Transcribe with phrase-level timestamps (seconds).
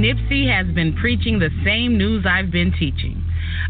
[0.00, 3.22] Nipsey has been preaching the same news I've been teaching.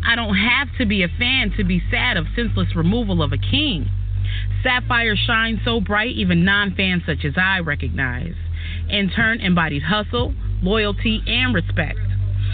[0.06, 3.38] I don't have to be a fan to be sad of senseless removal of a
[3.38, 3.88] king.
[4.62, 8.34] Sapphire shines so bright, even non fans such as I recognize.
[8.88, 10.32] In turn, embodied hustle,
[10.62, 11.98] loyalty, and respect.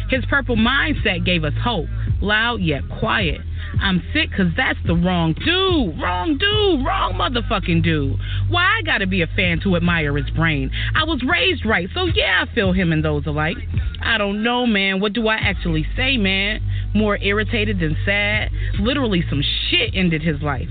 [0.08, 1.88] His purple mindset gave us hope,
[2.22, 3.42] loud yet quiet.
[3.80, 6.00] I'm sick because that's the wrong dude.
[6.00, 6.84] Wrong dude.
[6.84, 8.18] Wrong motherfucking dude.
[8.48, 10.70] Why I gotta be a fan to admire his brain?
[10.94, 13.56] I was raised right, so yeah, I feel him and those alike.
[14.02, 15.00] I don't know, man.
[15.00, 16.60] What do I actually say, man?
[16.94, 18.50] More irritated than sad?
[18.80, 20.68] Literally, some shit ended his life.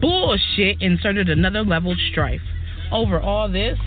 [0.00, 2.40] Bullshit inserted another level strife.
[2.90, 3.78] Over all this,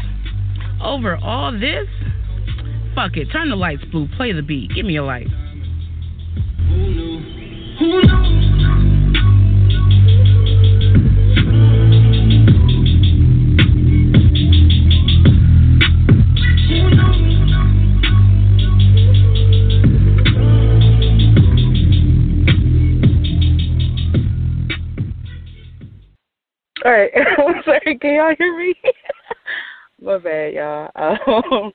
[0.82, 1.88] over all this,
[2.96, 3.28] fuck it.
[3.32, 4.08] Turn the lights blue.
[4.16, 4.72] Play the beat.
[4.76, 5.28] Give me a light.
[6.70, 7.20] Who knew?
[7.80, 8.51] Who knew?
[26.86, 27.12] All right.
[27.38, 27.98] I'm sorry.
[28.00, 28.74] Can y'all hear me?
[30.02, 30.90] My bad, y'all.
[31.52, 31.72] Um,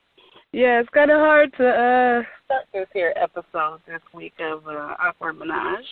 [0.52, 4.94] yeah, it's kind of hard to uh, start this here episode this week of uh,
[4.98, 5.84] Awkward Menage.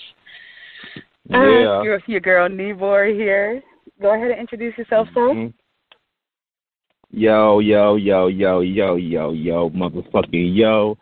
[1.32, 1.82] Uh, Yeah.
[1.82, 3.62] your, your girl Nibor here.
[4.00, 5.20] Go ahead and introduce yourself, sir.
[5.20, 5.52] Mhm.
[7.10, 10.96] Yo, yo, yo, yo, yo, yo, yo, motherfucking yo.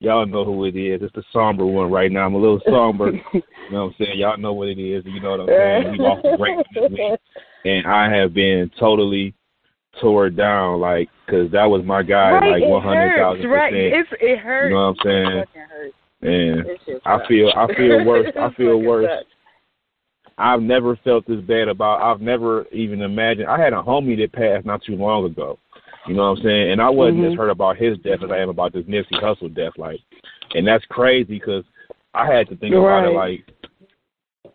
[0.00, 1.02] Y'all know who it is.
[1.02, 2.24] It's the somber one right now.
[2.24, 3.10] I'm a little somber.
[3.10, 4.18] you know what I'm saying?
[4.18, 5.04] Y'all know what it is.
[5.04, 5.92] You know what I'm saying?
[5.92, 7.20] We lost a great this week.
[7.64, 9.34] And I have been totally
[10.00, 13.72] tore down, like, because that was my guy, right, like it 100,000%.
[13.72, 14.68] it's, it hurts.
[14.70, 15.44] You know what I'm saying?
[16.20, 16.66] And
[17.04, 18.28] I feel, I feel worse.
[18.38, 19.08] I feel worse.
[19.08, 19.26] sucks.
[20.38, 22.00] I've never felt this bad about.
[22.00, 23.48] I've never even imagined.
[23.48, 25.58] I had a homie that passed not too long ago.
[26.06, 26.70] You know what I'm saying?
[26.72, 27.32] And I wasn't Mhm.
[27.32, 29.76] as hurt about his death as I am about this Nipsey Hussle death.
[29.76, 30.00] Like,
[30.54, 31.64] and that's crazy because
[32.14, 33.10] I had to think about it.
[33.10, 33.44] Like,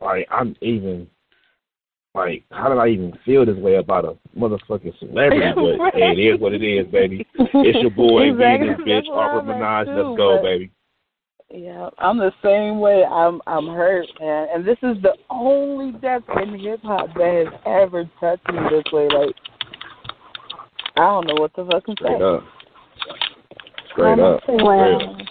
[0.02, 1.08] like I'm even.
[2.16, 5.42] Like, how did I even feel this way about a motherfucking celebrity?
[5.56, 5.94] But Right.
[5.96, 7.26] hey, it is what it is, baby.
[7.40, 8.70] It's your boy, Exactly.
[8.70, 9.88] this bitch, where Awkward Menage.
[9.88, 10.72] too, Let's go, but- baby.
[11.56, 13.04] Yeah, I'm the same way.
[13.06, 14.48] I'm I'm hurt, man.
[14.56, 18.84] And this is the only death in hip hop that has ever touched me this
[18.92, 19.08] way.
[19.08, 19.36] Like,
[20.96, 22.24] I don't know what to fucking Straight say.
[22.24, 22.44] up.
[23.92, 24.42] Straight up.
[24.48, 25.28] Well, Straight up.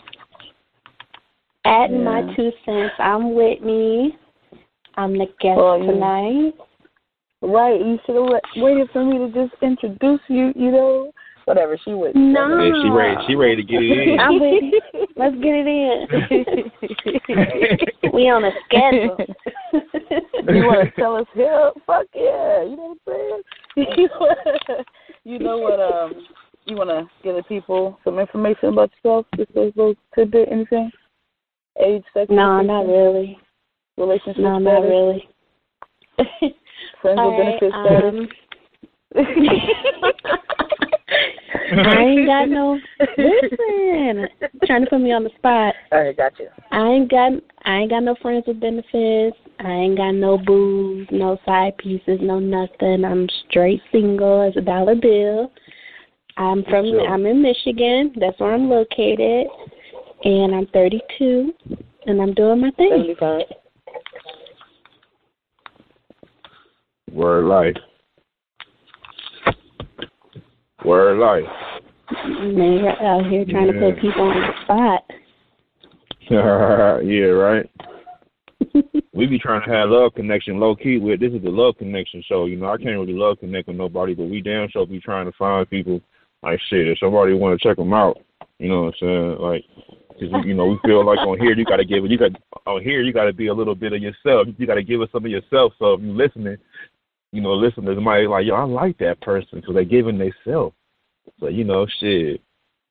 [1.64, 2.22] adding Yeah.
[2.22, 4.16] my two cents, I'm Whitnee.
[4.96, 6.54] I'm the guest Well, you- tonight.
[7.42, 7.80] Right?
[7.80, 10.52] You should have waited for me to just introduce you.
[10.54, 11.12] You know,
[11.44, 11.76] whatever.
[11.84, 12.14] She would.
[12.14, 12.62] No.
[12.62, 13.16] Yeah, she ready.
[13.26, 14.20] She ready to get it in.
[14.20, 14.72] I'm ready.
[15.16, 16.06] Let's get it in.
[18.12, 19.16] we on a schedule.
[20.54, 21.72] you want to tell us here?
[21.86, 22.62] Fuck yeah!
[22.62, 23.42] You know what I'm
[23.76, 24.84] saying?
[25.24, 25.80] you know what?
[25.80, 26.26] Um,
[26.66, 30.90] you want to give the people some information about yourself, just a little tidbit, anything?
[31.82, 33.38] Age, sex, no, location, not really.
[33.96, 35.28] relationship No, not really.
[37.00, 37.74] Friends All with right, status.
[37.74, 38.28] um,
[41.84, 42.78] I ain't got no.
[43.18, 44.28] Listen,
[44.64, 45.74] trying to put me on the spot.
[45.90, 46.48] All right, got you.
[46.70, 47.32] I ain't got
[47.64, 49.36] I ain't got no friends with benefits.
[49.60, 53.04] I ain't got no booze, no side pieces, no nothing.
[53.04, 55.52] I'm straight single as a dollar bill.
[56.36, 57.08] I'm from Sure.
[57.08, 58.12] I'm in Michigan.
[58.18, 59.46] That's where I'm located.
[60.24, 61.52] And I'm 32
[62.06, 62.90] and I'm doing my thing.
[62.90, 63.42] Seventy-five.
[67.12, 67.76] Word life.
[70.84, 71.44] Word life.
[72.26, 75.04] Man, you're out here trying to put people on the spot.
[76.30, 77.70] yeah, right.
[79.12, 82.22] We be trying to have love connection low key with this is the love connection
[82.26, 82.46] show.
[82.46, 85.26] You know, I can't really love connect with nobody, but we damn sure be trying
[85.26, 86.00] to find people
[86.42, 86.88] like shit.
[86.88, 88.18] If somebody want to check them out,
[88.58, 89.36] you know what I'm saying?
[89.38, 89.64] Like,
[90.12, 92.10] cause you know, we feel like on here you got to give it.
[92.10, 92.30] you got
[92.66, 94.48] on here you got to be a little bit of yourself.
[94.56, 95.74] You got to give us some of yourself.
[95.78, 96.56] So if you listening,
[97.32, 100.74] you know, listeners might be like, yo, I like that person because they giving themselves.
[101.40, 102.40] So you know, shit,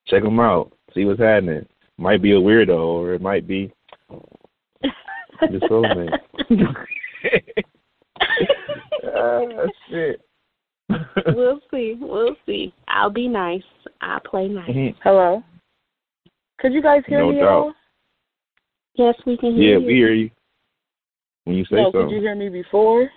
[0.06, 1.66] check them out, see what's happening.
[1.98, 3.72] Might be a weirdo, or it might be
[4.10, 6.18] your soulmate.
[9.16, 9.40] ah,
[9.88, 10.20] shit.
[11.28, 11.96] we'll see.
[12.00, 12.74] We'll see.
[12.88, 13.62] I'll be nice.
[14.00, 14.68] I'll play nice.
[14.70, 14.94] Mhm.
[15.02, 15.42] Hello.
[16.58, 17.44] Could you guys hear No me doubt.
[17.44, 17.74] at all?
[18.94, 19.80] Yes, we can hear you.
[19.80, 20.30] yeah, we hear you
[21.44, 21.90] when you say no.
[21.92, 23.08] Could you hear me before?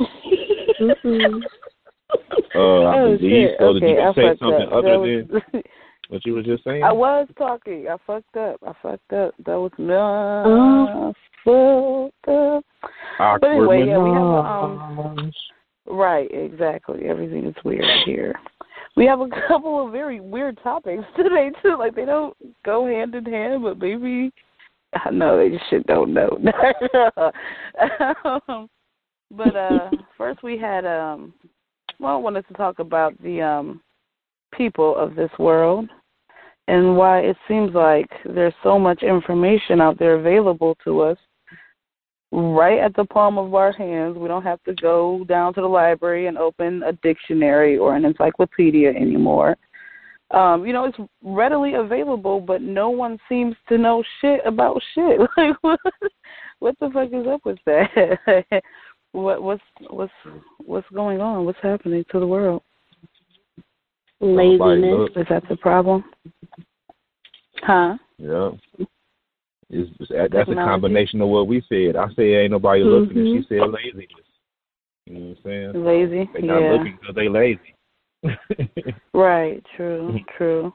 [0.00, 1.42] Mm-mm.
[2.54, 3.56] Uh, I oh believe shit.
[3.58, 3.72] so.
[3.74, 4.72] Did you I say something up.
[4.72, 5.62] other was- than
[6.08, 6.82] what you were just saying?
[6.84, 7.86] I was talking.
[7.90, 8.56] I fucked up.
[8.66, 9.34] I fucked up.
[9.44, 9.94] That was me.
[9.94, 11.12] Oh.
[11.44, 12.64] fucked up.
[13.18, 15.32] Awkward anyway, yeah, we have a, um.
[15.88, 17.04] Right, exactly.
[17.06, 18.34] Everything is weird here.
[18.96, 21.76] we have a couple of very weird topics today too.
[21.78, 24.32] Like they don't go hand in hand, but maybe
[24.94, 26.38] I know they just shit don't know.
[28.48, 28.68] um,
[29.30, 31.32] but uh first we had um
[31.98, 33.80] well I wanted to talk about the um
[34.56, 35.88] people of this world
[36.68, 41.18] and why it seems like there's so much information out there available to us
[42.32, 44.18] right at the palm of our hands.
[44.18, 48.04] We don't have to go down to the library and open a dictionary or an
[48.04, 49.56] encyclopedia anymore.
[50.32, 55.20] Um, you know, it's readily available, but no one seems to know shit about shit.
[55.36, 55.80] Like, what,
[56.58, 58.44] what the fuck is up with that?
[59.16, 60.12] what what's what's
[60.64, 61.44] what's going on?
[61.44, 62.62] What's happening to the world?
[64.20, 65.10] Laziness.
[65.16, 66.04] Is that the problem?
[67.62, 67.96] Huh?
[68.18, 68.50] Yeah.
[69.68, 71.96] It's, it's, that's a combination of what we said.
[71.96, 73.34] I said ain't nobody looking, Mhm.
[73.34, 74.08] and she said laziness.
[75.06, 75.84] You know what I'm saying?
[75.84, 76.30] Lazy.
[76.34, 76.72] They not yeah.
[76.72, 77.74] looking because they lazy.
[79.14, 80.74] Right, true, true.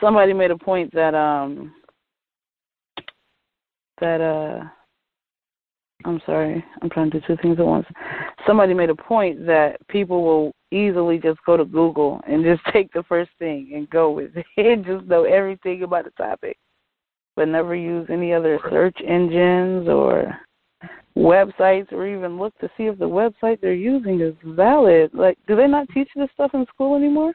[0.00, 1.74] Somebody made a point that um
[4.00, 4.64] that uh
[6.04, 7.86] I'm sorry, I'm trying to do two things at once.
[8.46, 12.92] Somebody made a point that people will easily just go to Google and just take
[12.92, 16.56] the first thing and go with it and just know everything about the topic.
[17.36, 20.36] But never use any other search engines or
[21.16, 25.10] websites or even look to see if the website they're using is valid.
[25.12, 27.32] Like do they not teach this stuff in school anymore?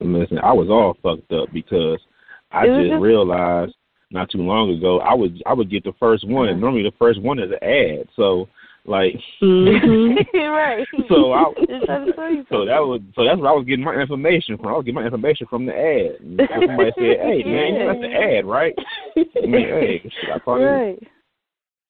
[0.00, 1.98] Listen, I was all fucked up because
[2.50, 3.74] I just just- realized
[4.14, 6.48] not too long ago I would I would get the first one.
[6.48, 8.08] and Normally the first one is an ad.
[8.16, 8.48] So
[8.86, 10.16] like Mhm.
[10.34, 10.86] right.
[11.08, 13.64] so I Just trying to tell you so that was so that's where I was
[13.66, 14.68] getting my information from.
[14.68, 16.20] I was getting my information from the ad.
[16.20, 18.74] And somebody said, "Hey man, that's the ad, right?"
[19.16, 20.98] I mean, hey, shit, I probably right.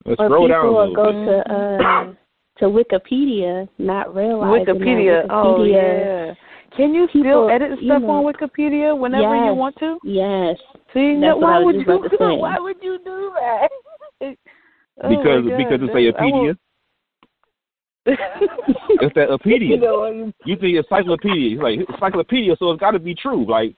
[0.06, 1.26] let's or scroll people down a will go bit.
[1.26, 2.12] to uh
[2.58, 5.22] to Wikipedia, not realizing Wikipedia.
[5.26, 6.32] that Oh yeah.
[6.76, 9.98] Can you People, still edit you stuff know- on Wikipedia whenever you want to?
[10.02, 10.56] Yes.
[10.92, 11.82] See, That's why would you?
[11.82, 12.36] about to say.
[12.36, 13.68] Why would you do that?
[15.02, 16.56] Oh, because God, because it's a Wikipedia.
[18.06, 19.80] It's that you Wikipedia.
[19.80, 21.54] know what you You think encyclopedia.
[21.54, 23.44] It's like encyclopedia, so it's got to be true.
[23.44, 23.74] Like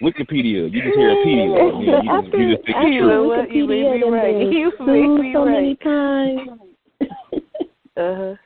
[0.00, 1.46] Wikipedia, you just hear Pedia.
[1.84, 3.08] Yeah, you just, you just think after it's You true.
[3.08, 3.52] know what?
[3.52, 4.52] You Wikipedia made me right.
[4.52, 6.48] You sued made me so many times.
[7.98, 8.34] Uh-huh.
[8.34, 8.38] Wik-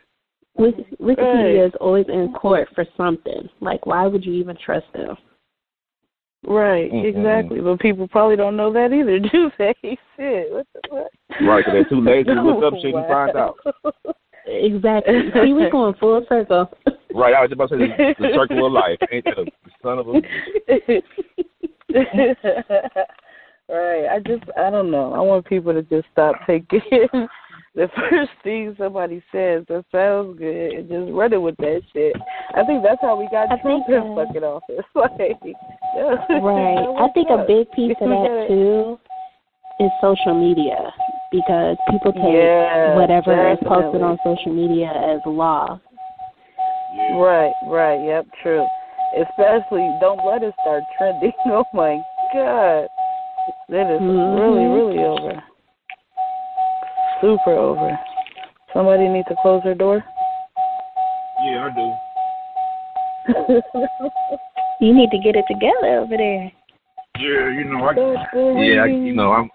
[0.59, 1.19] Wikipedia
[1.63, 1.67] Right.
[1.67, 3.49] is always in court for something.
[3.61, 5.17] Like, why would you even trust them?
[6.47, 7.05] Right, Mm-mm.
[7.07, 7.61] exactly.
[7.61, 9.75] But people probably don't know that either, do they?
[10.17, 11.41] Shit, what the fuck?
[11.41, 13.09] Right, 'cause they're too lazy to look up shit and Wow.
[13.09, 13.59] find out.
[14.47, 15.31] Exactly.
[15.33, 16.71] See, we're going full circle.
[17.15, 18.99] Right, I was about to say the, the circle of life.
[19.13, 19.47] Ain't that a
[19.85, 20.13] son of a
[23.69, 24.09] right.
[24.11, 25.13] I just I don't know.
[25.15, 26.81] I want people to just stop taking
[27.75, 32.15] the first thing somebody says that sounds good and just running with that shit.
[32.55, 34.85] I think that's how we got I Trump think, in fucking office.
[34.95, 35.39] Like,
[35.95, 36.39] yeah.
[36.41, 36.87] Right.
[36.99, 38.99] I think a big piece of that too
[39.81, 40.93] is social media
[41.31, 45.81] because people take Yeah, whatever is posted on social media as law.
[47.19, 48.65] Right, right, yep, true.
[49.17, 51.33] Especially don't let it start trending.
[51.47, 52.01] Oh my
[52.33, 52.89] god.
[53.69, 54.39] That is Mhm.
[54.39, 55.43] really, really over.
[57.25, 57.99] Super over.
[58.75, 60.05] Somebody need to close their door.
[61.43, 61.95] Yeah, I do.
[64.81, 66.53] You need to get it together over there.
[67.19, 69.51] Yeah, you know, I Door, door yeah, I, you know, I'm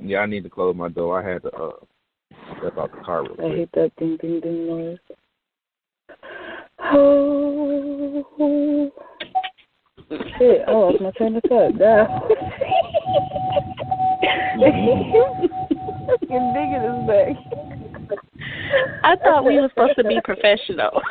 [0.00, 1.22] yeah, I need to close my door.
[1.22, 1.70] I had to uh
[2.58, 4.98] step out the car real I hate that ding ding ding noise.
[6.82, 8.24] Oh
[10.38, 11.72] shit, I lost my train of thought.
[16.06, 16.12] Now.
[16.20, 17.36] Fucking digging is back.
[19.04, 21.02] I thought we were supposed to be professional.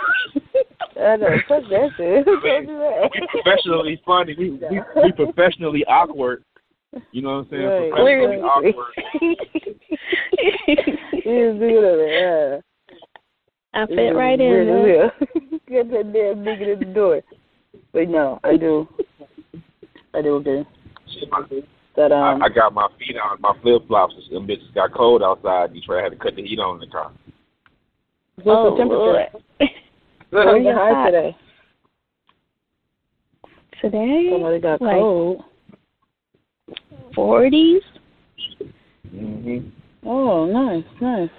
[0.99, 2.25] I know, fuck that shit.
[2.25, 3.11] Who told you that?
[3.13, 4.35] We professionally funny.
[4.37, 6.43] We, we we professionally awkward.
[7.11, 7.63] You know what I'm saying?
[7.65, 7.91] Right.
[7.91, 8.41] Professionally Clearly.
[8.41, 8.93] awkward.
[11.11, 12.11] He is doing it.
[12.21, 12.61] Yeah.
[13.73, 14.65] I fit right in there.
[14.65, 15.11] there.
[15.67, 17.21] Get that damn nigga in the door.
[17.91, 18.87] But no, I do.
[20.13, 20.65] I do agree.
[21.95, 24.13] That um, I, I got my feet on my flip flops.
[24.31, 25.73] Them bitches got cold outside.
[25.73, 25.99] Detroit.
[25.99, 27.11] I had to cut the heat on in the car.
[28.35, 28.97] what's oh, the temperature?
[28.97, 29.27] Lord.
[30.31, 31.05] What's the your high hot?
[31.05, 31.37] today?
[33.79, 35.43] Today, Somebody got like cold.
[37.15, 37.79] 40s.
[39.15, 39.71] Mhm.
[40.05, 41.29] Oh, nice, nice.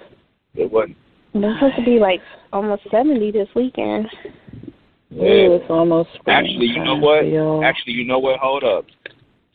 [0.55, 0.97] It wasn't.
[1.35, 2.21] They're supposed to be like
[2.53, 4.07] almost 70 this weekend.
[5.13, 5.57] Ooh, Yeah.
[5.57, 7.65] it's almost spring Actually, you know what?
[7.65, 8.39] Actually, you know what?
[8.41, 8.87] Hold up.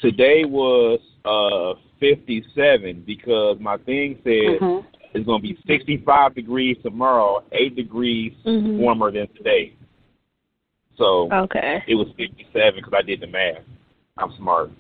[0.02, 4.86] Today was uh 57 because my thing said Mhm.
[5.14, 8.78] it's gonna be 65 degrees tomorrow, eight degrees Mhm.
[8.78, 9.74] warmer than today.
[10.98, 11.84] So Okay.
[11.88, 13.64] it was 57 because I did the math.
[14.18, 14.72] I'm smart.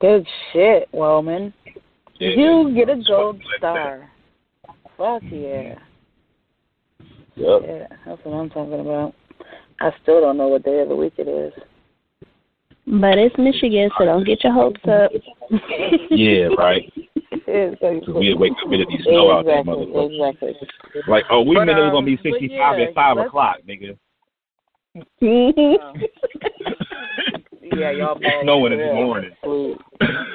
[0.00, 1.52] Good shit, Wellman.
[2.18, 2.28] Yeah.
[2.28, 4.10] You get a gold star.
[4.98, 5.78] Fuck yeah.
[7.36, 7.62] Yep.
[7.62, 9.14] Yeah, that's what I'm talking about.
[9.80, 11.54] I still don't know what day of the week it is.
[12.90, 15.10] But it's Michigan, so don't get your hopes up.
[16.10, 16.92] Yeah, right.
[17.46, 18.00] Exactly.
[18.00, 20.30] Because we wake up into these snow out there, motherfucker.
[20.32, 20.54] exactly.
[21.08, 23.28] Like, oh, we But, meant it was gonna be um, 65 yeah, at five let's-
[23.28, 23.96] o'clock, nigga.
[27.76, 29.30] Yeah, y'all It's snowing in the morning.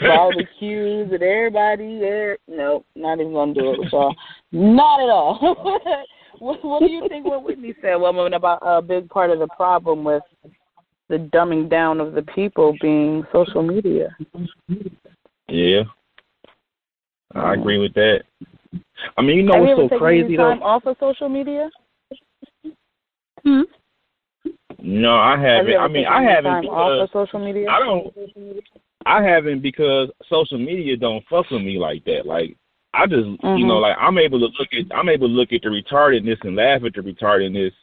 [0.01, 2.37] Barbecues and everybody there.
[2.47, 4.15] Nope, not even gonna do it with y'all.
[4.53, 5.37] Not at all.
[6.39, 9.47] what, what do you think what Whitnee said, woman, about a big part of the
[9.47, 10.23] problem with
[11.09, 14.15] the dumbing down of the people being social media?
[15.47, 15.83] Yeah.
[17.33, 18.23] I agree with that.
[19.17, 20.43] I mean, you know Have you what's ever so taken crazy any though?
[20.43, 21.69] time off of social media?
[23.43, 23.61] Hmm?
[24.79, 25.77] No, I Have you haven't.
[25.77, 27.69] I mean, I haven't time off because of social media?
[27.69, 28.13] I don't.
[29.05, 32.25] I haven't because social media don't fuck with me like that.
[32.25, 32.55] Like
[32.93, 33.67] I just, you Mhm.
[33.67, 36.55] know, like I'm able to look at, I'm able to look at the retardedness and
[36.55, 37.73] laugh at the retardedness,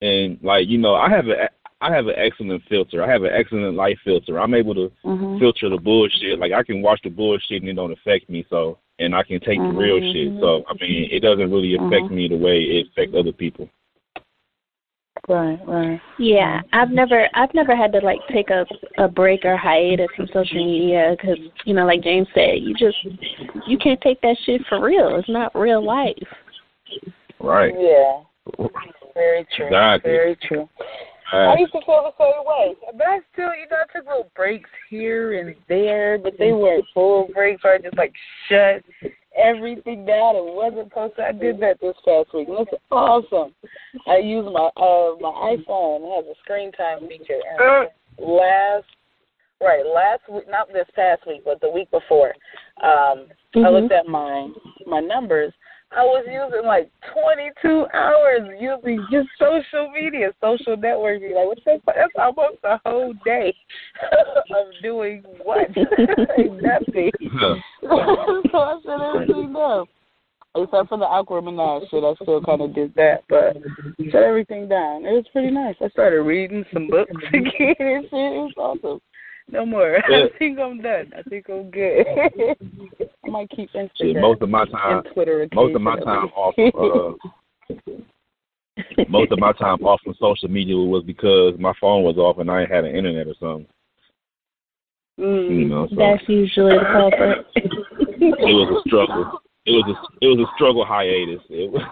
[0.00, 1.48] and like you know, I have a,
[1.80, 3.04] I have an excellent filter.
[3.04, 4.40] I have an excellent life filter.
[4.40, 5.38] I'm able to Mhm.
[5.38, 6.38] filter the bullshit.
[6.38, 8.46] Like I can watch the bullshit and it don't affect me.
[8.48, 10.40] So, and I can take the real shit.
[10.40, 12.10] So, I mean, it doesn't really affect Mhm.
[12.10, 13.68] me the way it affects other people.
[15.28, 16.00] Right, right.
[16.18, 18.66] Yeah, I've never I've never had to like take a
[18.96, 22.96] a break or hiatus from social media because you know, like James said, you just
[23.66, 25.16] you can't take that shit for real.
[25.16, 26.16] It's not real life.
[27.40, 27.74] Right.
[27.78, 28.20] Yeah.
[29.14, 29.66] Very true.
[29.66, 30.10] Exactly.
[30.10, 30.68] Very true.
[31.32, 34.06] I Uh, used to feel the same way, but I still, you know, I took
[34.06, 37.62] little breaks here and there, but they weren't full breaks.
[37.62, 38.14] So I just like
[38.48, 38.84] shut
[39.36, 41.24] everything down and wasn't posted.
[41.24, 43.54] I did that this past week, it's awesome.
[44.06, 48.84] I use my uh my iPhone it has a screen time feature, and last
[49.60, 52.34] right last week, not this past week, but the week before,
[52.82, 53.72] um, I Mhm.
[53.72, 54.48] looked at my
[54.86, 55.52] my numbers.
[55.92, 61.34] I was using like 22 hours using just social media, social networking.
[61.34, 61.80] Like, what's that?
[61.86, 63.54] That's almost a whole day
[64.50, 65.68] of doing what?
[65.76, 67.12] Nothing.
[67.82, 69.86] so I shut everything down.
[70.56, 73.56] Except for the awkward menage shit, I still kind of did that, but
[74.10, 75.04] shut everything down.
[75.04, 75.76] It was pretty nice.
[75.82, 78.32] I started reading some books again and shit.
[78.32, 79.00] It was awesome.
[79.50, 79.98] No more.
[80.08, 80.24] Yeah.
[80.24, 81.12] I think I'm done.
[81.16, 82.06] I think I'm good.
[83.24, 85.48] I might keep Instagram shit, most of my time, and Twitter.
[85.54, 86.54] most of my time off.
[86.58, 87.72] Uh,
[89.08, 92.50] most of my time off from social media was because my phone was off and
[92.50, 93.66] I had an internet or something.
[95.18, 95.68] You mm.
[95.68, 97.46] know, so That's usually the culprit.
[97.54, 99.40] it was a struggle.
[99.64, 101.40] It was a it was a struggle hiatus.
[101.48, 101.82] It was,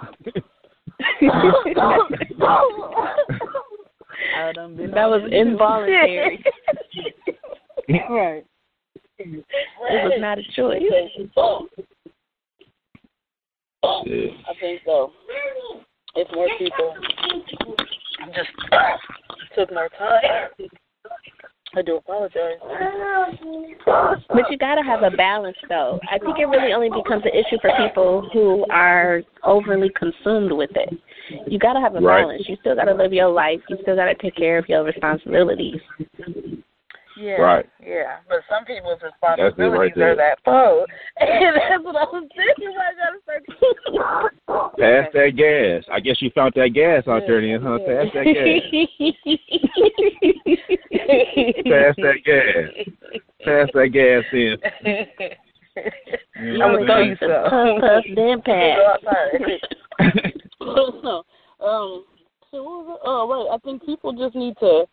[4.37, 6.45] I done been That was involuntary.
[8.11, 8.45] right.
[9.19, 9.45] It
[9.91, 10.83] was not a choice.
[10.83, 11.49] yeah.
[13.83, 15.13] I think so.
[16.17, 16.95] If more people
[18.23, 18.49] I just
[19.57, 20.69] took more time,
[21.77, 22.59] I do apologize.
[24.29, 25.99] But you gotta have a balance though.
[26.11, 30.71] I think it really only becomes an issue for people who are overly consumed with
[30.77, 30.97] it.
[31.49, 32.23] You gotta have a Right.
[32.23, 32.49] balance.
[32.49, 33.61] You still gotta live your life.
[33.69, 35.81] You still gotta take care of your responsibilities.
[37.17, 37.35] Yeah.
[37.35, 37.65] Right.
[37.85, 38.17] Yeah.
[38.29, 40.87] But some people's That's it right responsibilities are that phone.
[41.21, 42.75] And that's what I was thinking.
[42.77, 43.45] I gotta start.
[44.79, 45.85] Pass that gas.
[45.93, 47.79] I guess you found that gas out there then, huh?
[47.87, 48.63] Pass that gas.
[51.65, 52.69] Pass that gas.
[53.45, 54.57] Pass that gas in.
[56.43, 57.81] You know I'm gonna throw I'm you Puff, some.
[57.81, 58.79] puff, then pass.
[61.61, 62.05] um,
[62.51, 63.01] so what was it?
[63.05, 63.49] Oh, wait.
[63.53, 64.87] I think people just need to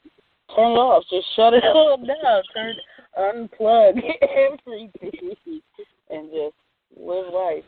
[0.55, 1.03] turn it off.
[1.10, 2.43] Just shut it all down.
[2.53, 2.75] Turn,
[3.17, 4.91] unplug everything,
[6.10, 6.55] and just
[6.98, 7.63] live life.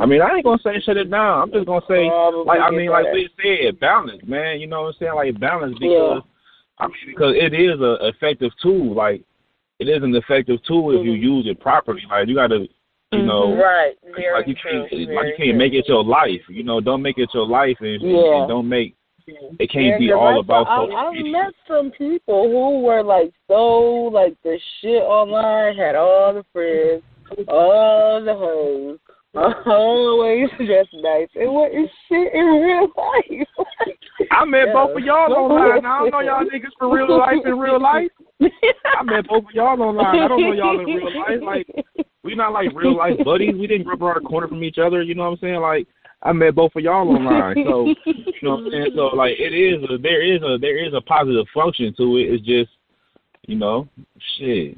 [0.00, 1.42] I mean, I ain't gonna say shut it down.
[1.42, 4.60] I'm just gonna say, Probably like, I get mean, like we said, balance, man.
[4.60, 5.14] You know what I'm saying?
[5.14, 6.22] Like balance because,
[6.78, 8.94] I mean, because it is a effective tool.
[8.94, 9.22] Like,
[9.78, 11.20] it is an effective tool if you Mhm.
[11.22, 12.02] use it properly.
[12.08, 12.66] Like, you gotta,
[13.12, 13.94] you know, right.
[14.16, 14.86] Very like you true.
[14.88, 16.40] can't, Very like you can't make it your life.
[16.48, 18.38] You know, don't make it your life, and, and- Yeah.
[18.40, 18.94] and don't make
[19.58, 22.80] it can't Yeah, be 'cause all about saw- social I, I've met some people who
[22.80, 27.02] were like so like the shit online, had all the friends,
[27.48, 28.98] all the hoes,
[29.66, 33.48] always dressed nice, and what is shit in real life?
[34.30, 34.72] I met Yeah.
[34.72, 35.84] both of y'all online.
[35.84, 38.10] I don't know y'all niggas for real life in real life.
[38.42, 40.18] I met both of y'all online.
[40.20, 41.40] I don't know y'all in real life.
[41.42, 41.66] Like
[42.24, 43.54] we not like real life buddies.
[43.58, 45.02] We didn't grow up around the corner from each other.
[45.02, 45.60] You know what I'm saying?
[45.60, 45.86] Like
[46.22, 47.56] I met both of y'all online.
[47.66, 48.92] So you know what I'm saying?
[48.94, 52.32] So like it is a there is a there is a positive function to it.
[52.32, 52.70] It's just
[53.46, 53.88] you know,
[54.38, 54.76] shit.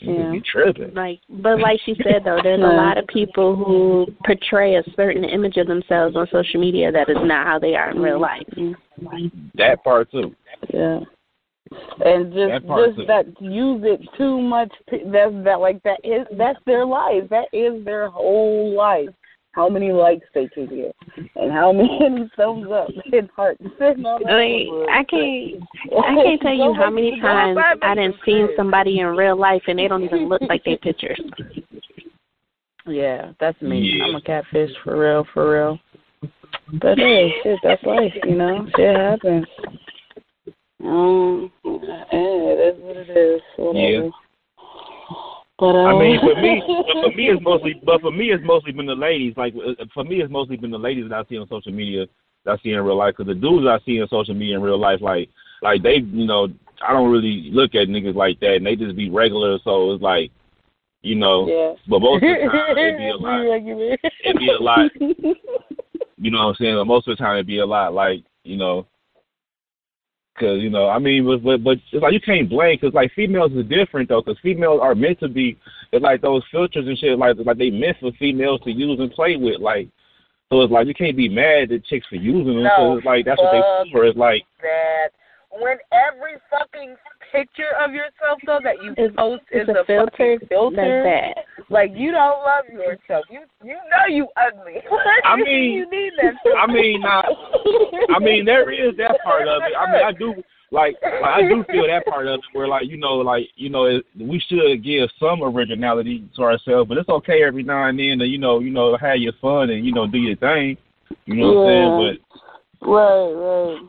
[0.00, 0.32] Yeah.
[0.32, 0.94] You tripping.
[0.94, 5.24] Like, but like she said though, there's a lot of people who portray a certain
[5.24, 8.42] image of themselves on social media that is not how they are in real life.
[8.56, 9.26] Mm-hmm.
[9.54, 10.34] That part too.
[10.72, 11.00] Yeah.
[12.04, 13.06] And just That just too.
[13.06, 14.72] that use it too much.
[14.90, 17.28] That's that like that is that's their life.
[17.30, 19.08] That is their whole life.
[19.52, 20.96] How many likes they can get,
[21.36, 23.60] and how many thumbs up and hearts.
[23.60, 24.24] And Like.
[24.24, 29.38] I can't, I can't tell you how many times I didn't see somebody in real
[29.38, 31.20] life and they don't even look like their pictures.
[32.86, 33.80] Yeah, that's me.
[33.80, 34.04] Yeah.
[34.04, 35.78] I'm a catfish for real, for real.
[36.80, 38.66] But hey, shit, that's life, you know.
[38.76, 39.46] Shit happens.
[40.82, 43.40] Um, yeah, it is what it is.
[43.56, 44.06] Whatever.
[44.06, 44.10] Yeah.
[45.62, 48.72] But uh, I mean, for me, for me, it's mostly, but for me, it's mostly
[48.72, 49.34] been the ladies.
[49.36, 52.06] Like uh, for me, it's mostly been the ladies that I see on social media
[52.44, 53.14] that I see in real life.
[53.16, 55.28] Because the dudes I see on social media in real life, like,
[55.62, 56.48] like they, you know,
[56.84, 59.60] I don't really look at niggas like that, and they just be regular.
[59.62, 60.32] So it's like,
[61.02, 61.74] you know, yeah.
[61.88, 64.00] but most of the time it'd be a lot.
[64.24, 64.90] It'd be a lot.
[66.18, 66.74] You know what I'm saying?
[66.74, 68.88] But most of the time it'd be a lot like, you know,
[70.34, 73.12] because you know, I mean, but but, but it's like you can't blame because like
[73.14, 75.58] females is different though, because females are meant to be.
[75.92, 79.10] It's like those filters and shit, like like they meant for females to use and
[79.12, 79.88] play with, like.
[80.50, 82.64] So it's like you can't be mad at chicks for using them.
[82.64, 84.04] No, so it's like that's what they for.
[84.04, 85.08] It's like that
[85.60, 86.96] when every fucking
[87.30, 90.10] picture of yourself though that you It's, post it's is a a filter.
[90.38, 90.76] fucking filter.
[91.04, 91.66] That's bad.
[91.70, 93.24] Like you don't love yourself.
[93.30, 94.80] You you know you ugly.
[95.24, 96.34] I mean- you need that.
[96.42, 96.58] Filter.
[96.58, 97.24] I mean, not.
[98.14, 99.72] I mean, there is that part of it.
[99.78, 100.34] I mean, I do
[100.70, 103.68] like, like I do feel that part of it where like you know, like you
[103.68, 107.98] know, it, we should give some originality to ourselves, but it's okay every now and
[107.98, 110.76] then to you know, you know, have your fun and you know, do your thing.
[111.26, 112.18] You know what I'm saying?
[112.80, 113.80] But right, right.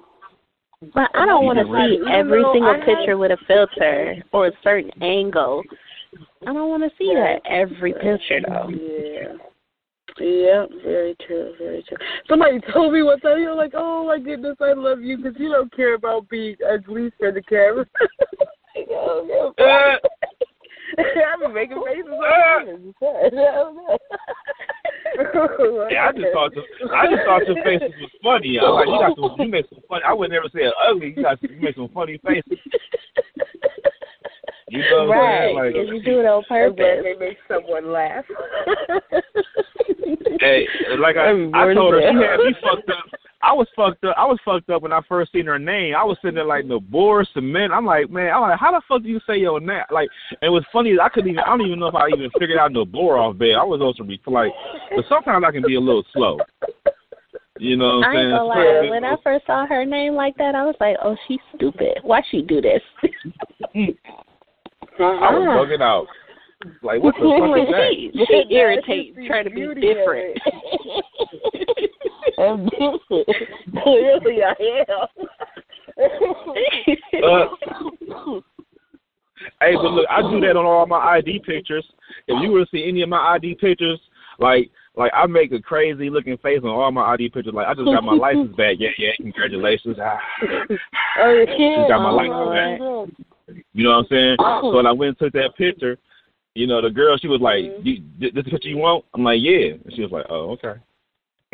[0.93, 4.91] But I don't want to see every single picture with a filter or a certain
[5.01, 5.63] angle.
[6.41, 8.69] I don't want to see that every picture though.
[8.69, 9.33] Yeah.
[10.19, 11.97] Yeah, very true, very true.
[12.29, 15.49] Somebody told me one time, you're like, oh my goodness, I love you because you
[15.49, 17.85] don't care about being ugly for the camera.
[18.89, 19.97] Oh, But, uh,
[20.99, 22.79] I've been making faces like this.
[25.91, 26.61] yeah, I just thought the,
[26.93, 28.59] I just thought your faces was funny.
[28.59, 30.03] I like you got some, you make some funny.
[30.07, 31.13] I would never say ugly.
[31.15, 32.57] You got you make some funny faces.
[34.73, 35.55] You know what Right.
[35.55, 35.87] I'm saying?
[35.87, 37.05] If you do it on I'm glad purpose.
[37.05, 38.25] they make someone laugh.
[40.39, 40.67] Hey,
[40.99, 43.05] like I, I'm I bored told her, she had me fucked up.
[43.41, 44.15] I was fucked up.
[44.17, 45.95] I was fucked up when I first seen her name.
[45.95, 47.71] I was sitting there like Nabor Cement.
[47.71, 49.83] I'm like, man, I'm like, how the fuck do you say your name?
[49.89, 50.09] Like,
[50.41, 50.97] it was funny.
[51.01, 51.39] I couldn't even.
[51.43, 53.53] I don't even know if I even figured out the Nabor off bed.
[53.57, 54.51] I was also be like,
[54.95, 56.39] but sometimes I can be a little slow.
[57.59, 58.29] You know what I'm I ain't saying?
[58.31, 58.89] gonna lie.
[58.89, 61.99] When I first saw her name like that, I was like, "Oh, she's stupid.
[62.01, 62.81] Why she do this?"
[64.99, 66.07] I was bugging out.
[66.81, 67.91] Like, what the fuck is that?
[67.91, 70.37] she, she irritates trying to be different.
[72.39, 73.27] I'm different.
[73.83, 74.53] Clearly, I
[74.87, 75.07] am.
[77.23, 77.45] Uh,
[79.59, 81.85] Hey, but look, I do that on all my ID pictures.
[82.27, 83.99] If you were to see any of my ID pictures,
[84.39, 87.53] like like I make a crazy looking face on all my ID pictures.
[87.53, 88.77] Like I just got my license back.
[88.79, 89.97] Yeah, yeah, congratulations.
[90.01, 90.17] Ah.
[91.19, 91.87] oh, yeah.
[91.89, 93.25] got my Oh, license back.
[93.47, 94.35] You know what I'm saying?
[94.39, 95.97] So when I went and took that picture,
[96.55, 98.19] you know, the girl she was like, Mm-hmm.
[98.19, 100.75] "This is the picture you want?" I'm like, "Yeah." And she was like, "Oh, okay."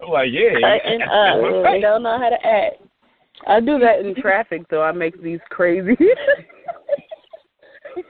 [0.00, 1.64] I'm like, "Yeah." Cutting up.
[1.64, 2.82] They don't know how to act.
[3.46, 4.82] I do that in traffic, though.
[4.82, 5.96] I make these crazy.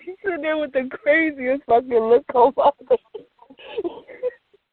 [0.04, 2.98] She's sitting there with the craziest fucking look on my face.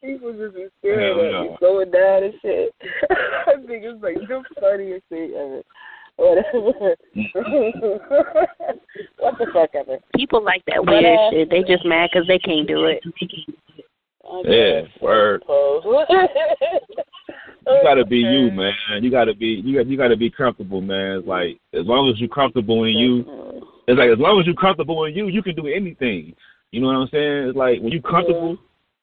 [0.03, 1.43] People just be staring Hell at no.
[1.43, 2.73] me, going down and shit.
[3.09, 5.63] I think it's like the funniest thing ever.
[6.17, 6.95] Whatever.
[9.19, 9.97] what the fuck ever.
[10.15, 11.49] People like that weird uh, shit.
[11.49, 13.03] They just mad 'cause they can't do it.
[14.45, 15.43] Yeah, word.
[17.69, 18.73] You gotta be you, man.
[19.01, 21.17] You gotta be you got you gotta be comfortable, man.
[21.17, 23.25] It's like as long as you're comfortable in you,
[23.89, 26.33] it's like as long as you're comfortable in you, you can do anything.
[26.71, 27.49] You know what I'm saying?
[27.49, 28.57] It's like when you're comfortable,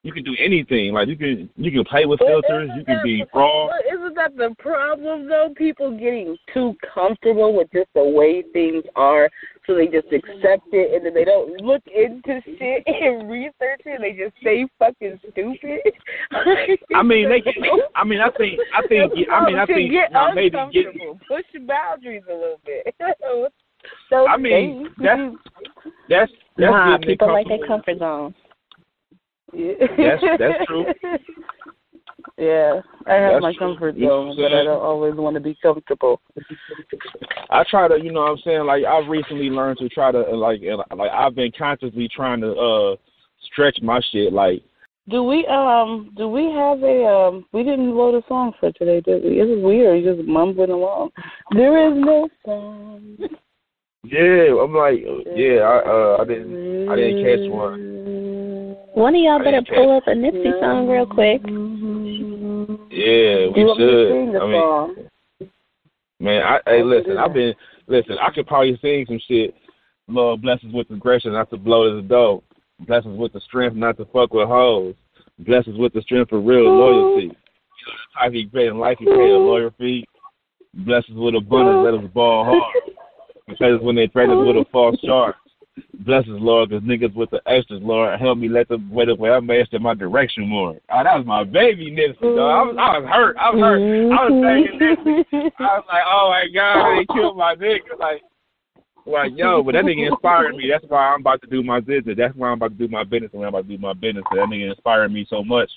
[0.05, 0.93] you can do anything.
[0.93, 3.69] Like you can you can play with filters, you can be the- raw.
[3.69, 5.53] but Isn't that the problem though?
[5.57, 9.31] People getting too comfortable with just the way things are,
[9.67, 14.01] so they just accept it, and then they don't look into shit and research it.
[14.01, 15.81] They just say fucking stupid.
[16.95, 17.41] I mean, they.
[17.41, 17.55] Can,
[17.97, 18.61] I mean, I think.
[18.75, 19.11] I think.
[19.33, 19.91] I mean, I think.
[19.91, 20.61] get now, maybe get.
[20.61, 22.95] uncomfortable, push your boundaries a little bit.
[24.11, 25.21] so I mean, that's
[26.11, 28.35] that's that's nah, people like their comfort zone.
[29.97, 30.87] That's that's true.
[32.37, 33.73] Yeah, I have That's my true.
[33.75, 36.21] comfort You know zone, but I don't always want to be comfortable.
[37.51, 40.27] I try to, you know, what I'm saying, like I've recently learned to try to,
[40.27, 42.97] uh, like, uh, like I've been consciously trying to uh
[43.53, 44.33] stretch my shit.
[44.33, 44.63] Like,
[45.09, 49.01] Do we um do we have a um we didn't load a song for today,
[49.01, 49.39] did we?
[49.39, 51.11] This is weird, you just mumbling along.
[51.53, 53.17] There is no song.
[54.03, 55.05] yeah, I'm like,
[55.37, 57.95] yeah, I uh, I didn't, I didn't catch one.
[58.95, 61.43] One of y'all better didn't pull up a Nipsey song real quick.
[62.93, 64.41] Yeah, we you want me to should.
[64.41, 65.51] I mean,
[66.21, 67.55] man, I, hey, listen, I've been,
[67.89, 69.53] listen, I could probably sing some shit.
[70.07, 72.45] Lord bless us with aggression, not to blow to the dough.
[72.87, 74.95] Bless us with the strength, not to fuck with hoes.
[75.41, 77.23] Bless us with the strength for real loyalty.
[77.25, 80.05] You know, the type he paid in life, he paid a lawyer fee.
[80.73, 82.63] Bless us with abundance, let us ball hard.
[83.47, 85.35] Because when they threaten us with a false charge.
[86.01, 89.19] Bless us, Lord, because niggas with the extras, Lord, help me let them wait up
[89.19, 90.77] where I master my direction more.
[90.91, 92.39] Oh, that was my baby Nipsey, dog.
[92.39, 93.37] I was, I was hurt.
[93.37, 94.13] I was hurt.
[94.13, 95.25] I was thinking Nipsey.
[95.33, 95.63] Mm-hmm.
[95.63, 97.99] I was like, oh my God, they killed my nigga.
[97.99, 98.23] Like,
[99.07, 100.69] like, yo, but that nigga inspired me.
[100.71, 102.17] That's why I'm about to do my business.
[102.17, 104.25] That's why I'm about to do my business and I'm about to do my business.
[104.31, 105.71] That nigga inspired me so much.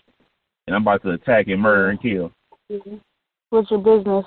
[0.67, 2.31] And I'm about to attack and murder and kill.
[3.49, 4.25] What's your business?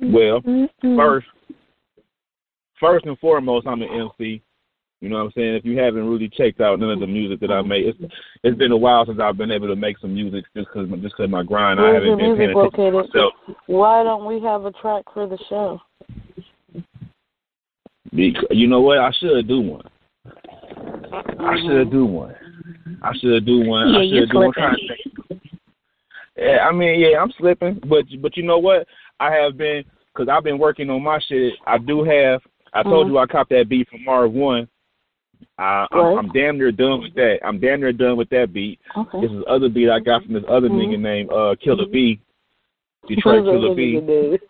[0.00, 0.96] Well, Mm-mm.
[0.96, 1.26] first,
[2.80, 4.42] first and foremost, I'm an MC.
[5.00, 5.54] You know what I'm saying?
[5.54, 7.98] If you haven't really checked out none of the music that I made, it's
[8.42, 11.16] it's been a while since I've been able to make some music just because just
[11.16, 11.78] cause my grind.
[11.78, 13.14] I Where's haven't been paying music attention to located?
[13.14, 13.32] myself.
[13.66, 15.80] Why don't we have a track for the show?
[18.14, 18.98] Because, you know what?
[18.98, 19.84] I should do one.
[21.38, 22.34] I should do one.
[23.02, 23.90] I should do one.
[23.90, 24.62] Yeah, I you should do one slipping.
[24.62, 25.40] kind of thing.
[26.36, 28.86] Yeah, I mean, yeah, I'm slipping, but but you know what?
[29.20, 31.54] I have been because I've been working on my shit.
[31.66, 32.40] I do have.
[32.72, 33.10] I told Mhm.
[33.10, 34.68] you I copped that beat from Marv One.
[35.58, 36.18] Uh, I'm, Right.
[36.18, 37.38] I'm damn near done with that.
[37.46, 38.80] I'm damn near done with that beat.
[38.96, 39.20] Okay.
[39.20, 40.76] This is other beat I got from this other Mhm.
[40.78, 42.18] nigga named uh Killer B,
[43.06, 43.92] Detroit Killer B.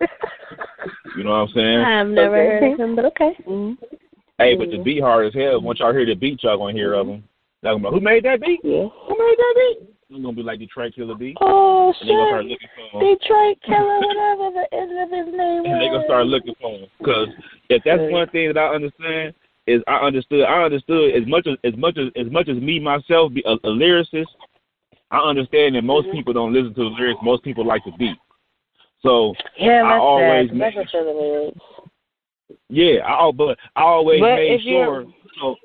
[1.16, 1.78] You know what I'm saying?
[1.78, 2.46] I've never Okay.
[2.46, 3.34] heard of him, but okay.
[3.46, 3.76] Mhm.
[4.38, 5.60] Hey, but the beat hard as hell.
[5.60, 7.24] Once y'all hear the beat, y'all gonna hear of him.
[7.62, 8.60] Y'all gonna be like, who made that beat?
[8.62, 8.86] Yeah.
[8.86, 9.88] Who made that beat?
[10.10, 11.36] It's gonna be like Detroit Killer B.
[11.40, 12.08] Oh shit!
[12.08, 12.56] looking
[12.90, 13.14] for him.
[13.14, 16.86] Detroit Killer, whatever the end of his name And they gonna start looking for him.
[17.04, 17.28] Cause
[17.68, 19.34] if that's one thing that I understand
[19.66, 20.44] is I understood.
[20.44, 23.52] I understood as much as as much as as much as me myself be a,
[23.52, 24.32] a lyricist.
[25.10, 26.16] I understand that most mm-hmm.
[26.16, 27.20] people don't listen to the lyrics.
[27.22, 28.16] Most people like the beat.
[29.02, 30.56] So Yeah, I always sad.
[30.56, 31.58] make- That's for the lyrics.
[32.70, 35.04] yeah, I but I always But made sure.
[35.40, 35.56] So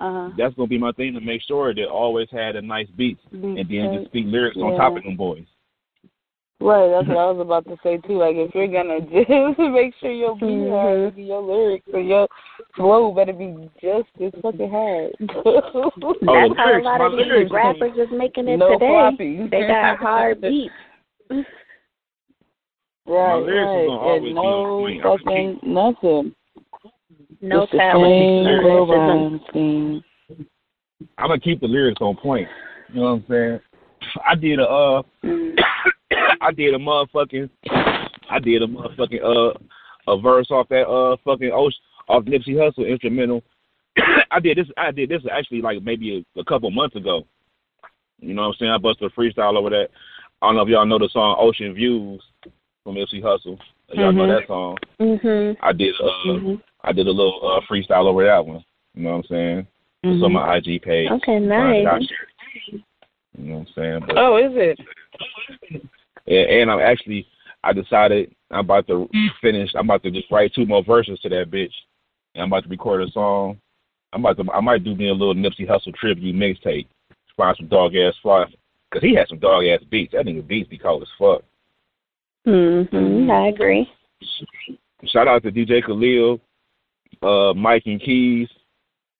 [0.00, 0.30] Uh huh.
[0.38, 3.56] that's gonna be my thing to make sure that always had a nice beat and
[3.58, 5.44] then just speak lyrics on top of them boys.
[6.62, 8.18] Right, that's what I was about to say too.
[8.18, 10.70] Like if you're gonna just make sure your beat Mhm.
[10.70, 12.26] hard, your lyrics and your
[12.76, 15.12] flow better be just as fucking hard.
[16.02, 17.50] Oh, That's how a lot of these lyrics.
[17.52, 18.88] rappers is making it no today.
[18.88, 19.48] floppy.
[19.50, 20.72] They got hard beats.
[21.30, 21.44] Right,
[23.06, 23.86] My lyrics is right.
[23.86, 25.02] gonna always and be no on point.
[25.02, 26.34] Fucking nothing.
[27.40, 28.10] No It's the talent.
[28.12, 28.90] same lyricism.
[28.90, 30.04] rhyme scheme.
[31.18, 32.48] I'm gonna keep the lyrics on point.
[32.92, 33.60] You know what I'm saying?
[34.26, 35.02] I did a uh,
[36.42, 37.48] I did a motherfucking,
[38.30, 39.58] I did a motherfucking uh,
[40.12, 43.42] a verse off that uh fucking ocean off Nipsey Hussle instrumental.
[44.30, 44.66] I did this.
[44.76, 47.24] I did this actually like maybe a, a couple months ago.
[48.20, 48.72] You know what I'm saying?
[48.72, 49.88] I busted a freestyle over that.
[50.42, 52.22] I don't know if y'all know the song Ocean Views
[52.84, 53.58] from Nipsey Hussle.
[53.92, 54.40] Y'all know Mhm.
[54.40, 54.76] that song.
[55.00, 55.56] Mhm.
[55.62, 56.62] I did uh, Mhm.
[56.84, 58.64] I did a little uh freestyle over that one.
[58.94, 59.66] You know what I'm saying?
[60.02, 60.32] It's on Mhm.
[60.32, 61.10] my IG page.
[61.10, 61.86] Okay, nice.
[61.86, 62.16] I'll share
[62.72, 62.80] it.
[63.38, 64.00] You know what I'm saying?
[64.06, 64.80] But, Oh, is it?
[66.26, 67.26] and, and I'm actually,
[67.62, 69.08] I decided I'm about to
[69.40, 69.70] finish.
[69.74, 71.72] I'm about to just write two more verses to that bitch,
[72.34, 73.60] and I'm about to record a song.
[74.12, 74.52] I'm about to.
[74.52, 76.86] I might do me a little Nipsey Hussle tribute mixtape.
[77.36, 78.44] Find some dog ass fly,
[78.90, 80.12] cause he had some dog ass beats.
[80.12, 81.42] That nigga beats be cold as fuck.
[82.46, 83.30] Mhm.
[83.30, 83.90] I agree.
[85.06, 86.40] Shout out to DJ Khalil,
[87.22, 88.48] uh, Mike and Keys.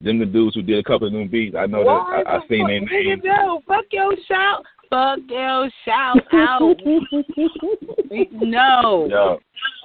[0.03, 1.55] Them the dudes who did a couple of new beats.
[1.55, 3.23] I know Why that I, I seen fuck- their nigga, names.
[3.23, 4.65] No, fuck your shout.
[4.89, 6.77] Fuck your shout out.
[8.41, 9.09] no.
[9.11, 9.37] Yeah.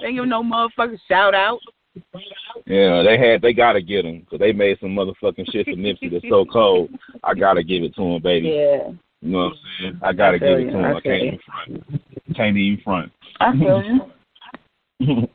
[0.07, 1.59] Ain't give no motherfucking shout out.
[2.65, 6.11] Yeah, they had they gotta get them because they made some motherfucking shit for Nipsey
[6.11, 6.89] that's so cold.
[7.23, 8.47] I gotta give it to him, baby.
[8.47, 8.91] Yeah.
[9.21, 9.99] You know what I'm saying?
[10.01, 10.85] I gotta I give it you, to him.
[10.85, 11.27] I I, can't you.
[11.27, 12.35] even front.
[12.35, 13.11] Can't even front.
[13.39, 13.83] I feel
[14.99, 15.27] you.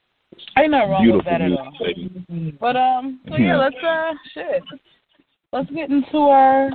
[0.59, 1.73] Ain't nothing wrong Beautiful with that at all.
[1.81, 2.57] baby.
[2.61, 3.57] But um, so yeah, Yeah.
[3.57, 4.63] let's uh, shit.
[5.53, 6.71] Let's get into our.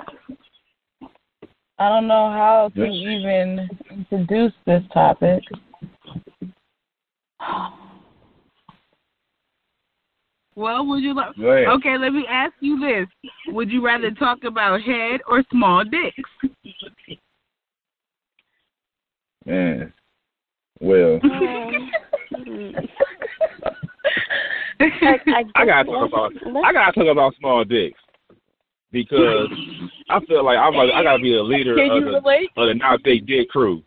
[1.78, 2.94] I don't know how to Yes.
[2.94, 5.44] even introduce this topic.
[10.56, 11.36] Well, would you like?
[11.36, 11.52] Go.
[11.52, 13.08] Okay, let me ask you this:
[13.48, 16.30] Would you rather talk about head or small dicks?
[19.46, 19.94] Man.
[20.80, 21.20] Well,
[24.80, 26.32] I, I, I gotta talk about
[26.66, 28.00] I gotta talk about small dicks
[28.92, 29.48] because
[30.10, 32.50] I feel like I'm like I gotta be a leader Can of the relate?
[32.58, 33.84] of the not big dick crew.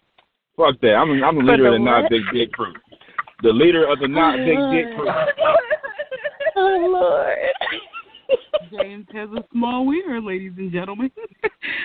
[0.56, 0.94] Fuck that.
[0.94, 2.72] I'm I'm the leader the of the not big dick crew.
[3.42, 5.10] The leader of the not big dick crew.
[6.56, 7.38] oh Lord.
[8.70, 11.10] James has a small wiener, ladies and gentlemen.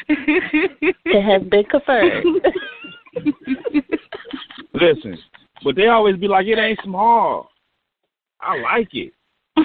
[0.10, 2.41] It has been confirmed.
[4.73, 5.17] Listen,
[5.63, 7.49] but they always be like, it ain't small.
[8.41, 9.13] I like it,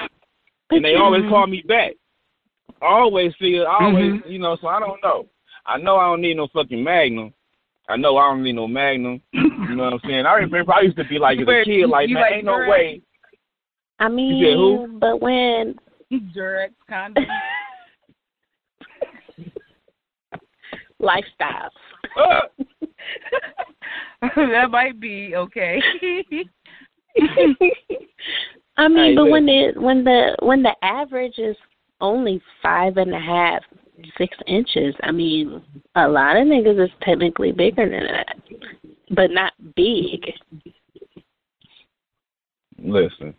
[0.70, 1.92] and they always call me back.
[2.80, 4.56] I always feel, I always, you know.
[4.60, 5.26] So I don't know.
[5.66, 7.34] I know I don't need no fucking Magnum.
[7.88, 9.20] I know I don't need no Magnum.
[9.68, 10.24] You know what I'm saying?
[10.24, 12.44] I remember I used to be like as a kid, like you man, like ain't
[12.46, 12.70] no Durex?
[12.70, 13.02] way.
[13.98, 14.98] I said mean, who?
[14.98, 15.74] but when
[16.10, 17.26] Durex condom.
[20.98, 21.70] lifestyle.
[22.16, 22.40] Uh,
[24.36, 25.80] that might be okay.
[28.76, 29.74] I mean, Hey, but when listen.
[29.74, 31.56] the when the when the average is
[32.00, 33.62] only five and a half,
[34.16, 35.62] six inches, I mean,
[35.96, 38.36] a lot of niggas is technically bigger than that,
[39.10, 40.24] but not big.
[42.78, 43.34] listen,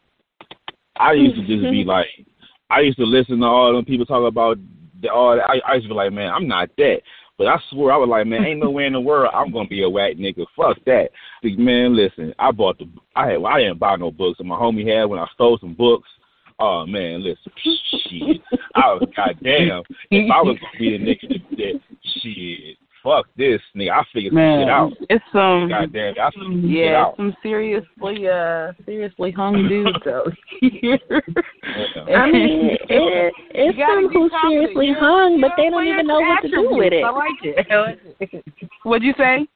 [0.97, 2.07] I used to just be like,
[2.69, 4.57] I used to listen to all them people talk about
[5.01, 5.37] the, all.
[5.37, 5.49] That.
[5.49, 7.01] I, I used to be like, man, I'm not that.
[7.39, 9.83] But I swear, I was like, man, ain't nowhere in the world I'm gonna be
[9.83, 10.45] a whack nigga.
[10.57, 11.09] Fuck that.
[11.41, 14.57] Like, man, listen, I bought the, I had, I didn't buy no books, and my
[14.57, 16.09] homie had when I stole some books.
[16.59, 18.41] Oh man, listen, shit.
[18.75, 19.83] I was goddamn.
[20.11, 21.79] If I was gonna be the nigga that
[22.21, 22.77] shit,
[23.09, 23.91] fuck this nigga.
[23.91, 24.91] I figured some shit out.
[25.09, 27.15] it's some Goddamn, I figured some shit yeah, out.
[27.17, 30.99] some seriously uh seriously hung dudes out here.
[31.11, 32.15] Yeah.
[32.15, 36.07] I mean, it, it's some be who seriously You hung, you but they don't even
[36.07, 37.03] know what to do with it.
[37.03, 37.67] I like it.
[37.71, 38.45] I like it.
[38.83, 39.47] What'd you say?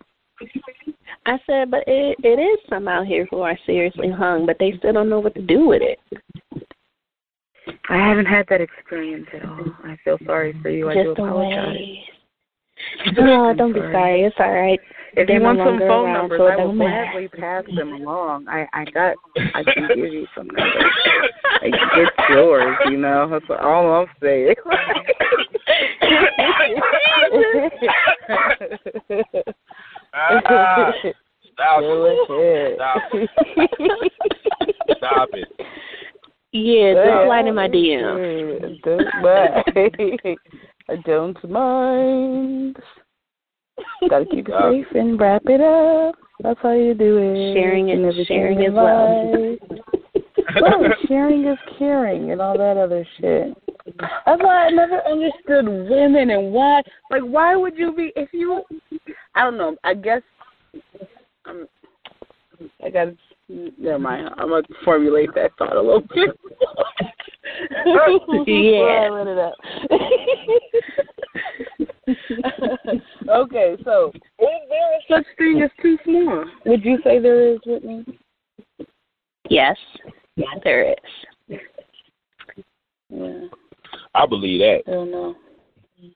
[1.26, 4.74] I said, but it it is some out here who are seriously hung, but they
[4.78, 6.00] still don't know what to do with it.
[7.90, 9.66] I haven't had that experience at all.
[9.84, 10.90] I feel sorry for you.
[10.90, 11.68] I do Just the apologize.
[11.76, 12.04] way.
[13.18, 13.92] No, don't be sorry.
[13.94, 14.22] sorry.
[14.24, 14.80] It's all right.
[15.16, 16.78] If They're you no want some longer phone around, numbers, so it I will don't
[16.78, 18.48] gladly pass them along.
[18.48, 19.16] I I got
[19.54, 20.74] I can give you some numbers.
[21.62, 23.30] Like, It's yours, you know.
[23.30, 24.56] That's all I'm saying.
[30.16, 30.92] Ah,
[31.54, 32.18] Stop Go it.
[32.30, 32.76] ahead.
[32.76, 33.30] Stop it.
[34.98, 35.48] Stop it.
[36.52, 38.82] Yeah, just slide in my DM.
[38.84, 40.38] Don't mind.
[40.90, 42.78] I don't mind.
[44.10, 46.16] Gotta keep it safe and wrap it up.
[46.42, 47.54] That's how you do it.
[47.56, 49.60] Sharing And is- sharing in is life.
[50.62, 53.54] well, sharing is caring and all that other shit.
[54.26, 56.82] That's why I never understood women and why.
[57.12, 58.64] Like, why would you be if you?
[59.36, 59.76] I don't know.
[59.84, 60.22] I guess.
[61.46, 61.68] Um,
[62.84, 63.08] I got.
[63.50, 64.30] Never mind.
[64.38, 66.30] I'm gonna formulate that thought a little bit.
[67.86, 68.44] Yeah.
[68.46, 69.56] Before I let it out.
[73.30, 76.46] okay, so is there such thing as too small?
[76.66, 78.06] Would you say there is, Whitnee?
[79.50, 79.78] Yes,
[80.36, 81.60] Yeah there is.
[83.10, 83.48] Yeah,
[84.16, 84.84] I believe that.
[84.88, 85.36] I don't know.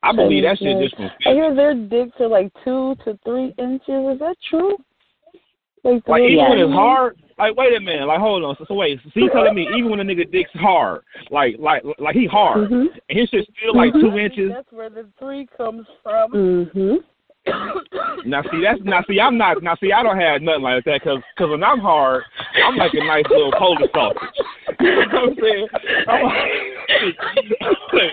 [0.04, 3.54] I believe that shit just from I hear their dicks are like two to three
[3.58, 4.14] inches.
[4.14, 4.76] Is that true?
[5.84, 8.56] Like, Like three even when it's hard, like wait a minute, like hold on.
[8.58, 11.84] So, so wait, so you telling me even when a nigga dick's hard, like like
[12.00, 12.88] like he hard, Mhm.
[13.10, 14.52] and his shit's still like two inches.
[14.54, 16.32] That's where the three comes from.
[16.32, 16.98] Mhm.
[18.26, 21.02] Now see that's now see I'm not now see I don't have nothing like that
[21.02, 22.24] because cause when I'm hard
[22.66, 24.18] I'm like a nice little Polish sausage.
[24.82, 25.68] You know what I'm saying?
[26.10, 26.52] I'm like,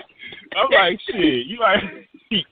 [0.55, 1.47] I'm like shit.
[1.47, 1.83] You like.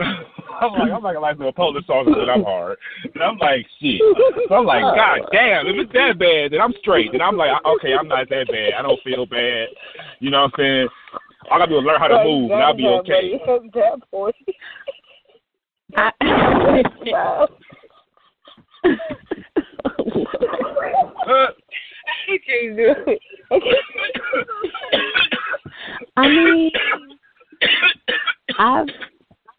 [0.60, 2.76] I'm like I'm like a nice little Polish sausage when I'm hard.
[3.14, 4.00] And I'm like shit.
[4.48, 7.12] So I'm like God damn if it's that bad then I'm straight.
[7.12, 8.74] Then I'm like okay I'm not that bad.
[8.78, 9.68] I don't feel bad.
[10.20, 10.88] You know what I'm saying?
[11.50, 13.40] I gotta do is learn how to Like, move and I'll be okay.
[13.46, 13.98] that- that.
[15.96, 16.12] I,
[17.06, 17.48] Wow.
[21.26, 23.20] I can't do it.
[26.16, 26.70] I mean,
[28.58, 28.86] I've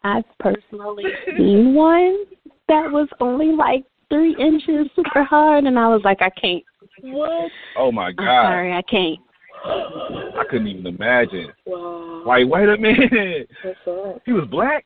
[0.04, 2.24] I've personally seen one
[2.68, 6.62] that was only like three inches super hard, and I was like, I can't.
[7.02, 7.50] What?
[7.78, 8.22] oh my god!
[8.22, 8.50] I'm God.
[8.50, 9.18] sorry, I can't.
[9.64, 11.52] I couldn't even imagine.
[11.66, 12.24] Wow.
[12.26, 13.48] Like, wait a minute.
[13.62, 14.20] What's that?
[14.26, 14.84] He was black?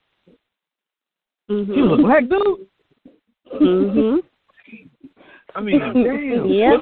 [1.49, 2.67] He was a black dude?
[3.63, 4.19] Mhm.
[5.55, 6.47] I mean, damn.
[6.51, 6.73] Yeah.
[6.73, 6.81] Was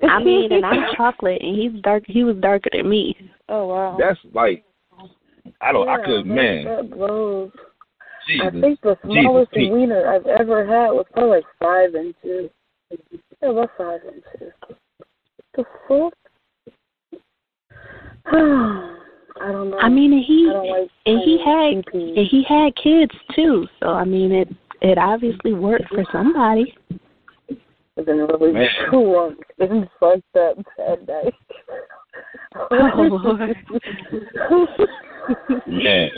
[0.00, 2.04] he a, I mean, and I'm chocolate, and he's dark.
[2.06, 3.16] He was darker than me.
[3.48, 3.96] Oh wow.
[3.98, 4.64] That's like
[5.60, 5.86] I don't.
[5.86, 6.64] yeah, I could, man.
[6.64, 7.52] That.
[8.28, 8.46] Jesus.
[8.46, 9.72] I think the smallest Pete.
[9.72, 12.50] wiener I've ever had was probably like five inches.
[13.42, 14.52] Yeah, about five inches.
[15.54, 16.12] The fuck?
[19.40, 19.78] I don't know.
[19.78, 22.18] I mean, and he I don't like and he had PP.
[22.18, 23.66] and he had kids too.
[23.80, 24.48] So I mean, it
[24.82, 26.74] it obviously worked for somebody.
[27.96, 28.68] But then really Man.
[28.90, 31.32] drunk and fucked up that day.
[32.70, 33.56] Oh, Lord.
[35.66, 36.10] Man,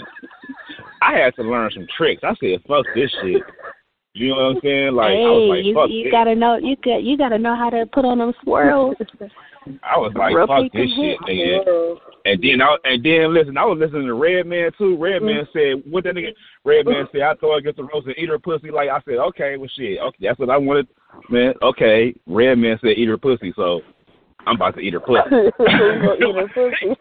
[1.03, 2.23] I had to learn some tricks.
[2.25, 3.43] I said, "Fuck this shit."
[4.13, 4.93] You know what I'm saying?
[4.95, 7.39] Like hey, I was like, you "Fuck you this." gotta know you got you gotta
[7.39, 8.97] know how to put on them swirls.
[9.85, 13.65] I was like, Rotate "Fuck this shit, nigga." And then I and then listen, I
[13.65, 14.97] was listening to Redman too.
[14.97, 15.27] Red mm.
[15.27, 18.39] Man said, "What that nigga?" Redman said, "I throw against the roast and eat her
[18.39, 20.89] pussy." Like I said, "Okay, well shit, okay, that's what I wanted."
[21.29, 22.15] Man, okay.
[22.27, 23.81] Redman said, "Eat her pussy," so
[24.47, 25.21] I'm about to eat her pussy.
[25.31, 26.97] You gonna eat her pussy.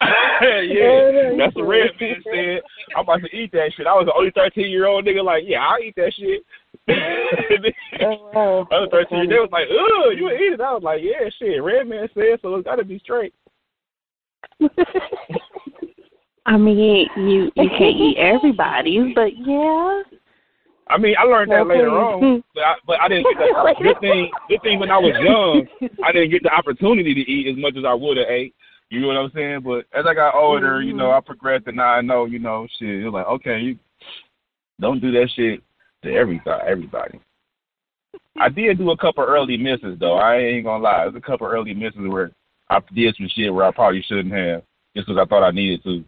[0.74, 2.62] yeah, that's what Red Man said.
[2.96, 3.86] I'm about to eat that shit.
[3.86, 6.42] I was the only 13 year old nigga like, yeah, I'll eat that shit.
[8.02, 8.68] Oh, wow.
[8.70, 10.60] Other 13 year they was like, ugh, you eat it.
[10.60, 11.62] I was like, yeah, shit.
[11.62, 13.32] Redman said, so it's got to be straight.
[16.46, 20.02] I mean, you you can't eat everybody, but yeah.
[20.88, 23.76] I mean, I learned that later on, but I, but I didn't get that.
[23.82, 25.66] Good thing, good thing when I was young,
[26.04, 28.54] I didn't get the opportunity to eat as much as I would have ate.
[28.90, 29.60] You know what I'm saying?
[29.62, 32.66] But as I got older, you know, I progressed, and now I know, you know,
[32.78, 33.04] shit.
[33.04, 33.78] It's like, okay, you
[34.78, 35.62] don't do that shit
[36.02, 36.62] to everybody.
[36.66, 37.20] Everybody.
[38.38, 40.16] I did do a couple early misses though.
[40.16, 41.04] I ain't gonna lie.
[41.04, 42.30] There's a couple early misses where
[42.68, 44.62] I did some shit where I probably shouldn't have,
[44.94, 46.04] just because I thought I needed to.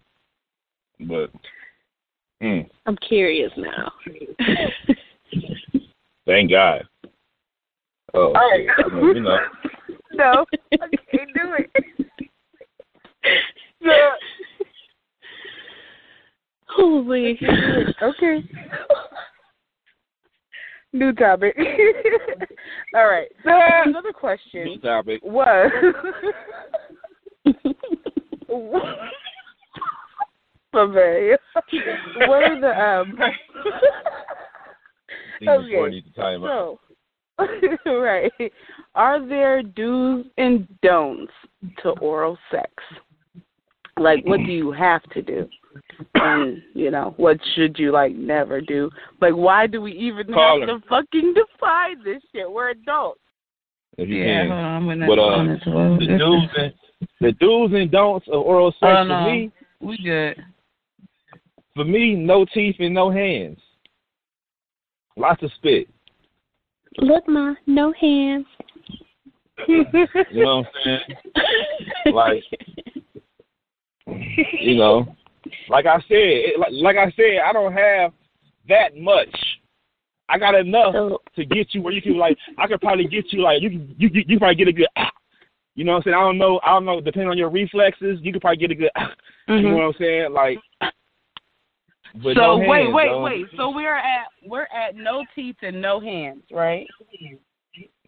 [1.00, 1.30] But,
[2.42, 3.92] mm, I'm curious now.
[6.26, 6.86] thank God.
[8.14, 8.66] Oh, Alright.
[8.78, 9.38] I mean, you know.
[10.12, 10.76] No, I
[11.10, 11.70] can't do it.
[13.82, 14.10] No.
[16.68, 17.38] Holy.
[18.02, 18.44] Okay.
[20.92, 21.56] New topic.
[22.94, 23.28] All right.
[23.44, 23.50] So
[23.84, 25.20] another question New topic.
[25.22, 25.70] was
[30.76, 31.32] Okay.
[32.26, 33.18] What are the um
[35.48, 36.02] Okay.
[36.02, 36.78] to time out.
[37.38, 37.46] so
[37.86, 38.32] right.
[38.94, 41.32] Are there do's and don'ts
[41.82, 42.70] to oral sex?
[43.98, 45.48] Like what do you have to do?
[46.14, 48.90] And you know, what should you like never do?
[49.20, 50.78] Like why do we even Call have her.
[50.78, 52.50] to fucking define this shit?
[52.50, 53.20] We're adults.
[53.98, 54.48] If you Yeah, can.
[54.50, 55.98] hold on, I'm gonna But, uh, on as well.
[55.98, 56.72] the do's and
[57.20, 59.24] the do's and don'ts of oral sex Oh, for no.
[59.24, 60.36] me, we good.
[61.76, 63.58] For me, no teeth and no hands.
[65.16, 65.88] Lots of spit.
[66.98, 68.46] Look, ma, no hands.
[69.68, 69.84] You
[70.44, 71.00] know what I'm
[72.04, 72.14] saying?
[72.14, 72.42] Like,
[74.60, 75.16] you know,
[75.68, 78.12] like I said, it, like, like I said, I don't have
[78.68, 79.34] that much.
[80.28, 82.36] I got enough So, to get you where you can like.
[82.58, 84.88] I could probably get you like you you you, you probably get a good.
[84.96, 85.10] Ah,
[85.74, 86.14] you know what I'm saying?
[86.16, 86.60] I don't know.
[86.64, 87.00] I don't know.
[87.00, 88.90] Depending on your reflexes, you could probably get a good.
[88.96, 89.12] Ah,
[89.48, 90.32] You know what I'm saying?
[90.32, 90.58] Like.
[92.22, 93.22] But so no wait, hands, wait, dog.
[93.22, 93.46] wait.
[93.56, 96.86] So we're at we're at no teeth and no hands, right?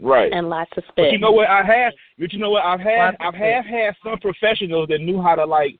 [0.01, 0.33] Right.
[0.33, 1.13] and lots of But spit.
[1.13, 1.93] you know what I have?
[2.19, 3.11] But you know what I've had?
[3.11, 5.79] Lots I've have had some professionals that knew how to like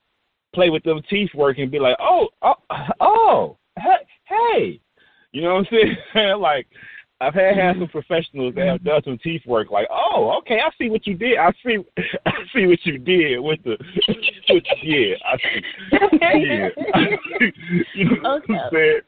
[0.55, 2.55] play with them teeth work and be like, oh, oh,
[3.01, 4.81] oh, hey, hey.
[5.33, 6.41] You know what I'm saying?
[6.41, 6.67] like
[7.21, 7.91] I've had had some mm-hmm.
[7.91, 9.71] professionals that have done some teeth work.
[9.71, 11.37] Like, oh, okay, I see what you did.
[11.37, 11.79] I see,
[12.27, 13.77] I see what you did with the,
[14.49, 15.63] with, yeah, I see.
[15.93, 16.69] Yeah.
[17.95, 19.01] you know what I'm saying?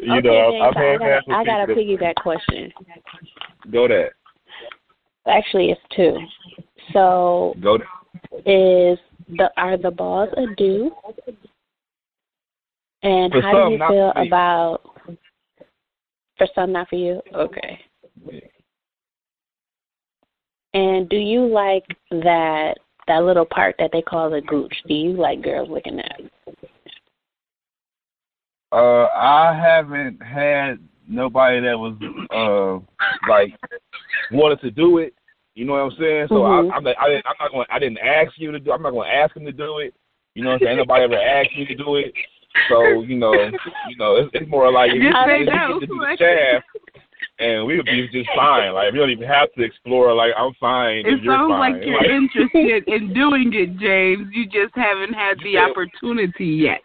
[0.00, 2.72] You okay, know, James, I've I had, got, I got a piggyback question.
[3.72, 4.10] Go that.
[5.26, 6.18] Actually, it's two.
[6.92, 7.86] So, Go that.
[8.40, 10.90] is the are the balls a do?
[13.02, 14.80] And For how some, do you feel about?
[16.36, 17.20] For some, not for you.
[17.34, 17.78] Okay.
[20.74, 22.74] And do you like that
[23.06, 24.74] that little part that they call the gooch?
[24.88, 26.20] Do you like girls looking at?
[28.72, 30.78] Uh, I haven't had
[31.08, 31.94] nobody that was
[32.34, 33.54] uh like
[34.32, 35.14] wanted to do it.
[35.54, 36.26] You know what I'm saying?
[36.28, 36.72] So Mhm.
[36.72, 37.66] I, I'm like, I, didn't- I'm not going.
[37.70, 38.72] I didn't ask you to do.
[38.72, 39.94] I'm not going to ask him to do it.
[40.34, 40.76] You know what I'm saying?
[40.78, 42.12] Nobody ever asked me to do it.
[42.68, 43.32] So you know,
[43.88, 46.16] you know, it's, it's more like if you, Just if you get to do the
[46.18, 46.66] shaft,
[47.38, 48.72] and we would be just fine.
[48.72, 50.14] Like we don't even have to explore.
[50.14, 54.28] Like I'm fine It if you're sounds like you're interested in doing it, James.
[54.32, 56.80] You just haven't had the opportunity yet.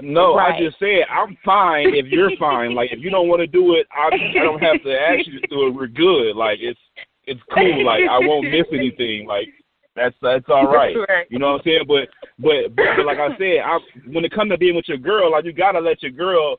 [0.00, 0.54] No, Right.
[0.54, 2.74] I just said I'm fine if you're fine.
[2.74, 5.40] Like if you don't want to do it, I, I don't have to ask you
[5.40, 5.74] to do it.
[5.74, 6.36] We're good.
[6.36, 6.80] Like it's
[7.26, 7.84] it's cool.
[7.84, 9.26] Like I won't miss anything.
[9.26, 9.48] Like
[9.96, 10.94] that's that's all right.
[11.08, 11.26] right.
[11.30, 11.84] You know what I'm saying?
[11.88, 14.98] But but but, but like I said, I when it comes to being with your
[14.98, 16.58] girl, like you gotta let your girl.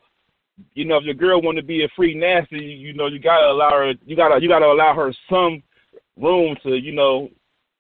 [0.74, 3.20] You know, if your girl want to be a free nasty, you, you know, you
[3.20, 3.93] gotta allow her.
[4.05, 5.64] You gotta you gotta allow her some
[6.18, 7.30] room to you know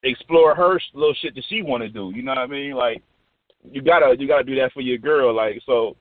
[0.03, 2.11] explore her little shit that she want to do.
[2.15, 2.73] You know what I mean?
[2.73, 3.01] Like
[3.69, 5.33] you gotta you gotta do that for your girl.
[5.35, 5.95] Like so,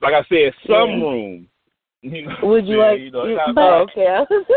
[0.00, 1.04] like I said, some Yeah.
[1.04, 1.46] room.
[2.02, 3.00] You know, Would you yeah, like?
[3.00, 4.24] You know, you, not oh, okay.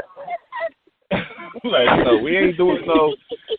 [1.63, 3.15] like no, we ain't doing no.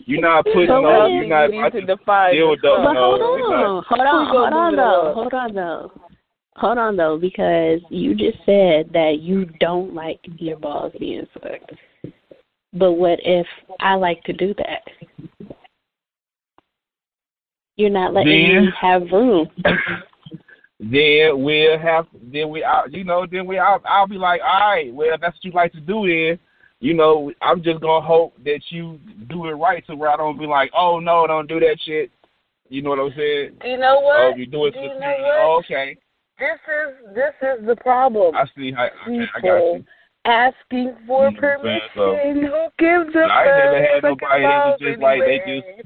[0.06, 1.06] You're not putting So no.
[1.06, 1.52] You're not.
[1.52, 2.84] you I need to just define deal with yourself.
[2.84, 3.64] But no, hold we not.
[3.64, 5.92] on, hold on, hold on though, hold on though,
[6.56, 11.72] hold on though, because you just said that you don't like your balls being sucked.
[12.72, 13.46] But what if
[13.80, 14.82] I like to do that?
[17.76, 19.48] You're not letting Then- me have room.
[20.80, 24.70] then we'll have then we out you know then we I'll, I'll be like all
[24.72, 26.38] right well if that's what you like to do then
[26.80, 28.98] you know I'm just gonna hope that you
[29.28, 32.10] do it right to where I don't be like oh no don't do that shit
[32.68, 34.38] you know what I'm saying you know oh what?
[34.38, 35.38] you do it Do you know what?
[35.38, 35.96] oh, okay
[36.38, 38.34] This is this is the problem.
[38.34, 39.84] I see how okay, I got People you
[40.24, 41.58] asking for You I'm saying?
[41.60, 41.80] permission.
[41.94, 45.40] So, Who gives a I ain't never had nobody that was about just like, they
[45.42, 45.82] anyway?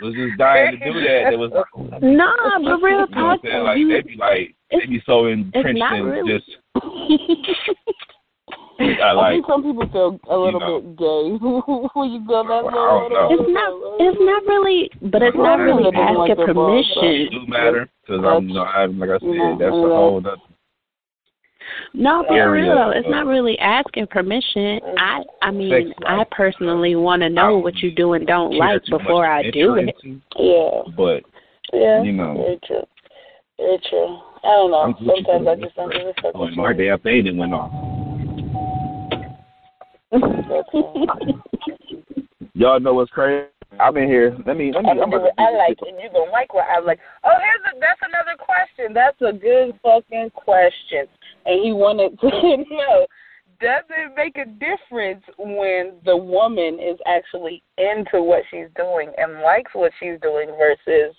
[0.00, 1.50] was just dying to do that that was
[2.02, 5.26] Nah, but real you know talk, like you, they be like they it's- be so
[5.26, 6.38] entrenched in really.
[6.38, 6.50] just
[8.82, 10.80] I I think some people feel a little know.
[10.80, 11.24] bit gay
[11.94, 13.08] when you go that Well, I little.
[13.08, 13.28] don't know.
[13.32, 13.70] it's not.
[14.00, 17.28] It's not really, but it's not really asking like the balls, it permission.
[17.30, 20.36] do matter because I'm you know, I'm like I said Yeah, that's a whole other
[21.94, 24.80] No, for real though, it's not really asking permission.
[24.98, 29.26] I, I mean, I personally want to know what you do and don't like before
[29.26, 30.20] I do enter it.
[30.38, 31.22] Yeah, But
[31.72, 32.02] yeah.
[32.02, 32.82] you know, Very true.
[33.58, 34.18] Very true.
[34.44, 34.94] I don't know.
[34.98, 36.32] Sometimes I for just don't give a fuck.
[36.34, 37.70] oh, my day after it went off.
[42.54, 43.46] Y'all know what's crazy?
[43.80, 44.36] I'm in here.
[44.46, 44.90] Let me let me.
[44.90, 45.88] I'm I'm gonna about to I like, this.
[45.88, 47.00] and you're gonna like what I like.
[47.24, 48.92] Oh, here's a that's another question.
[48.92, 51.06] That's a good fucking question.
[51.46, 53.06] And he wanted to know:
[53.60, 59.40] Does it make a difference when the woman is actually into what she's doing and
[59.40, 61.16] likes what she's doing versus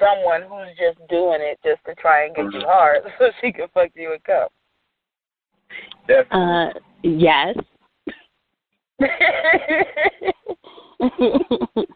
[0.00, 3.68] someone who's just doing it just to try and get you hard so she can
[3.74, 4.48] fuck you a come?
[6.30, 6.70] Uh,
[7.02, 7.54] yes.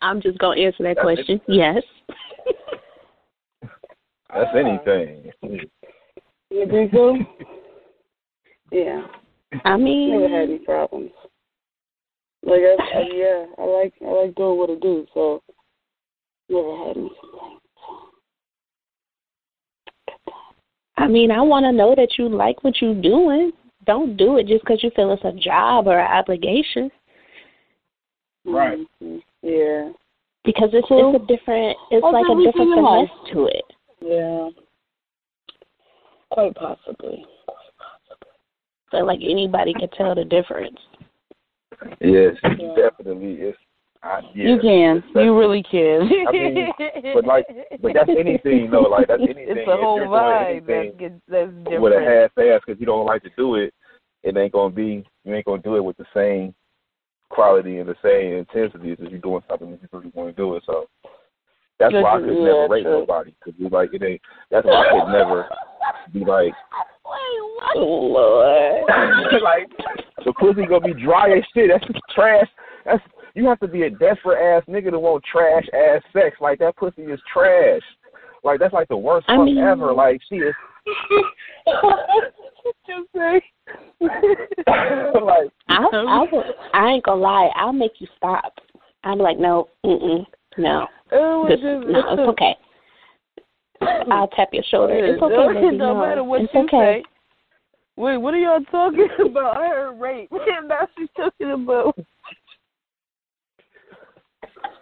[0.00, 1.40] I'm just gonna answer that question.
[1.48, 1.82] Yes.
[4.34, 5.30] That's anything.
[6.50, 7.16] you think so?
[8.70, 9.02] Yeah.
[9.64, 11.10] I mean, Never had any problems.
[12.42, 15.42] Like I, I yeah, I like I like doing what I do, so
[16.48, 17.62] never had any complaints.
[20.96, 23.52] I mean, I want to know that you like what you're doing.
[23.86, 26.90] Don't do it just because you feel it's a job or an obligation.
[28.44, 28.78] Right.
[29.02, 29.22] Mhm.
[29.42, 29.92] Yeah.
[30.44, 31.14] Because it's Cool.
[31.14, 31.76] it's a different.
[31.90, 33.08] It's Like like a different in life.
[33.10, 33.64] finesse to it.
[34.00, 34.50] Yeah.
[36.30, 37.26] Quite possibly.
[38.90, 40.78] So like anybody can tell the difference.
[42.00, 42.74] Yes, Yeah.
[42.76, 43.34] definitely.
[43.40, 43.58] It's
[44.02, 44.48] I, yeah.
[44.48, 45.04] You can.
[45.14, 46.10] You really can.
[46.28, 46.68] I mean,
[47.14, 47.46] but like,
[47.80, 48.82] but that's anything though.
[48.82, 49.56] Like that's anything.
[49.56, 51.82] it's a whole vibe anything that that's different.
[51.82, 53.72] with a half ass because you don't like to do it,
[54.22, 55.04] it ain't gonna be.
[55.24, 56.54] You ain't gonna do it with the same
[57.30, 60.42] quality and the same intensity as if you're doing something that you really want to
[60.42, 60.64] do it.
[60.66, 60.86] So
[61.78, 63.00] that's why I could Yeah, never rate true.
[63.00, 64.20] nobody because we like it ain't.
[64.50, 65.48] That's why I could never
[66.12, 66.52] be like.
[67.04, 68.84] Wait, Lord.
[69.42, 69.68] like
[70.24, 71.70] the pussy gonna be dry as shit.
[71.72, 72.48] That's just trash.
[72.84, 73.02] That's
[73.34, 76.36] you have to be a desperate ass nigga to want trash ass sex.
[76.40, 77.82] Like that pussy is trash.
[78.44, 79.92] Like that's like the worst I fuck mean- ever.
[79.92, 80.54] Like she is
[82.88, 83.40] you say?
[84.00, 87.50] like I I will, I ain't gonna lie.
[87.56, 88.52] I'll make you stop.
[89.04, 90.26] I'm like, no, mm
[90.58, 92.56] no, Oh, this, just, no, it's okay.
[94.10, 94.94] I'll tap your shoulder.
[94.94, 95.66] It's okay, baby.
[95.68, 97.02] It No, matter what it's you okay.
[97.02, 97.04] say.
[97.96, 99.56] Wait, what are y'all talking about?
[99.56, 100.30] I heard rape.
[100.66, 101.96] now she's talking about.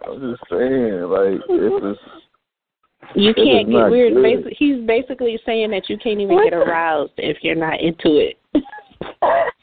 [0.07, 4.15] I'm just saying, like it's just You can't is get not weird.
[4.15, 8.39] Basi- he's basically saying that you can't even get aroused if you're not into it.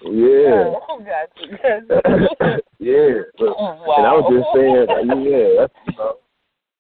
[0.04, 0.74] yeah.
[0.90, 2.62] Oh, gotcha.
[2.80, 3.22] yeah.
[3.38, 3.96] But, wow.
[3.98, 4.88] And I was just saying,
[5.30, 6.18] yeah, that's you know,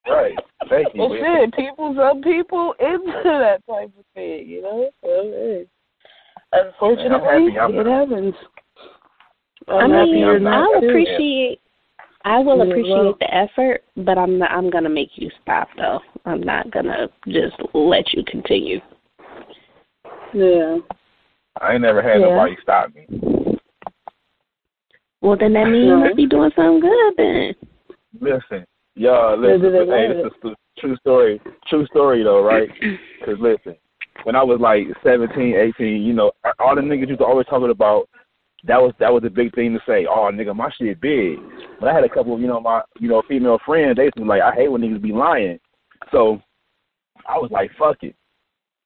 [0.08, 0.36] right.
[0.70, 1.01] Thank you.
[1.01, 1.51] Well, man.
[1.51, 4.89] shit, people, some people into that type of thing, you know.
[5.03, 5.66] So, hey.
[6.53, 8.34] Unfortunately, happy I'm it happens.
[9.68, 10.88] I I'm happy mean, you're not I'll too.
[10.88, 11.60] appreciate.
[12.28, 16.01] I will appreciate well- the effort, but I'm not, I'm gonna make you stop though.
[16.25, 18.82] I'm not gonna just let you continue.
[20.34, 20.80] Yeah.
[21.61, 22.28] I ain't never had Yeah.
[22.28, 23.07] nobody stop me.
[25.21, 27.55] Well, then that means you must be doing something good then.
[28.19, 28.65] Listen,
[28.95, 29.88] y'all, listen.
[29.88, 31.41] Hey, this is a true story.
[31.67, 32.69] True story though, right?
[33.19, 33.75] Because listen,
[34.23, 37.71] when I was like seventeen, eighteen, you know, all the niggas used to always talking
[37.71, 38.09] about
[38.68, 40.05] that was that was a big thing to say.
[40.09, 41.38] Oh, nigga, my shit big.
[41.80, 43.95] But I had a couple of you know my you know female friends.
[43.97, 45.59] They was like, I hate when niggas be lying.
[46.11, 46.41] So
[47.28, 48.15] I was like, fuck it.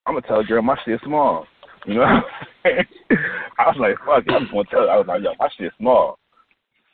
[0.06, 1.46] I'm gonna tell a girl my shit small.
[1.86, 2.04] You know,
[2.66, 4.32] I was like, fuck it.
[4.32, 4.90] I'm just gonna tell her.
[4.90, 6.20] I was like, yo, my shit small.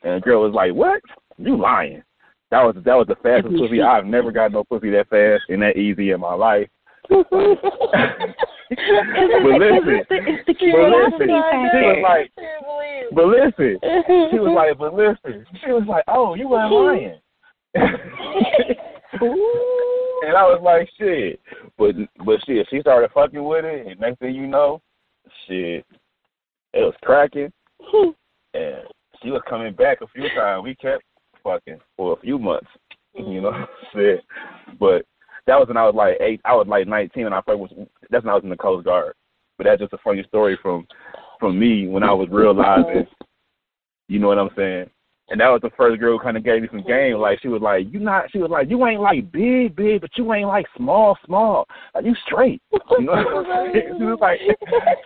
[0.04, 1.02] And the girl was like, what?
[1.38, 2.04] You lying?
[2.52, 5.62] That was that was the fastest pussy I've never got no pussy that fast and
[5.62, 6.70] that easy in my life.
[8.70, 12.02] but listen, it's the curiosity factor.
[12.02, 12.32] Like,
[13.14, 13.80] but listen,
[14.32, 17.20] she was like, but listen, she was like, oh, you weren't lying.
[20.24, 21.40] and I was like, shit.
[21.78, 21.96] But
[22.26, 24.82] but shit, she started fucking with it, and next thing you know,
[25.48, 25.86] shit,
[26.74, 27.52] it was cracking,
[28.54, 28.84] and
[29.24, 30.64] she was coming back a few times.
[30.64, 31.04] We kept
[31.44, 32.68] fucking for a few months,
[33.14, 33.66] you know.
[33.94, 34.24] shit,
[34.80, 35.06] but
[35.48, 36.42] that was when I was like eight.
[36.46, 37.72] I was like nineteen, and I first was.
[38.10, 39.14] That's when I was in the Coast Guard.
[39.58, 40.86] But that's just a funny story from
[41.40, 43.08] from me when I was realizing.
[44.10, 44.90] You know what I'm saying?
[45.30, 47.18] And that was the first girl who kind of gave me some game.
[47.18, 50.12] Like she was like, "You not?" She was like, "You ain't like big, big, but
[50.18, 51.68] you ain't like small, small.
[51.94, 52.62] Like you straight."
[52.98, 53.44] You know?
[53.74, 54.40] she was like,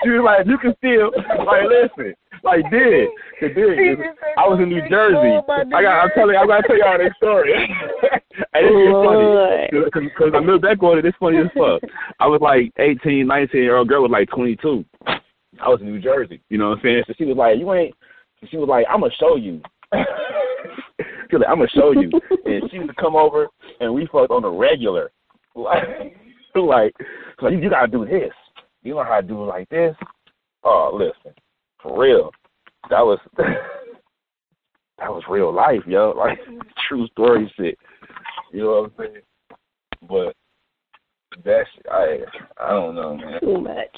[0.04, 1.12] she was like, "You can still
[1.46, 2.14] like listen."
[2.44, 3.10] Like did,
[3.40, 4.00] did.
[4.38, 5.38] I was in New Jersey.
[5.76, 6.02] I got.
[6.02, 6.36] I'm telling.
[6.36, 7.54] you, I gotta tell y'all this story.
[8.54, 11.06] and it's funny because I look back on it.
[11.06, 11.82] It's funny as fuck.
[12.20, 14.86] I was like 18, 19 year old girl was like 22.
[15.06, 16.42] I was in New Jersey.
[16.50, 17.04] You know what I'm saying?
[17.08, 17.96] So she was like, "You ain't."
[18.50, 19.62] She was like, "I'm gonna show you."
[21.32, 22.10] She's like, I'm gonna show you.
[22.46, 23.48] and she used to come over
[23.80, 25.12] and we fucked on the regular.
[25.56, 26.16] Like,
[26.56, 26.94] like,
[27.42, 28.34] like you gotta do this.
[28.84, 29.96] You know how to do it like this.
[30.64, 31.36] Oh, listen,
[31.82, 32.32] for real,
[32.90, 36.14] that was that was real life, yo.
[36.18, 36.40] Like
[36.88, 37.78] true story shit.
[38.52, 39.24] You know what I'm saying?
[40.08, 40.36] But
[41.46, 42.20] that's I
[42.60, 43.40] I don't know, man.
[43.40, 43.98] Too much.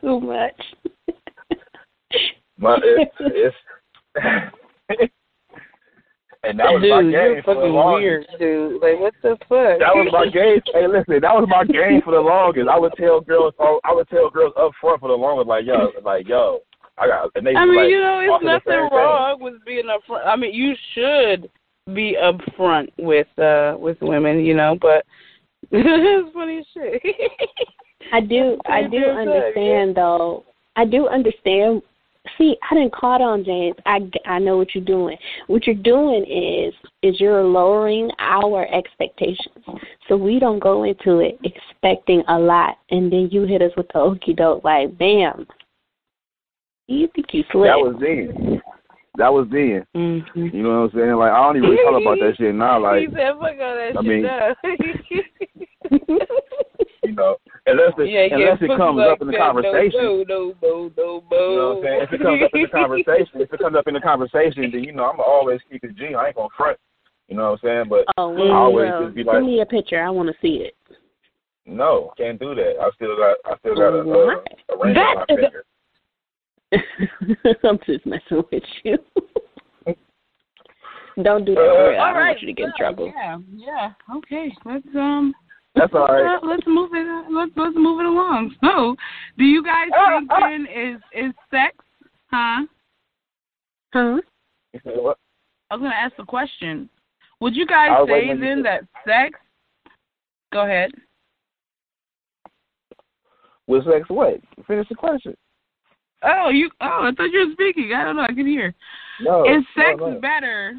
[0.00, 0.62] Too much.
[2.58, 3.56] My it's, it's
[6.44, 8.82] and that was dude, my game you're for fucking the weird, dude.
[8.82, 9.78] Like, what the fuck?
[9.78, 10.60] That was my game.
[10.72, 12.68] hey, listen, that was my game for the longest.
[12.68, 15.66] I would tell girls, oh, I would tell girls up front for the longest, like
[15.66, 16.60] yo, like yo,
[16.98, 17.30] I got.
[17.34, 18.98] And they I mean, like, you know, it's offer the nothing same thing.
[18.98, 20.26] wrong with being upfront.
[20.26, 21.50] I mean, you should
[21.94, 25.04] be upfront with uh with women, you know, but
[25.70, 27.02] it's funny as shit.
[28.12, 28.58] I do.
[28.66, 30.44] I do do understand though.
[30.76, 31.82] I do understand.
[32.38, 33.74] See, I didn't caught on James.
[33.84, 35.16] I, I know what you're doing.
[35.48, 39.64] What you're doing is is you're lowering our expectations,
[40.08, 43.88] so we don't go into it expecting a lot, and then you hit us with
[43.92, 45.46] the okey doke like, bam.
[46.86, 47.70] You think you slick?
[47.70, 48.62] That was then.
[49.18, 49.84] That was then.
[49.94, 50.46] mm-hmm.
[50.56, 51.16] You know what I'm saying?
[51.16, 52.78] Like I don't even really talk about that shit now.
[52.80, 54.54] Like he said, "Fuck all that I shit." mean- now.
[57.02, 57.36] you know,
[57.66, 59.40] unless it yeah, unless yeah, it comes like up in the that.
[59.40, 60.00] conversation.
[60.00, 61.38] No, no, no, no, no.
[61.38, 62.00] You know what I'm saying?
[62.02, 64.84] If it comes up in the conversation, if it comes up in the conversation, then
[64.84, 66.14] you know I'm always keep it G.
[66.14, 66.78] I ain't gonna front.
[67.28, 67.84] You know what I'm saying?
[67.88, 70.02] But oh, I always well, just be like, send me a picture.
[70.02, 70.74] I want to see it.
[71.66, 72.74] no, can't do that.
[72.80, 75.50] I still got I still got a, a, a ring on my That is a-
[75.50, 75.64] finger.
[77.64, 78.98] I'm just messing with you.
[81.22, 81.60] Don't do that.
[81.60, 82.00] Uh.
[82.00, 82.28] I don't right.
[82.28, 83.12] want you to get in trouble.
[83.14, 83.92] Yeah, yeah.
[84.16, 85.34] Okay, let's um.
[85.74, 86.34] That's all right.
[86.34, 87.32] Let's, let's move it.
[87.32, 88.54] Let's let's move it along.
[88.62, 88.94] So,
[89.38, 90.40] do you guys Ah, think ah.
[90.48, 91.74] then is is sex?
[92.30, 92.66] Huh?
[93.92, 94.18] Huh?
[94.84, 95.18] What?
[95.70, 96.90] I was gonna ask the question.
[97.40, 99.38] Would you guys say waiting then that sex?
[100.52, 100.90] Go ahead.
[103.66, 104.40] With sex, what?
[104.66, 105.36] Finish the question.
[106.22, 106.70] Oh, you.
[106.80, 107.92] Oh, I thought you were speaking.
[107.94, 108.22] I don't know.
[108.22, 108.74] I can hear.
[109.20, 109.44] No.
[109.44, 110.20] is sex no, no.
[110.20, 110.74] better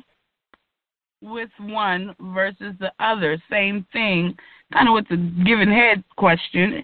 [1.22, 3.42] with one versus the other?
[3.50, 4.36] Same thing.
[4.74, 6.84] Kind of with the given head question.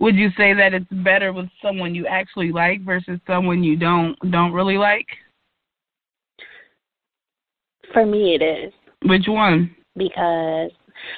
[0.00, 4.16] Would you say that it's better with someone you actually like versus someone you don't
[4.30, 5.06] don't really like?
[7.92, 8.72] For me, it is
[9.02, 9.74] Which one?
[9.96, 10.70] because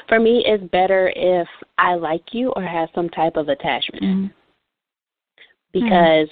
[0.09, 1.47] for me, it's better if
[1.79, 4.03] I like you or have some type of attachment.
[4.03, 4.27] Mm-hmm.
[5.73, 6.29] Because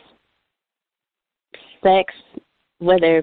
[1.83, 2.13] sex,
[2.79, 3.23] whether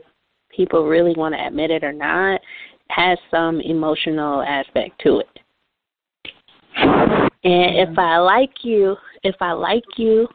[0.49, 2.41] people really want to admit it or not,
[2.89, 5.39] has some emotional aspect to it.
[6.75, 10.27] And if I like you, if I like you,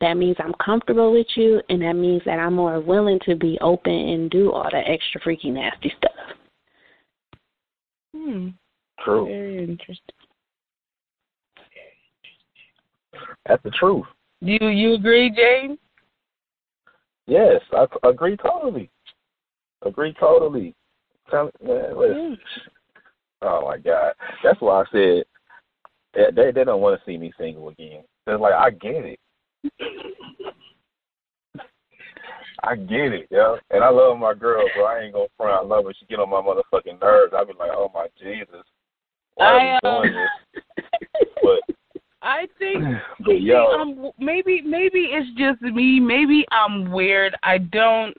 [0.00, 3.58] that means I'm comfortable with you, and that means that I'm more willing to be
[3.60, 6.12] open and do all the extra freaky nasty stuff.
[8.14, 8.48] Hmm.
[9.04, 9.26] True.
[9.26, 10.14] Very interesting.
[13.46, 14.04] That's the truth.
[14.44, 15.78] Do you you agree, James?
[17.26, 18.90] Yes, I t- agree totally.
[19.84, 20.74] Agree totally.
[21.30, 22.38] Tell, man, listen.
[23.42, 25.24] Oh my God, that's why I said
[26.14, 28.02] they they, they don't want to see me single again.
[28.26, 29.20] They're like, I get it.
[32.64, 33.58] I get it, yo.
[33.70, 35.64] And I love my girl, but I ain't gonna front.
[35.64, 35.94] I love her.
[35.98, 37.32] She get on my motherfucking nerves.
[37.36, 38.64] I be like, oh my Jesus,
[39.34, 40.62] why I, are uh, we doing this?
[41.42, 41.76] But
[42.22, 42.84] I think
[43.24, 46.00] but yo, um, maybe maybe it's just me.
[46.00, 47.36] Maybe I'm weird.
[47.42, 48.16] I don't.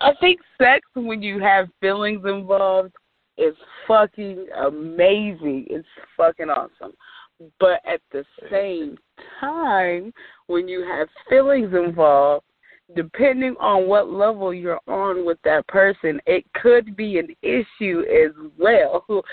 [0.00, 2.92] I think sex when you have feelings involved
[3.36, 3.54] is
[3.86, 5.66] fucking amazing.
[5.70, 6.94] It's fucking awesome.
[7.60, 8.96] But at the same
[9.40, 10.12] time,
[10.46, 12.44] when you have feelings involved,
[12.94, 18.32] depending on what level you're on with that person, it could be an issue as
[18.58, 19.04] well.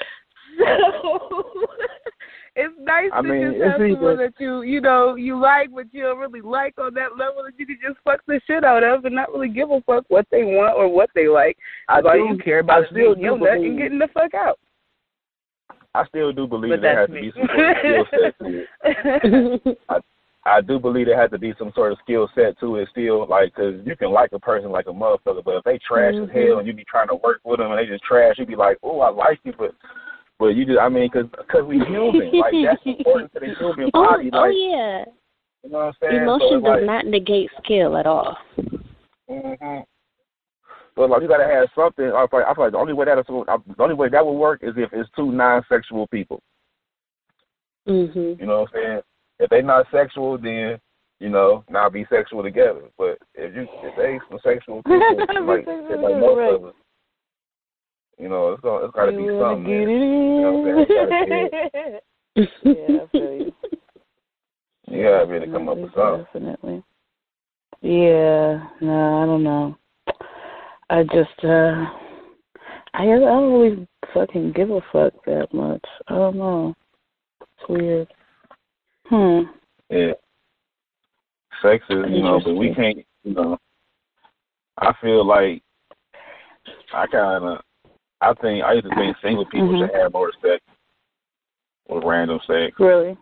[0.60, 0.66] So
[2.56, 5.86] it's nice I to mean, just have someone that you you know you like, but
[5.94, 8.84] you don't really like on that level that you can just fuck the shit out
[8.84, 11.58] of and not really give a fuck what they want or what they like.
[11.88, 14.60] I do, you care about I still your do believe, getting the fuck out.
[15.94, 18.40] I still do believe But there has that's to be some sort of skill set
[18.40, 19.78] to it.
[19.90, 20.00] I
[20.44, 23.28] I do believe there has to be some sort of skill set to it still,
[23.28, 26.30] like, cause you can like a person like a motherfucker, but if they trash as
[26.34, 28.56] hell and you be trying to work with them and they just trash, you be
[28.56, 29.76] like, oh, I like you, but
[30.40, 33.92] but you just, I mean, cause cause we human, like that's important to the human
[33.94, 35.06] oh, body, oh like, yeah.
[35.64, 36.24] you know what I'm saying?
[36.24, 38.36] Emotion so, does like, not negate skill at all.
[39.30, 39.82] hmm
[41.02, 42.06] But like you gotta have something.
[42.06, 44.34] I feel like, I feel like the only way that the only way that would
[44.34, 46.44] work is if it's two non-sexual people.
[47.88, 48.40] Mhm.
[48.40, 49.02] You know what I'm saying?
[49.40, 50.80] If they're not sexual, then
[51.20, 52.84] you know not be sexual together.
[53.00, 56.54] But if you if they some sexual people, like like most right.
[56.54, 56.76] of us,
[58.20, 59.74] you know, it's gonna it's gotta be You wanna something.
[59.74, 60.02] get man.
[60.04, 61.50] You know what I'm saying?
[61.52, 62.02] it
[62.36, 62.48] in.
[62.64, 63.54] yeah, I feel you.
[64.88, 66.26] You gotta really come up with something.
[66.32, 66.84] Definitely.
[67.82, 69.78] Yeah, no, I don't know.
[70.92, 71.86] I just, uh,
[72.94, 75.84] I, I don't really fucking give a fuck that much.
[76.10, 76.76] I don't know.
[77.42, 78.08] It's weird.
[79.06, 79.44] Hmm.
[79.90, 80.12] Yeah.
[81.62, 83.58] Sex is, you know, but we can't, you know.
[84.80, 85.64] I feel like
[86.94, 87.62] I kind of,
[88.20, 89.88] I think I used to think single people Mhm.
[89.88, 90.62] should have more sex
[91.88, 92.78] with random sex.
[92.78, 93.18] Really?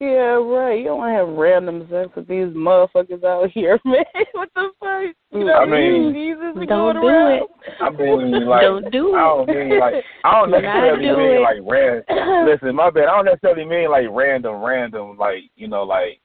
[0.00, 0.78] Yeah, right.
[0.78, 4.04] You don't want to have random sex with these motherfuckers out here, man.
[4.32, 5.14] what the fuck?
[5.32, 7.32] You know, I mean- Jesus is Don't going do around.
[7.32, 7.42] it.
[7.80, 9.94] I mean, like, Don't do I don't mean like,
[10.24, 11.40] I don't Do not necessarily do mean it.
[11.40, 12.46] like random.
[12.48, 13.08] Listen, my bad.
[13.08, 16.20] I don't necessarily mean like random, random, like you know, like,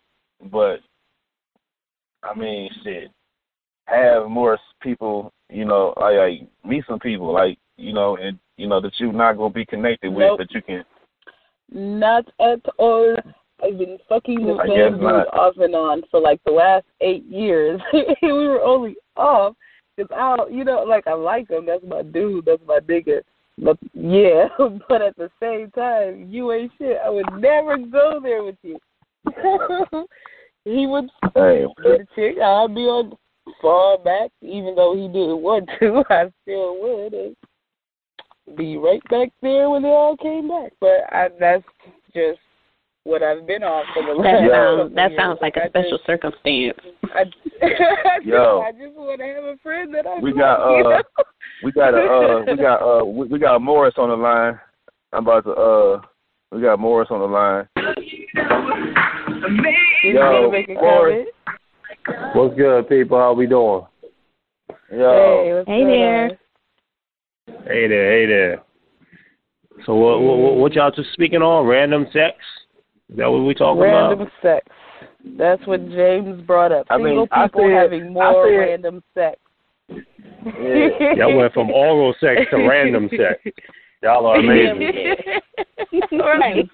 [0.52, 0.78] but
[2.24, 3.10] I mean, shit.
[3.88, 8.68] Have more people, you know, like, like meet some people, like you know, and you
[8.68, 10.38] know that you're not gonna be connected with, Nope.
[10.40, 10.86] that you can.
[11.72, 13.16] Not at all.
[13.64, 17.26] I've been fucking the I same dude off and on for like the last eight
[17.26, 17.80] years.
[18.22, 19.56] we were only off
[19.96, 21.66] because I, don't- you know, like I like him.
[21.66, 22.46] That's my dude.
[22.46, 23.22] That's my nigga.
[23.60, 24.48] But yeah,
[24.90, 26.98] but at the same time, you ain't shit.
[27.06, 28.78] I would never go there with you.
[30.66, 32.38] he would Hey, get a chick.
[32.42, 33.14] I'd be on
[33.62, 36.04] far back, even though he didn't want to.
[36.10, 37.14] I still would.
[37.14, 37.36] And
[38.58, 40.74] be right back there when they all came back.
[40.82, 41.64] But I, that's
[42.14, 42.40] just
[43.06, 44.24] what I've been on for the last.
[44.24, 44.54] That Yeah.
[44.56, 45.42] sounds that couple sounds years.
[45.42, 46.80] like a I special just- circumstance.
[47.14, 47.24] I,
[48.24, 48.62] Yo.
[48.62, 51.02] I just want to have a friend that I We like, got, you uh, know?
[51.64, 54.60] we got a, uh, we got uh, we, we got Morris on the line.
[55.12, 56.02] I'm about to uh,
[56.52, 57.68] we got Morris on the line.
[60.04, 61.28] Did Yo, you Morris.
[62.34, 63.18] What's good, people?
[63.18, 63.86] How we doing?
[64.92, 66.28] Yo, Hey, Hey there.
[67.66, 68.62] Hey there, hey there.
[69.86, 71.66] So what what, what y'all just speaking on?
[71.68, 72.36] Random sex?
[73.14, 74.34] Is that what we talking Random about?
[74.44, 74.66] Random sex.
[75.38, 76.88] That's what James brought up.
[76.90, 79.40] I mean, Single I people said- having I more said- random sex.
[80.46, 81.14] Yeah.
[81.18, 83.56] Y'all went from oral sex to random sex.
[84.02, 84.82] Y'all are amazing.
[86.12, 86.68] right.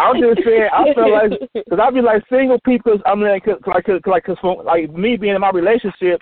[0.00, 1.30] I'm just saying, I feel like,
[1.70, 2.98] cause I be like single people.
[3.06, 6.20] I mean, cause, like, cause, like, cause from, like me being in my relationship,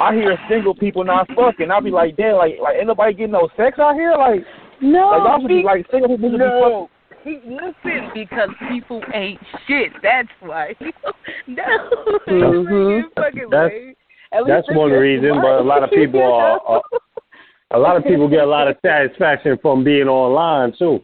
[0.00, 1.70] I hear single people not fucking.
[1.70, 4.14] I be like, damn, like, like ain't nobody getting no sex out here.
[4.18, 4.40] Like,
[4.82, 6.88] No, like y'all should be be- like single people should be fucking.
[7.24, 7.30] No.
[7.30, 9.92] He, listen, because people ain't shit.
[10.02, 10.74] That's why.
[11.46, 11.64] no.
[12.28, 13.00] Mhm.
[13.00, 13.96] You're fucking That's-.
[14.32, 16.82] At That's one reason, but a lot of people are, are
[17.70, 20.98] a lot of people get a lot of satisfaction from being online too.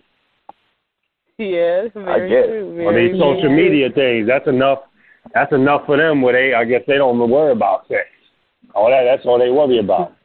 [1.39, 2.47] Yeah, that's very guess.
[2.47, 2.89] true.
[2.89, 3.57] On these social true.
[3.57, 4.27] media things.
[4.27, 4.81] That's enough
[5.33, 8.09] that's enough for them where they I guess they don't worry about sex.
[8.75, 10.17] All that that's all they worry about.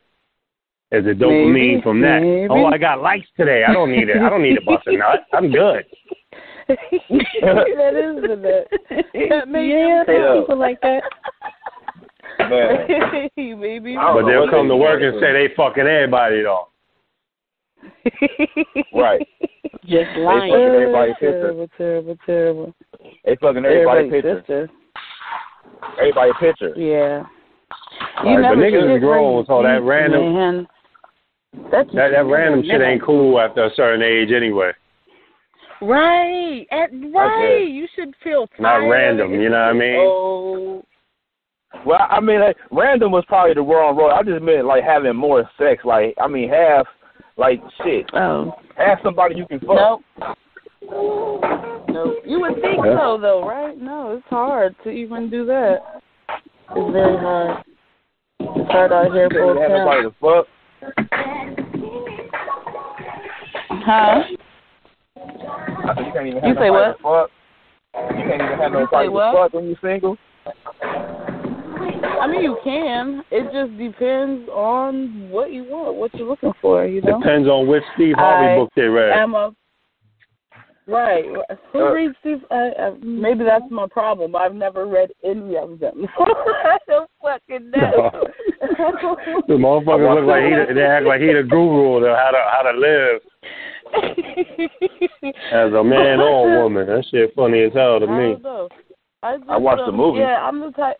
[0.92, 2.20] Is the dopamine Maybe, from that.
[2.22, 2.48] maybe.
[2.50, 3.64] Oh, I got likes today.
[3.68, 4.18] I don't need it.
[4.22, 5.26] I don't need to bust a nut.
[5.34, 5.84] I'm good.
[6.68, 8.66] that is the that.
[9.30, 10.40] That makes Yeah, Yeah.
[10.42, 11.04] people like that.
[13.38, 13.96] Maybe.
[13.96, 16.68] But they'll come to work and say they fucking everybody though.
[18.94, 19.28] Right.
[19.86, 20.18] Just lying.
[20.18, 20.52] They lying.
[20.52, 21.32] fucking everybody's picture.
[21.42, 22.74] terrible, terrible, terrible.
[23.26, 24.40] They fucking everybody's Everybody's picture.
[24.40, 24.70] sister.
[26.00, 26.74] Everybody's picture.
[26.78, 27.24] Yeah.
[28.24, 30.68] Right, but niggas is grown, raised, so that random- man,
[31.72, 34.72] that, That that random shit ain't cool after a certain age anyway.
[35.82, 37.68] Right, at, right.
[37.70, 39.96] You should feel Not random, you know what I mean?
[40.00, 40.84] Oh,
[41.86, 44.12] Well, I mean, like, random was probably the wrong word.
[44.14, 45.84] I just meant like having more sex.
[45.84, 46.86] Like, I mean, have
[47.38, 48.10] like shit.
[48.14, 49.70] oh, Have somebody you can fuck.
[49.76, 50.02] nope.
[51.90, 52.16] Nope.
[52.26, 52.98] You would think Yeah.
[52.98, 53.78] so, though, right?
[53.80, 56.02] No, it's hard to even do that.
[56.76, 57.64] It's very hard.
[58.40, 60.48] It's hard out here You for have a to fuck.
[63.86, 64.24] Huh?
[65.18, 67.02] You can't even have You say nobody what?
[67.02, 67.32] fuck.
[68.18, 69.34] You can't even have You nobody say to what?
[69.36, 70.18] fuck when you're single.
[72.22, 73.24] I mean, you can.
[73.32, 76.86] It just depends on what you want, what you're looking for.
[76.86, 77.20] You know.
[77.20, 79.12] Depends on which Steve Harvey I book they read.
[79.12, 79.54] am a
[80.88, 81.26] right.
[81.74, 82.38] Who Uh, reads these?
[82.52, 84.36] I, I, maybe that's my problem.
[84.36, 86.08] I've never read any of them.
[86.20, 88.28] I don't fucking know.
[89.48, 92.72] the motherfucker look like he they act like he the guru to how to how
[92.72, 93.22] to live
[95.52, 96.88] as a man or a woman.
[96.88, 98.34] That shit funny as hell to I me.
[98.34, 98.70] don't know.
[99.24, 100.20] I, just, I watched the um, movie.
[100.20, 100.98] Yeah, I'm the type.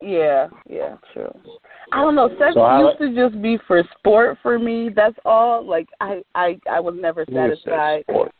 [0.00, 1.30] Yeah, yeah, true.
[1.92, 2.28] I don't know.
[2.38, 4.88] Sex So how- used to just be for sport for me.
[4.94, 5.64] That's all.
[5.64, 8.02] Like I, I, I was never You said satisfied.
[8.10, 8.32] sport.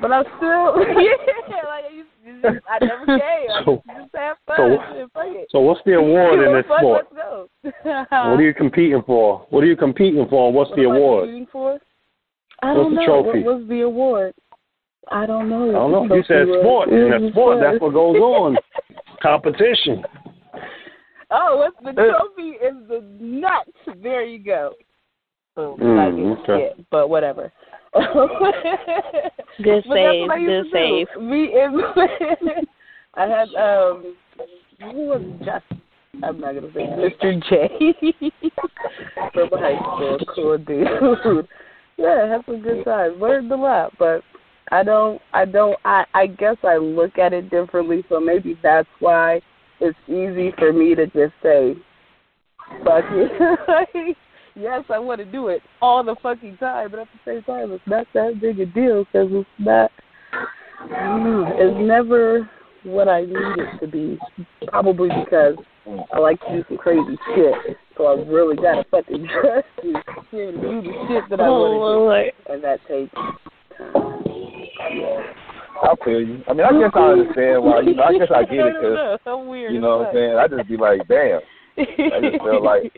[0.00, 3.48] But I'm still, yeah, like I used just, I never came.
[3.64, 4.56] So- just have fun.
[4.56, 5.48] so- and fuck it.
[5.50, 7.06] So what's the award in this sport?
[7.12, 9.46] What are you competing for?
[9.50, 10.52] What are you competing for?
[10.52, 11.28] What's What the award?
[11.50, 11.78] for?
[12.62, 13.22] I What's don't the know.
[13.22, 13.42] trophy?
[13.42, 14.34] What was the award?
[15.10, 15.70] I don't know.
[15.70, 16.14] I don't know.
[16.16, 16.60] You said was.
[16.60, 16.88] sport.
[16.90, 18.56] In a sport, that's what goes on.
[19.22, 20.04] Competition.
[21.30, 22.50] oh, what's the trophy?
[22.50, 23.70] Is the nuts.
[24.02, 24.74] There you go.
[25.56, 25.78] Boom.
[25.80, 26.72] Mm, okay.
[26.76, 27.52] shit, but whatever.
[29.62, 30.28] Good save.
[30.28, 31.06] Good save.
[31.14, 31.20] do.
[31.20, 31.80] Me and
[33.14, 34.14] I had um
[34.80, 35.64] who was just
[36.22, 37.42] I'm not gonna say Mr.
[37.48, 37.94] J
[39.32, 41.48] from high school, cool dude.
[41.96, 43.20] yeah, had some good times.
[43.20, 44.22] Learned a lot, but
[44.70, 48.88] I don't I don't I I guess I look at it differently, so maybe that's
[48.98, 49.40] why
[49.80, 51.74] it's easy for me to just say
[52.84, 54.16] fuck it.
[54.58, 57.42] Like, yes, I want to do it all the fucking time, but at the same
[57.44, 59.90] time, it's not that big a deal because it's not.
[60.32, 61.52] I don't know.
[61.56, 62.48] It's never
[62.84, 64.18] what I need it to be.
[64.68, 65.56] Probably because
[66.12, 69.92] I like to do some crazy shit, so I really gotta fucking trust you
[70.32, 73.36] to do the shit that I Oh want to do, and that takes time.
[74.94, 75.32] Yeah.
[75.82, 76.42] I feel you.
[76.48, 77.80] I mean, I guess I understand why.
[77.80, 79.40] You know, I guess I get it I because don't know.
[79.42, 79.72] I'm weird.
[79.72, 80.34] you know what I'm saying.
[80.34, 81.40] I just be like, damn.
[81.78, 82.92] I just feel like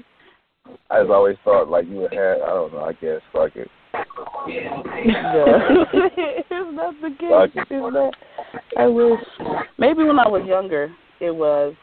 [0.91, 2.43] I just always thought like you would have.
[2.43, 2.81] I don't know.
[2.81, 3.69] I guess fuck it.
[4.49, 4.83] Yeah.
[4.93, 7.53] it's not the case.
[7.55, 7.67] it.
[7.71, 8.15] It's not.
[8.77, 9.21] I wish.
[9.79, 11.75] Maybe when I was younger, it was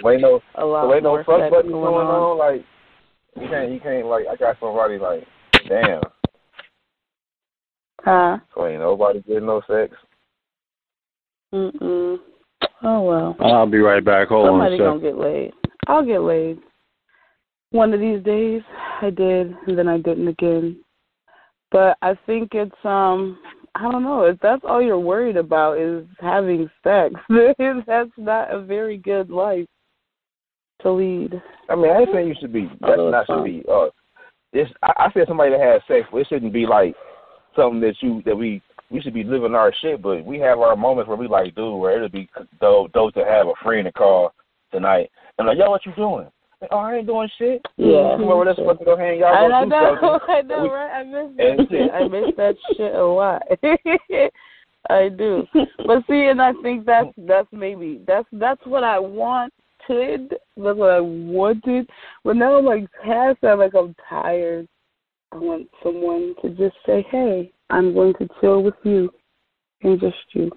[0.00, 2.22] So ain't no, a lot so ain't no more fuck sex button going going on.
[2.22, 2.38] on.
[2.38, 2.64] Like
[3.40, 4.26] you can't, you can't like.
[4.30, 5.24] I got somebody like,
[5.68, 6.00] damn.
[8.02, 8.38] Huh?
[8.54, 9.94] So ain't nobody getting no sex.
[11.52, 12.18] Mm-mm.
[12.82, 13.36] Oh well.
[13.40, 14.28] I'll be right back.
[14.28, 15.52] Hold Somebody on a gonna get laid.
[15.86, 16.58] I'll get laid.
[17.70, 18.62] One of these days,
[19.02, 20.82] I did, and then I didn't again.
[21.70, 23.38] But I think it's um,
[23.74, 24.24] I don't know.
[24.24, 27.14] If that's all you're worried about is having sex,
[27.86, 29.66] that's not a very good life
[30.82, 31.40] to lead.
[31.68, 32.70] I mean, I ain't saying you should be.
[32.80, 33.64] That's not it's should be.
[33.70, 33.86] Uh,
[34.52, 36.94] this I, I said somebody that has sex, but it shouldn't be like
[37.54, 40.00] something that you that we we should be living our shit.
[40.00, 42.28] But we have our moments where we like, dude, where it'll be
[42.60, 44.32] dope, dope to have a friend to call
[44.72, 46.28] tonight and like, yo, what you doing?
[46.70, 47.60] Oh, I ain't doing shit.
[47.76, 48.16] Yeah.
[48.16, 49.34] Come over, let's fucking go hang y'all.
[49.34, 50.20] I, Go I know.
[50.28, 51.00] I know, We- right?
[51.00, 51.90] I miss that shit.
[51.92, 53.42] I miss that shit a lot.
[54.88, 55.46] I do.
[55.86, 59.52] But see, and I think that's that's maybe that's that's what I wanted.
[59.88, 61.88] That's what I wanted.
[62.24, 63.58] But now I'm like past that.
[63.58, 64.66] Like I'm tired.
[65.32, 69.10] I want someone to just say, "Hey, I'm going to chill with you,
[69.82, 70.50] and just you,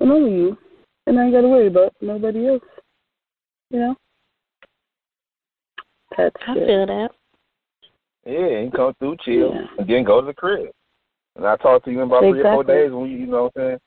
[0.00, 0.58] and only you,
[1.06, 2.62] and I ain't got to worry about nobody else."
[3.70, 3.96] You know.
[6.16, 6.66] That's I it.
[6.66, 7.08] feel that.
[8.24, 9.66] Yeah, and come through, chill, Yeah.
[9.78, 10.68] and then go to the crib.
[11.36, 13.44] And I talk to you in about three or four days when you, you know
[13.44, 13.78] what I'm saying.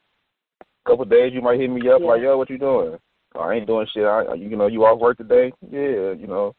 [0.85, 2.07] A couple of days you might hit me up Yeah.
[2.07, 2.97] like, yo, what you doing?
[3.35, 4.05] Oh, I ain't doing shit.
[4.05, 5.51] I, you know, you off work today?
[5.69, 6.53] Yeah, you know,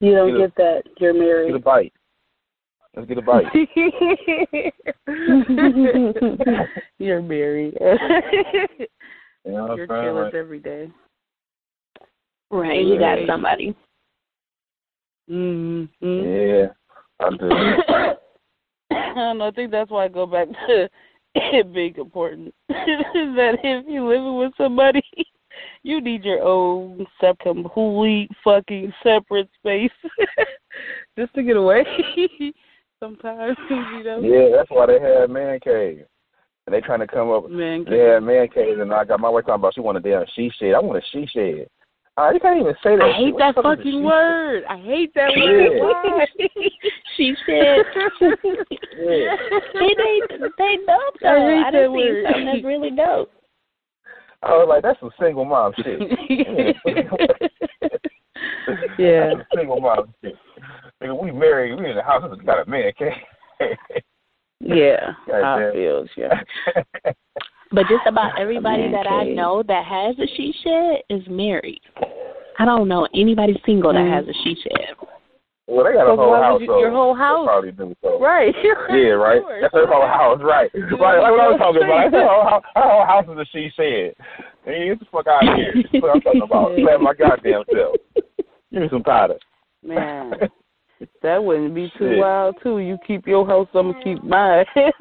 [0.00, 0.82] You don't Get a- that.
[0.98, 1.48] You're married.
[1.48, 1.92] get a bite.
[2.94, 3.46] Let's get a bite.
[6.98, 7.76] You're married.
[9.44, 10.02] You know what You're I'm saying?
[10.04, 10.88] chilling Like, every day.
[12.52, 13.74] Right, you got somebody.
[15.30, 16.06] Mm-hmm.
[16.06, 16.66] Yeah,
[17.20, 18.16] I do.
[18.90, 19.48] I don't know.
[19.48, 20.88] I think that's why I go back to
[21.34, 22.54] it being important.
[22.68, 25.02] that if you're living with somebody,
[25.82, 29.90] you need your own sep- complete fucking separate space
[31.18, 31.84] just to get away.
[33.00, 34.20] Sometimes, you know.
[34.22, 36.04] Yeah, that's why they have man cave.
[36.66, 37.50] And they trying to come up.
[37.50, 40.00] Man They had man cave, and I got my wife talking about she want a
[40.00, 40.74] damn she shed.
[40.74, 41.66] I want a she shed.
[42.18, 43.04] Uh, you can't even say that.
[43.04, 44.64] I hate that fuck fucking word.
[44.68, 45.44] I hate that Yeah.
[45.80, 45.80] word.
[45.80, 46.26] Why?
[47.16, 47.78] she said
[48.20, 49.36] Yeah.
[49.74, 50.20] they they
[50.58, 51.62] they dope I though.
[51.66, 52.24] I, done seen word.
[52.26, 53.30] something that's really dope.
[54.42, 56.00] I was like, that's some single mom shit.
[58.98, 59.30] yeah.
[59.32, 60.34] Some single mom shit.
[61.02, 61.78] Nigga, we married.
[61.80, 62.24] We in the house.
[62.38, 63.12] We got a man cave.
[64.60, 65.12] Yeah.
[65.32, 66.42] I feel yeah.
[67.72, 71.80] But just about everybody that I know that has a she shed is married.
[72.58, 74.12] I don't know anybody single that Mm.
[74.12, 74.94] has a she shed.
[75.66, 76.60] well, they got a whole house.
[76.60, 77.46] you- so your whole house?
[77.46, 78.18] Probably do so.
[78.20, 78.54] Right.
[78.62, 78.72] Yeah,
[79.16, 79.40] right.
[79.62, 80.70] That's her whole house, right?
[80.74, 82.12] Right, like what I was talking about.
[82.12, 84.14] Her whole, house- her whole house is a she shed.
[84.66, 85.72] Hey, get the fuck out of here.
[85.74, 86.72] That's what I'm talking about.
[86.76, 87.96] Slap my goddamn self.
[88.70, 89.36] Give me some powder.
[89.82, 90.34] Man.
[91.22, 92.18] That wouldn't be too Shit.
[92.18, 92.78] wild too.
[92.78, 94.64] You keep your house, I'm gonna keep mine.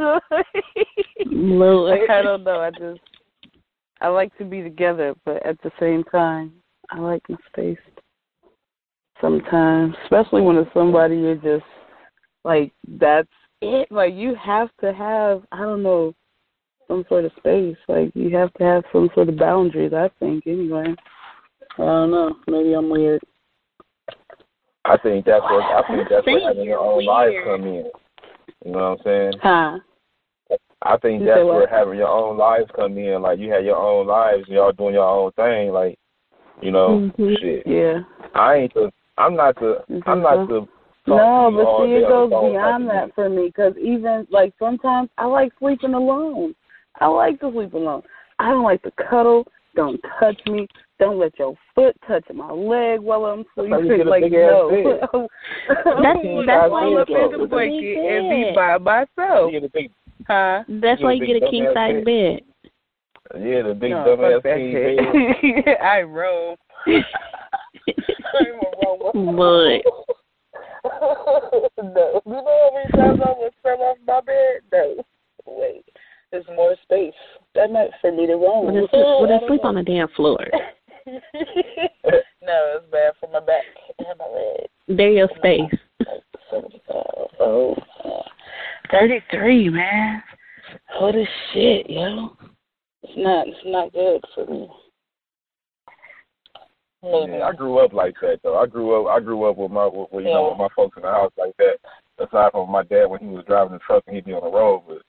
[1.25, 2.09] Lord.
[2.09, 2.59] I don't know.
[2.59, 3.01] I just
[4.01, 6.53] I like to be together, but at the same time,
[6.89, 7.77] I like my space.
[9.19, 11.65] Sometimes, especially when it's somebody you're just
[12.43, 13.29] like that's
[13.61, 13.91] it.
[13.91, 16.13] Like you have to have I don't know
[16.87, 17.77] some sort of space.
[17.87, 19.93] Like you have to have some sort of boundaries.
[19.93, 20.95] I think anyway.
[21.77, 22.35] I don't know.
[22.47, 23.21] Maybe I'm weird.
[24.85, 27.63] I think that's what I think that's where Think having your you're own life come
[27.63, 27.85] in.
[28.65, 29.33] You know what I'm saying?
[29.41, 29.79] Huh?
[30.83, 33.21] I think You that's where having your own lives come in.
[33.21, 35.71] Like you have your own lives, and y'all doing your own thing.
[35.71, 35.99] Like,
[36.61, 37.39] you know, Mhm.
[37.39, 37.67] shit.
[37.67, 38.03] Yeah.
[38.33, 38.91] I ain't the.
[39.17, 39.83] I'm not the.
[39.87, 40.61] You I'm not so?
[40.61, 40.67] the.
[41.07, 43.47] No, but see, it goes beyond beyond that for me.
[43.47, 46.55] Because even like sometimes I like sleeping alone.
[46.99, 48.03] I like to sleep alone.
[48.39, 49.47] I don't like to cuddle.
[49.75, 50.67] Don't touch me.
[51.01, 53.97] Don't let your foot touch my leg while I'm That's how you sleeping.
[53.97, 54.69] get Like no.
[55.67, 59.51] That's- that's That's why all you get a the big blanket and be by myself.
[59.51, 59.89] Yeah, the big,
[60.27, 60.63] Huh?
[60.69, 62.05] That's why you get a king size bed.
[62.05, 62.41] bed.
[63.41, 64.73] yeah, the big no, dumbass king
[65.65, 65.77] bed.
[65.83, 66.55] I roll.
[66.87, 67.03] I'm.
[70.83, 72.21] But no.
[72.25, 74.61] You know how many times I would fell off my bed?
[74.71, 75.03] No.
[75.45, 75.83] Wait.
[76.31, 77.13] There's more space.
[77.55, 78.65] That might for me to roll.
[78.65, 78.81] would I,
[79.21, 80.39] would I sleep on the damn floor?
[82.41, 83.63] no, it's bad for my back
[83.99, 84.97] and my leg.
[84.97, 85.79] There your space.
[87.39, 88.21] Oh, uh,
[88.91, 90.23] 33, man.
[90.93, 92.37] Holy shit, yo.
[93.03, 94.69] It's not, it's not good for me.
[97.03, 98.59] Yeah, I grew up like that though.
[98.59, 99.15] I grew up.
[99.15, 101.31] I grew up with my, with, with, you know, with my folks in the house
[101.37, 101.77] like that.
[102.19, 104.55] Aside from my dad when he was driving the truck and he'd be on the
[104.55, 105.01] road, but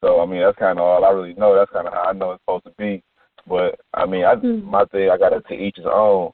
[0.00, 1.56] so I mean that's kind of all I really know.
[1.56, 3.02] That's kind of how I know it's supposed to be.
[3.46, 4.64] But I mean, I Mhm.
[4.64, 6.32] my thing, I got to to each his own.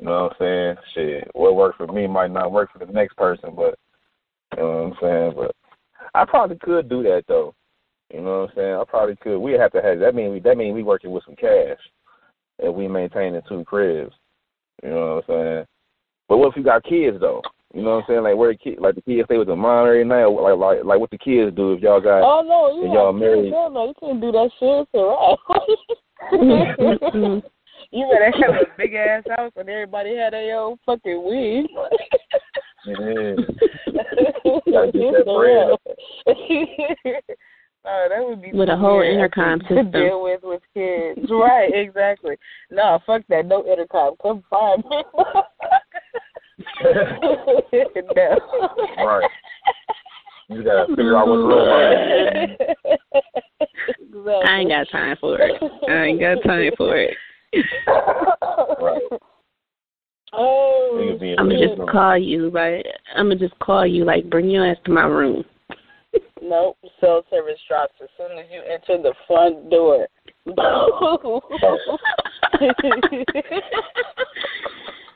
[0.00, 0.76] You know what I'm saying?
[0.92, 3.78] Shit, what worked for me might not work for the next person, but
[4.56, 5.32] you know what I'm saying.
[5.36, 5.52] But
[6.14, 7.54] I probably could do that though.
[8.12, 8.74] You know what I'm saying?
[8.74, 9.38] I probably could.
[9.38, 11.78] We have to have that mean we that mean we working with some cash
[12.62, 14.14] and we maintaining two cribs.
[14.82, 15.66] You know what I'm saying?
[16.28, 17.42] But what if you got kids though?
[17.72, 18.22] You know what I'm saying?
[18.22, 20.58] Like where the kid, like the kids stay with the mom every night, or like
[20.58, 23.44] like like what the kids do if y'all got Oh no, you y'all married.
[23.44, 23.52] kids.
[23.72, 24.88] No, you can't do that shit.
[24.92, 26.00] It's.
[26.32, 27.42] Mhm.
[27.90, 31.66] you better have a big ass house and everybody had their own fucking weed.
[32.86, 32.94] Yeah.
[34.70, 35.78] Gotta get that bread.
[37.86, 39.90] No, that would be With a whole intercom think, to system.
[39.92, 41.20] deal with with kids.
[41.30, 42.36] right, exactly.
[42.70, 43.46] No, fuck that.
[43.46, 44.14] No intercom.
[44.22, 45.02] Come find me.
[48.16, 48.38] no.
[49.04, 49.30] Right.
[50.48, 52.56] You gotta figure out what room I'm in.
[54.26, 54.50] Exactly.
[54.50, 55.62] I ain't got time for it.
[55.88, 57.16] I ain't got time for it.
[58.80, 59.00] Right.
[60.36, 64.66] Oh, I'm gonna just call you, like I'm gonna just call you, like bring your
[64.68, 65.44] ass to my room.
[66.42, 66.76] Nope.
[67.00, 70.06] Cell service drops as soon as you enter the front door.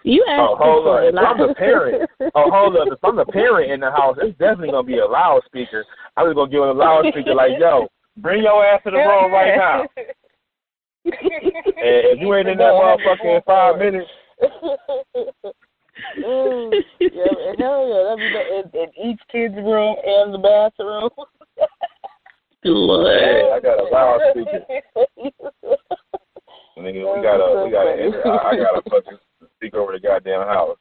[0.05, 1.09] You Oh, hold for on.
[1.09, 1.49] If I'm lot.
[1.49, 2.89] the parent, oh, hold up.
[2.91, 5.85] If I'm the parent in the house, it's definitely gonna be a loudspeaker.
[6.17, 7.89] I'm just gonna give it a loudspeaker like, "Yo,
[8.21, 9.87] bring your ass to the room right now."
[11.05, 11.15] And
[11.79, 14.11] if you ain't in that motherfucker in five minutes,
[16.19, 21.11] mm, yeah, hell yeah, that'd be the, in, in each kid's room and the bathroom.
[22.65, 23.07] Lord.
[23.07, 24.67] yeah, I got a loudspeaker.
[26.77, 27.93] Nigga, we got a, we got a,
[28.27, 29.19] I I got a fucking
[29.57, 30.77] speak over the goddamn house.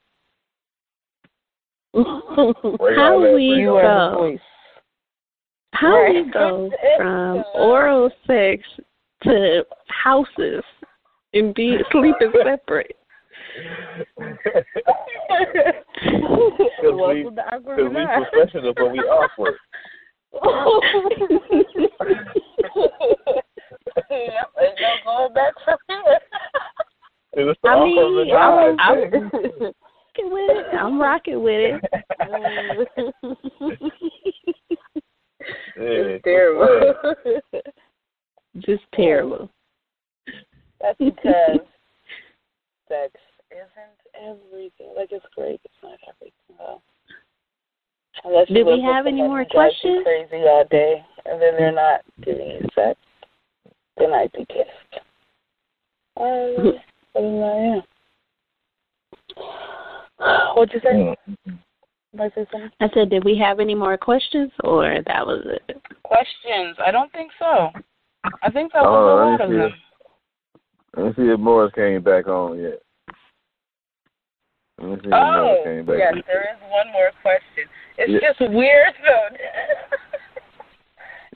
[1.93, 4.37] How we go?
[5.73, 6.25] How right.
[6.25, 8.63] we go from oral sex
[9.23, 10.63] to houses
[11.33, 12.95] and be sleeping separate?
[14.39, 14.63] Because
[16.81, 19.55] we, cause we professional, but we awkward.
[24.09, 26.19] yep, there's no going back from here.
[27.33, 29.73] It was the I awkward mean, I'm.
[29.73, 29.73] I'm
[30.19, 30.65] rocking with it.
[30.79, 31.81] I'm rocking with
[32.97, 33.93] it.
[35.79, 36.93] Yeah, terrible.
[38.59, 39.49] Just terrible.
[40.81, 41.59] That's because
[42.87, 43.13] sex
[43.51, 44.93] isn't everything.
[44.95, 46.81] Like it's great, it's not everything though.
[48.23, 50.29] Unless Did we have any more who drives you questions?
[50.29, 52.99] Crazy all day, and then they're not giving you sex.
[53.97, 55.03] Then I'd be pissed.
[56.19, 56.73] Um,
[57.13, 57.83] but then I am.
[60.55, 61.15] What'd you say?
[62.17, 62.23] Mm.
[62.23, 62.69] Did I say something?
[62.79, 65.81] I said, did we have any more questions, or that was it?
[66.03, 66.77] Questions?
[66.85, 67.69] I don't think so.
[68.43, 69.73] I think that was Oh, a lot of see them.
[70.95, 72.81] Let me see if Morris came back on yet.
[74.79, 75.95] Let me see if Oh, Morris came back.
[75.99, 77.69] yes, there is one more question.
[77.97, 78.29] It's Yeah.
[78.29, 79.37] just weird though.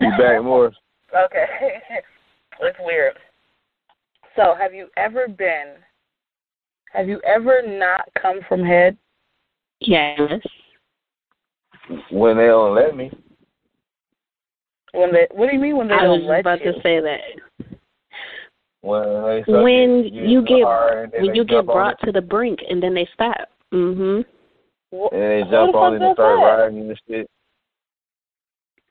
[0.02, 0.76] You back, Morris?
[1.14, 1.46] Okay.
[2.62, 3.18] it's weird.
[4.38, 5.76] So, have you ever been
[6.94, 8.98] have you ever not come from head?
[9.82, 10.20] Yes.
[12.12, 13.12] When they don't let me.
[14.94, 16.52] When they what do you mean when they I don't let me?
[16.52, 17.78] I was about to say that.
[18.82, 22.22] When they suck When you get hard, and then when you get brought to the
[22.22, 23.50] brink and then they stop.
[23.72, 24.26] Mhm.
[24.92, 26.46] And they jump the on fuck it and start that?
[26.46, 27.30] riding you and shit.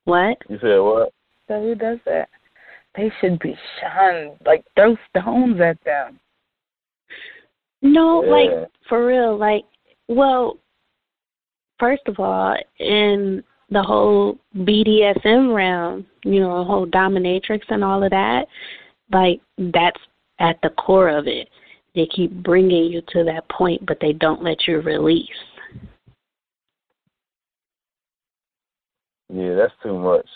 [0.05, 0.39] What?
[0.49, 1.13] You said what?
[1.47, 2.29] So who does that?
[2.97, 4.39] They should be shunned.
[4.47, 6.19] Like throw stones at them.
[7.83, 8.31] No, Yeah.
[8.31, 9.65] like for real, like
[10.09, 10.57] well,
[11.81, 18.05] first of all, in the whole BDSM realm, you know, the whole dominatrix and all
[18.05, 18.47] of that,
[19.11, 20.01] like that's
[20.39, 21.49] at the core of it.
[21.95, 25.27] They keep bringing you to that point, but they don't let you release.
[29.33, 30.27] Yeah, that's too much.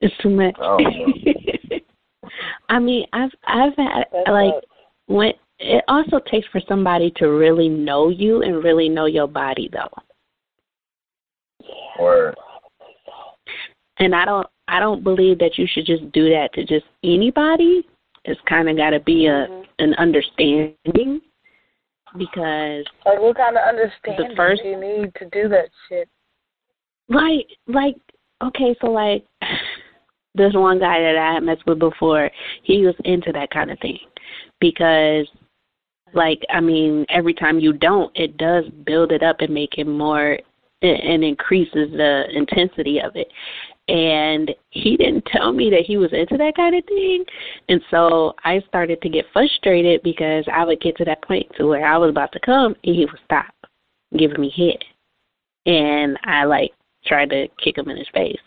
[0.00, 0.54] It's too much.
[0.60, 0.78] I.
[2.68, 4.64] I mean, I've I've had That's like up.
[5.06, 5.32] when
[5.64, 9.88] it also takes for somebody to really know you and really know your body though.
[11.98, 12.34] Or
[13.98, 17.86] And I don't I don't believe that you should just do that to just anybody.
[18.24, 19.66] It's kind of got to be a Mhm.
[19.78, 21.20] an understanding
[22.16, 26.08] because Like what kind of understanding the first- do you need to do that shit?
[27.08, 27.96] like like
[28.42, 29.24] okay, so like
[30.34, 32.30] this one guy that I had messed with before,
[32.62, 33.98] he was into that kind of thing
[34.60, 35.26] because
[36.14, 39.86] like I mean, every time you don't, it does build it up and make it
[39.86, 40.38] more
[40.82, 43.28] and increases the intensity of it.
[43.86, 47.24] And he didn't tell me that he was into that kind of thing.
[47.68, 51.66] And so I started to get frustrated because I would get to that point to
[51.66, 53.54] where I was about to come and he would stop
[54.16, 54.82] giving me hit.
[55.66, 56.72] And I like
[57.06, 58.40] tried to kick him in his face.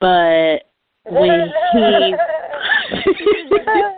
[0.00, 0.62] But
[1.04, 2.14] when he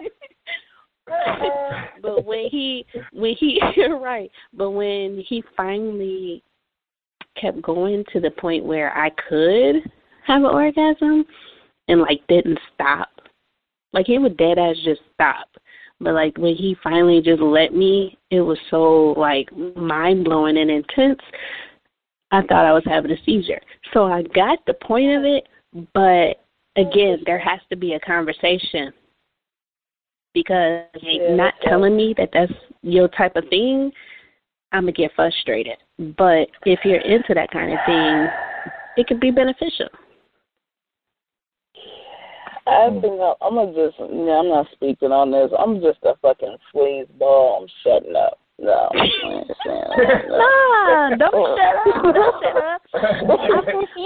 [2.03, 3.61] but when he when he
[4.01, 4.31] right.
[4.53, 6.43] But when he finally
[7.41, 9.77] kept going to the point where i could
[10.27, 11.25] have an orgasm
[11.87, 13.09] and like didn't stop
[13.93, 15.49] like he would dead ass just stop.
[16.01, 20.71] But like when he finally just let me it was so like mind blowing and
[20.71, 21.21] intense
[22.31, 23.61] i thought i was having a seizure.
[23.93, 25.49] So i got the point of it
[25.95, 26.45] but
[26.81, 28.93] again there has to be a conversation
[30.35, 32.53] because Yeah, not telling me that that's
[32.83, 33.93] your type of thing,
[34.73, 35.77] I'm gonna get frustrated.
[36.17, 38.29] But if you're into that kind of thing,
[38.97, 39.89] it could be beneficial.
[42.67, 43.99] I think I'm, I'm gonna just.
[43.99, 45.51] Yeah, I'm not speaking on this.
[45.59, 47.63] I'm just a fucking sleazeball.
[47.63, 48.39] I'm shutting up.
[48.61, 52.15] No, I ain't Nah, don't shut up.
[52.15, 52.83] Don't shut up.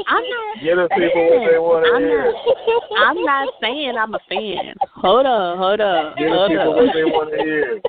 [0.09, 0.63] I'm not.
[0.63, 2.33] Give the people what they want to I'm hear.
[2.33, 3.09] not.
[3.09, 4.75] I'm not saying I'm a fan.
[4.97, 7.13] Hold on, hold on, Give the hold people what they on.
[7.13, 7.81] want to hear.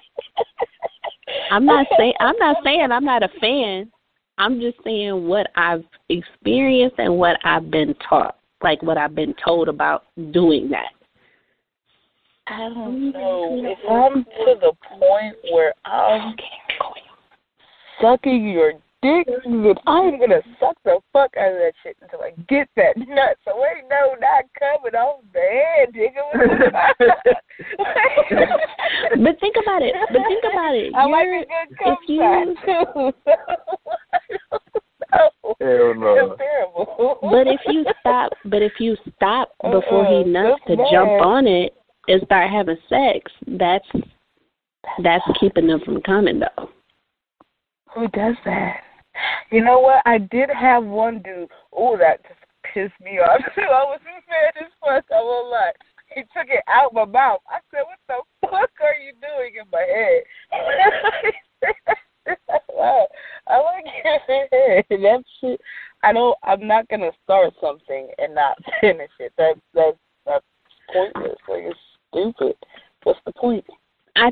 [1.52, 3.92] I'm not saying I'm not saying I'm not a fan.
[4.38, 9.36] I'm just saying what I've experienced and what I've been taught, like what I've been
[9.44, 10.94] told about doing that.
[12.48, 13.62] I don't know.
[13.64, 16.36] If I'm to the point where I'm
[18.02, 22.32] sucking your dick, then I'm gonna suck the fuck out of that shit until I
[22.50, 23.38] get that nut.
[23.46, 26.24] So ain't no not coming off the head, nigga.
[29.24, 29.94] But think about it.
[30.12, 30.94] But think about it.
[30.98, 33.14] I like You're- a good cum if you- shot, too.
[35.62, 36.36] Hell no.
[36.38, 37.18] terrible.
[37.22, 39.80] But if you stop, but if you stop uh-uh.
[39.80, 41.74] before he Uh-uh, nuts to that's jump on it
[42.08, 43.88] and start having sex, that's
[45.02, 46.70] that's keeping them from coming though.
[47.94, 48.82] Who does that?
[49.52, 50.02] You know what?
[50.06, 51.50] I did have one dude.
[51.72, 52.40] Oh, that just
[52.74, 53.40] pissed me off.
[53.56, 53.62] too.
[53.62, 55.06] I was mad as fuck.
[55.12, 55.72] I won't lie.
[56.16, 57.42] He took it out my mouth.
[57.50, 60.24] I said, "What the fuck are you doing in my head?"
[62.70, 63.08] wow,
[63.48, 63.84] I like.
[64.90, 65.62] That shit.
[66.04, 66.38] I don't.
[66.44, 69.34] I'm not gonna start something and not finish it.
[69.38, 69.96] That that
[70.26, 70.46] that's
[70.92, 71.38] pointless.
[71.48, 71.80] Like it's
[72.14, 72.56] stupid.
[73.04, 73.66] What's the point?
[74.16, 74.32] I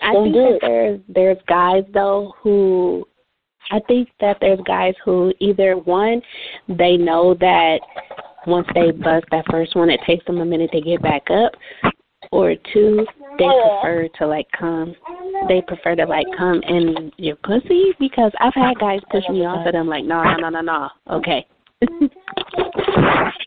[0.00, 0.60] I Don't think that it.
[0.62, 3.06] there's there's guys though who
[3.70, 6.22] I think that there's guys who either one
[6.68, 7.80] they know that
[8.46, 11.52] once they bust that first one it takes them a minute to get back up
[12.32, 13.06] or two
[13.38, 14.94] they prefer to like come
[15.48, 19.66] they prefer to like come in your pussy because I've had guys push me off
[19.66, 21.46] and I'm like no no no no no okay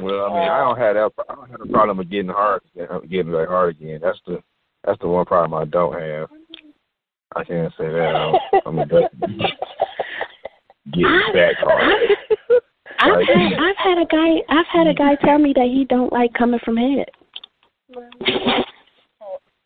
[0.00, 1.10] Well, I mean, I don't have that.
[1.28, 2.62] I don't have a problem with getting hard,
[3.08, 4.00] getting like hard again.
[4.02, 4.42] That's the
[4.84, 6.28] that's the one problem I don't have.
[7.36, 8.38] I can't say that.
[8.66, 9.10] A definitely
[10.92, 11.92] getting back hard.
[12.98, 16.12] I've had I've had a guy I've had a guy tell me that he don't
[16.12, 17.10] like coming from head.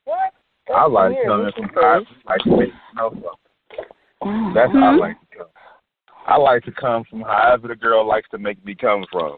[0.05, 0.33] What?
[0.75, 2.09] I like coming from face?
[2.27, 3.11] like to make snow.
[4.55, 4.79] That's Mm-hmm.
[4.79, 5.47] how I like to come.
[6.27, 9.37] I like to come from however the girl likes to make me come from.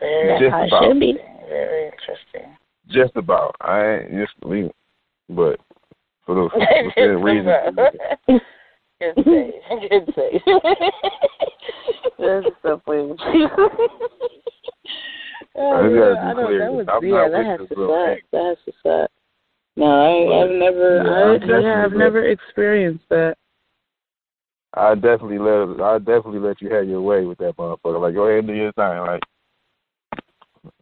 [0.00, 0.84] Very, Just about.
[0.84, 1.18] should be.
[1.48, 2.56] very interesting.
[2.88, 3.54] Just about.
[3.60, 4.70] I ain't just leave,
[5.28, 5.60] but
[6.26, 6.48] for the
[6.94, 7.52] for the reason.
[9.00, 9.90] Good save.
[9.90, 10.40] Good save.
[12.18, 13.14] That's so funny.
[15.56, 18.18] oh, yeah, I don't, that I'm yeah, that has to suck.
[18.32, 19.10] That has to suck.
[19.76, 23.36] No, I, I've never, I, I have never experienced that.
[24.74, 28.00] I definitely let I definitely let you have your way with that motherfucker.
[28.00, 28.84] Like go ahead and do your thing.
[28.84, 29.22] Like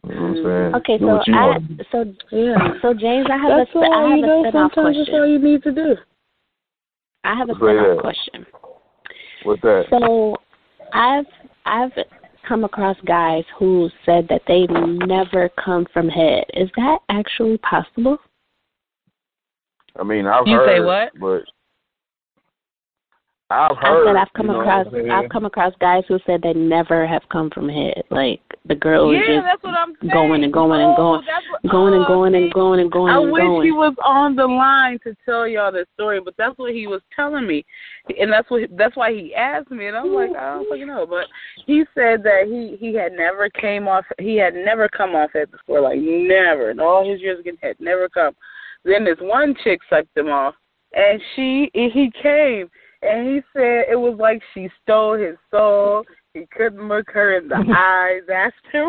[0.03, 0.47] you know what I'm mm-hmm.
[0.47, 0.75] saying?
[0.75, 2.73] Okay, do so what you I want so Yeah.
[2.81, 5.09] so James, I have That's a I all, have you a know, spin-off sometimes that's
[5.09, 5.31] all question.
[5.31, 5.95] you need to do.
[7.23, 8.45] I have a Say spin-off question.
[9.43, 9.85] What's that?
[9.89, 10.37] So
[10.93, 11.25] I've
[11.65, 11.91] I've
[12.47, 14.69] come across guys who said that they've
[15.07, 16.45] never come from head.
[16.53, 18.17] Is that actually possible?
[19.99, 21.11] I mean, I've You heard, say what?
[21.19, 21.43] but
[23.51, 24.07] I've I heard.
[24.07, 25.11] said I've come across I'm saying?
[25.11, 28.03] I've come across guys who said they never have come from head.
[28.09, 30.11] Like the girl is just that's what I'm saying.
[30.13, 32.91] going and going and Oh, going, that's what- going and oh, going and going and
[32.91, 33.65] going I and wish going.
[33.65, 37.01] he was on the line to tell y'all the story, but that's what he was
[37.15, 37.65] telling me,
[38.19, 41.05] and that's what that's why he asked me, and I'm like, I don't fucking know,
[41.05, 41.25] but
[41.65, 45.51] he said that he he had never came off, he had never come off head
[45.51, 48.33] before, like never, in all his years of getting head, never come.
[48.85, 50.55] Then this one chick sucked him off,
[50.93, 52.69] and she he came,
[53.01, 56.03] and he said it was like she stole his soul.
[56.33, 58.21] He couldn't look her in the eyes.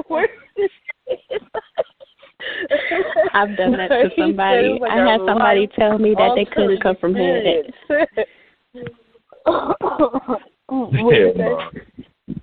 [0.09, 0.31] What.
[3.35, 4.79] I've done that to He said it somebody.
[4.81, 7.45] like I had somebody tell me that they couldn't come from head.
[7.47, 8.99] experience.
[9.45, 9.77] what
[10.69, 11.59] Hell is no.
[11.59, 12.37] that?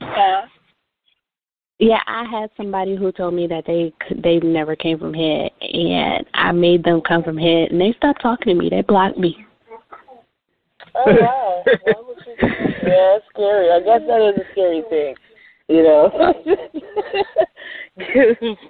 [0.00, 0.46] Huh?
[1.80, 6.26] Yeah, I had somebody who told me that they they never came from head, and
[6.34, 8.68] I made them come from head, and they stopped talking to me.
[8.68, 9.36] They blocked me.
[10.98, 11.62] Oh wow.
[11.64, 12.48] Why would you do that?
[12.82, 13.70] yeah, it's scary.
[13.70, 15.14] I guess that is a scary thing.
[15.68, 16.10] You know.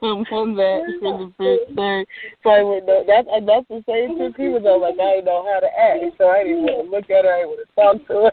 [0.00, 2.04] Someone that for the first time.
[2.42, 5.42] Probably would know that and that's the same two people though, like I didn't know
[5.44, 6.04] how to act.
[6.18, 8.32] So I didn't want to look at her, I didn't want to talk to her.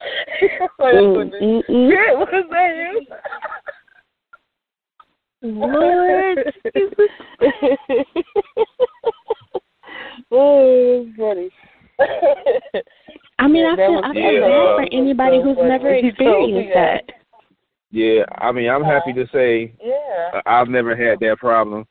[0.78, 2.18] like, Mm, mm, mm.
[2.18, 3.06] was that you?
[5.42, 6.38] Lord
[10.32, 11.50] oh, that's funny.
[12.00, 15.56] I mean, Yeah, I feel was- I feel yeah, bad uh, for anybody so who's
[15.56, 17.14] funny never when he told me experienced that.
[17.90, 20.40] Yeah, I mean, I'm happy to say Yeah.
[20.44, 21.86] I- I've never had that problem.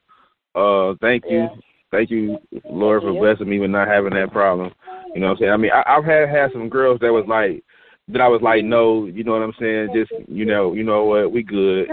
[0.56, 1.50] Uh, thank you, Yeah.
[1.92, 2.38] thank you,
[2.70, 3.20] Lord, for you.
[3.20, 4.72] blessing me with not having that problem.
[5.14, 5.52] You know what I'm saying?
[5.52, 7.64] I mean, I, I've had had some girls that was like,
[8.10, 9.90] that I was like, no, you know what I'm saying?
[9.94, 11.32] Just, you know, you know what?
[11.32, 11.88] We good.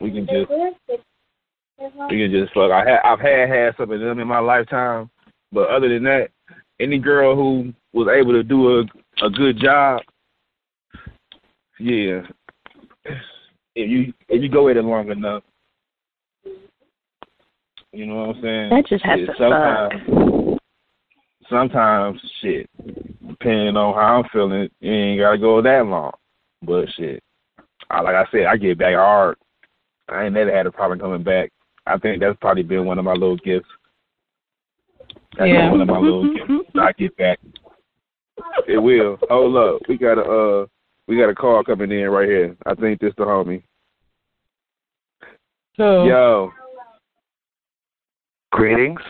[0.00, 0.50] We can just,
[2.10, 2.70] we can just fuck.
[2.70, 5.08] I had, I've had had some of them in my lifetime,
[5.52, 6.28] but other than that,
[6.80, 8.84] any girl who was able to do a
[9.24, 10.00] a good job,
[11.80, 12.22] yeah.
[13.74, 15.42] If you if you go at it long enough,
[17.92, 18.70] you know what I'm saying.
[18.70, 20.58] That just has Shit, to sometimes,
[21.48, 22.68] sometimes shit,
[23.26, 26.12] depending on how I'm feeling, you ain't gotta go that long.
[26.62, 27.22] But shit,
[27.90, 29.36] I, like I said, I get back hard.
[30.08, 31.50] I ain't never had a problem coming back.
[31.86, 33.68] I think that's probably been one of my little gifts.
[35.38, 35.70] That's Yeah.
[35.70, 36.54] one of my little mm-hmm.
[36.54, 36.57] gifts.
[36.78, 37.38] When I get back.
[38.66, 39.18] It will.
[39.28, 39.82] Hold up.
[39.88, 40.66] We got a uh
[41.06, 42.56] we got a call coming in right here.
[42.66, 43.62] I think this the homie.
[45.76, 46.52] So Yo.
[48.52, 49.00] Greetings.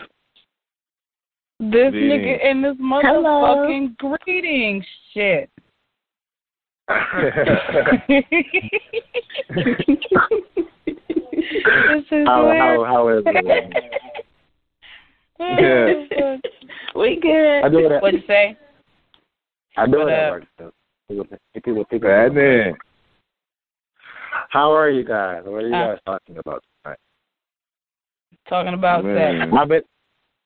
[1.59, 2.11] This Greetings.
[2.11, 4.83] nigga and this motherfucking greeting
[5.13, 5.49] shit.
[6.89, 6.95] this
[12.11, 13.73] is How how how is it?
[15.39, 16.37] Yeah.
[16.99, 17.61] we good.
[17.63, 18.01] I do it.
[18.01, 18.57] What'd you say?
[19.77, 20.43] I do it What at work.
[20.57, 20.71] though.
[21.09, 22.09] People, people, people.
[22.09, 22.73] Bad man.
[24.49, 25.43] How are you guys?
[25.45, 26.99] What are you Uh, guys talking about tonight?
[28.47, 29.39] Talking about Man.
[29.41, 29.51] sex.
[29.57, 29.81] I've been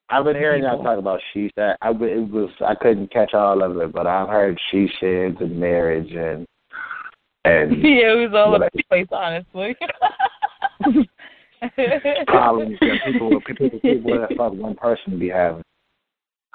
[0.10, 3.34] I've been hearing y'all talk about she said I been, it was I couldn't catch
[3.34, 6.46] all of it, but I've heard she sheds and marriage and
[7.46, 9.76] and yeah, it was all What over the place, honestly.
[12.28, 15.64] problems that people people people that fuck one person be having.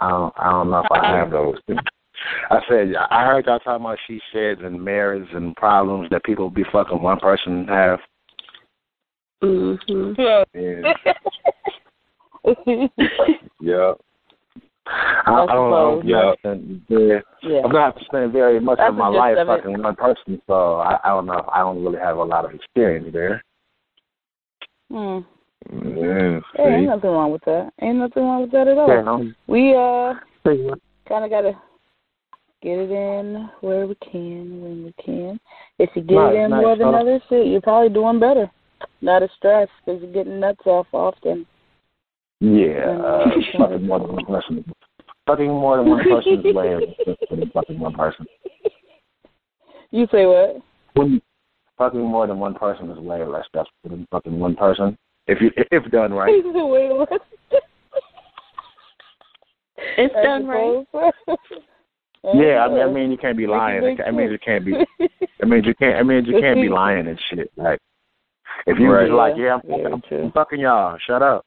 [0.00, 1.56] I don't I don't know if I have those.
[2.50, 6.50] I said I heard y'all talking about she sheds and marriage and problems that people
[6.50, 8.00] be fucking one person have.
[9.40, 9.74] hmm
[10.18, 10.44] Yeah.
[13.60, 13.92] yeah.
[14.90, 16.02] I, I don't know.
[16.04, 16.32] Yeah.
[16.88, 17.18] Yeah.
[17.42, 17.60] yeah.
[17.64, 19.58] I'm not spending very much That's of my life of it.
[19.58, 21.48] fucking one person, so I, I don't know.
[21.52, 23.44] I don't really have a lot of experience there.
[24.90, 25.18] Hmm.
[25.70, 26.40] Yeah.
[26.58, 27.72] Ain't nothing wrong with that.
[27.82, 28.88] Ain't nothing wrong with that at all.
[28.88, 29.30] Yeah.
[29.46, 30.14] We uh
[31.08, 31.52] kind of gotta
[32.62, 35.38] get it in where we can when we can.
[35.78, 36.62] If you get Nice, it in nice.
[36.62, 38.50] more than Uh, others, you're probably doing better.
[39.00, 41.46] Not as stressed because you're getting nuts off often.
[42.40, 44.64] Yeah, uh, fucking more than one person.
[45.26, 46.94] Fucking more than one person is way
[47.30, 48.26] than fucking one person.
[49.90, 50.56] You say what?
[50.92, 51.22] When
[51.78, 54.98] fucking more than one person is way less stressful than fucking one person.
[55.28, 56.28] If you if done right.
[56.44, 57.22] Wait, what?
[59.96, 60.84] It's done right.
[62.34, 63.96] Yeah, I mean, I mean you can't be lying.
[64.04, 64.74] I mean you can't be.
[65.40, 65.96] I mean you can't.
[65.96, 67.50] I mean you can't be lying and shit.
[67.56, 67.78] Like
[68.66, 69.06] if you Right.
[69.06, 70.24] just like, yeah, I'm Yeah, fucking, I'm.
[70.24, 70.98] I'm fucking y'all.
[71.06, 71.46] Shut up.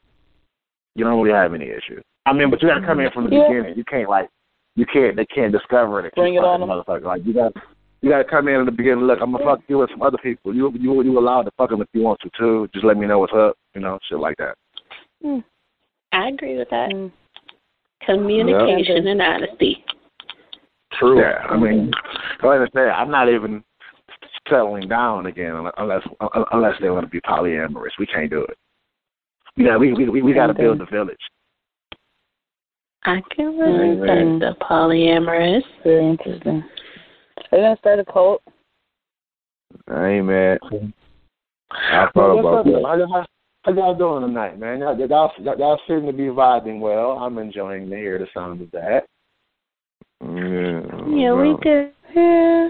[0.95, 2.01] You don't really have any issues.
[2.25, 3.47] I mean, but you gotta come in from the Yeah.
[3.49, 3.77] beginning.
[3.77, 4.29] You can't like,
[4.75, 5.15] you can't.
[5.17, 6.15] They can't discover it.
[6.15, 6.69] Bring it on 'em.
[6.69, 7.03] motherfucker.
[7.03, 7.53] Like you got.
[8.01, 9.05] To You gotta come in at the beginning.
[9.05, 10.53] Look, I'm gonna fuck you with some other people.
[10.53, 12.67] You you you allowed to fuck them if you want to too.
[12.73, 13.57] Just let me know what's up.
[13.73, 14.55] You know, shit like that.
[16.13, 16.89] I agree with that.
[16.89, 17.11] Mm.
[18.05, 19.83] Communication and honesty.
[20.93, 21.21] True.
[21.21, 21.91] Yeah, I mean,
[22.43, 23.63] like I said, I'm not even
[24.49, 26.01] settling down again unless
[26.51, 27.91] unless they want to be polyamorous.
[27.99, 28.57] We can't do it.
[29.55, 31.17] We got we we we got to build the village.
[33.03, 34.39] I can relate Mhm.
[34.39, 35.63] that the polyamorous.
[35.83, 36.63] Very interesting.
[37.51, 38.41] Are you gonna start a cult?
[39.87, 40.59] I ain't mad.
[40.63, 42.71] I Well, thought what's about that.
[42.71, 42.83] man?
[42.83, 43.25] How y'all-
[43.63, 44.79] how y'all doing tonight, man?
[44.79, 47.11] Y'all, y'all, y'all, y'all seem to be vibing well.
[47.11, 49.05] I'm enjoying to hear the sound of that.
[50.21, 51.93] Yeah, Yeah, we well, good.
[52.13, 52.69] Yeah.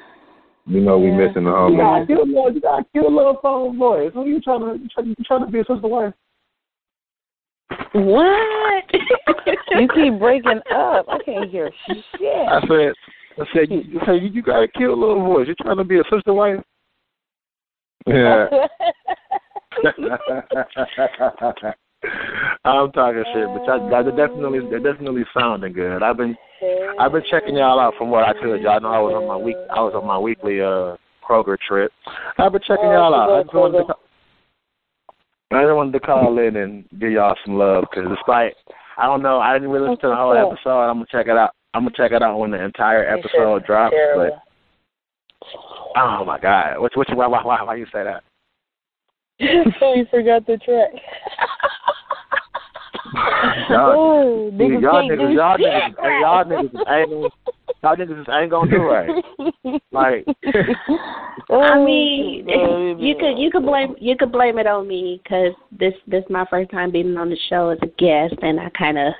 [0.67, 1.17] You know we Yeah.
[1.17, 1.77] missing the You homie.
[1.77, 4.11] got a cute little, you got a little phone voice.
[4.13, 6.13] Who you trying to, you trying, you trying to be a sister wife?
[7.93, 8.83] What?
[9.71, 11.05] You keep breaking up.
[11.09, 12.05] I can't hear shit.
[12.21, 12.93] I said,
[13.39, 15.47] I said, you, you said you got a cute little voice.
[15.47, 16.59] You're trying to be a sister wife?
[18.07, 18.47] Yeah.
[22.65, 26.01] I'm talking shit, but y'all, y'all are definitely they're definitely sounding good.
[26.01, 26.35] I've been
[26.99, 28.61] I've been checking y'all out from what I could.
[28.61, 30.97] Y'all know I was on my week I was on my weekly uh
[31.27, 31.91] Kroger trip.
[32.39, 33.29] I've been checking y'all out.
[33.29, 33.99] I just wanted to call,
[35.51, 38.55] I just wanted to call in and give y'all some love because despite
[38.97, 40.89] I don't know I didn't really listen to the whole episode.
[40.89, 41.51] I'm gonna check it out.
[41.73, 43.95] I'm gonna check it out when the entire episode drops.
[44.15, 44.41] But
[45.95, 48.23] oh my god, what's what's why why why why you say that?
[49.79, 50.91] so you forgot the track.
[53.69, 57.29] Y'all, oh, See, niggas y'all can't niggas, y'all niggas, y'all niggas just ain't gonna,
[57.83, 59.09] y'all niggas ain't gonna do right.
[59.91, 60.25] Like,
[61.49, 62.47] oh, I Oh, mean,
[62.99, 66.45] you could you could blame you could blame it on me because this this my
[66.49, 69.13] first time being on the show as a guest, and I kind of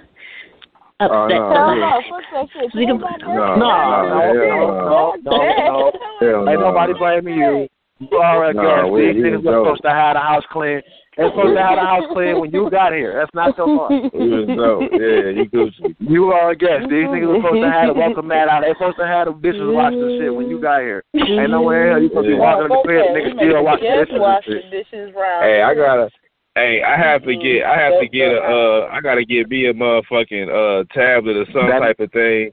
[1.09, 1.73] upset Oh, no.
[1.73, 2.75] No, fuck that shit.
[2.75, 3.71] You can- No, no,
[4.11, 5.91] no, no, no, no,
[6.21, 7.67] no, ain't nobody blaming you.
[7.99, 8.95] You already Nah, guessed.
[8.95, 10.81] These niggas was were supposed to have the house clean.
[11.17, 13.13] They supposed to have the house clean when you got here.
[13.13, 13.91] That's not your fault.
[14.13, 14.89] We was.
[14.89, 15.93] Yeah, you Gucci.
[15.99, 16.89] You are a guest.
[16.89, 18.63] These niggas were supposed to have the welcome mat out.
[18.65, 21.03] They supposed to have the dishes washed and shit when you got here.
[21.13, 22.41] Ain't no way in hell you supposed to be Yeah.
[22.41, 25.13] walking in the crib, niggas still washing dishes the dishes.
[25.13, 26.09] Hey, I gotta.
[26.55, 27.63] Hey, I have to get.
[27.63, 28.39] I have to get a.
[28.41, 32.51] Uh, I gotta get me a motherfucking uh tablet or some That- type of thing,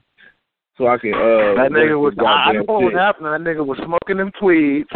[0.77, 1.13] so I can.
[1.13, 2.15] Uh, That nigga was.
[2.15, 3.31] work I, I know goddamn what was happening.
[3.31, 4.89] That nigga was smoking them tweeds.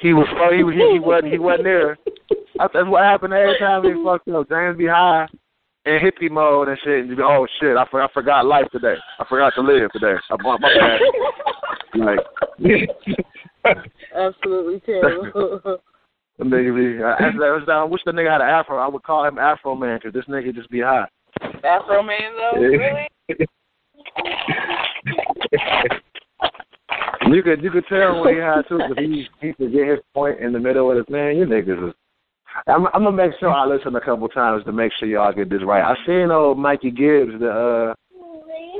[0.00, 0.26] He was.
[0.56, 0.74] He was.
[0.74, 1.32] He, he wasn't.
[1.32, 1.96] He wasn't there.
[2.58, 4.48] That's that's what happened every time he fucked up.
[4.48, 5.28] James be high.
[5.86, 7.00] in hippie mode and shit.
[7.02, 8.96] And you be, oh shit, I, for, I forgot life today.
[9.20, 10.14] I forgot to live today.
[10.30, 11.00] I bought my bad.
[12.04, 12.18] like,
[14.16, 15.78] Absolutely terrible.
[16.40, 18.78] Nigga be, I, I, I wish the nigga had an afro.
[18.78, 21.10] I would call him Afro Man because this nigga just be hot.
[21.64, 23.08] Afro man though, really?
[27.32, 30.00] You could you could tell when he had to, but he he could get his
[30.12, 31.36] point in the middle of the man.
[31.36, 31.94] You niggas is.
[32.66, 35.48] I'm, I'm gonna make sure I listen a couple times to make sure y'all get
[35.48, 35.82] this right.
[35.82, 37.94] I seen old Mikey Gibbs, the uh,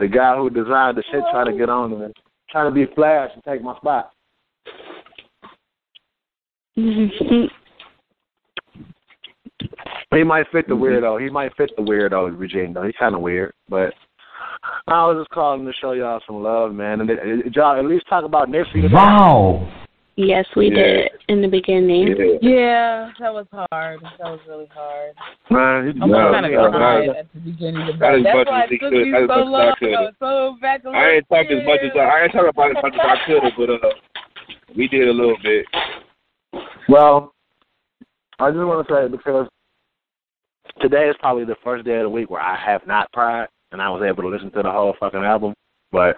[0.01, 2.15] the guy who designed the shit, trying to get on and
[2.51, 4.12] trying to be flash and take my spot.
[6.74, 7.51] He
[10.24, 11.23] might fit the weirdo.
[11.23, 12.82] He might fit the weirdo regime though.
[12.85, 13.93] He's kind of weird, but
[14.86, 17.01] I was just calling to show y'all some love, man.
[17.01, 18.82] And it, y'all at least talk about Nipsey.
[18.82, 18.94] Today.
[18.94, 19.69] Wow.
[20.16, 20.74] Yes, we Yeah.
[20.74, 22.09] did in the beginning.
[22.09, 22.36] Yeah.
[22.43, 24.01] Yeah, that was hard.
[24.03, 25.12] That was really hard.
[25.51, 27.12] Man, you I'm No, kind of no, cried no.
[27.15, 29.28] at the beginning of Not as That's why as it took could- me not as
[29.28, 29.97] so much as I long.
[29.97, 32.49] I was so back a I ain't talk as much as I, I ain't talking
[32.51, 33.78] about as much as I could have, but uh,
[34.77, 35.65] we did a little bit.
[36.89, 37.33] Well,
[38.39, 39.49] I just want to say because
[40.81, 43.81] today is probably the first day of the week where I have not cried, and
[43.81, 45.55] I was able to listen to the whole fucking album.
[45.91, 46.16] But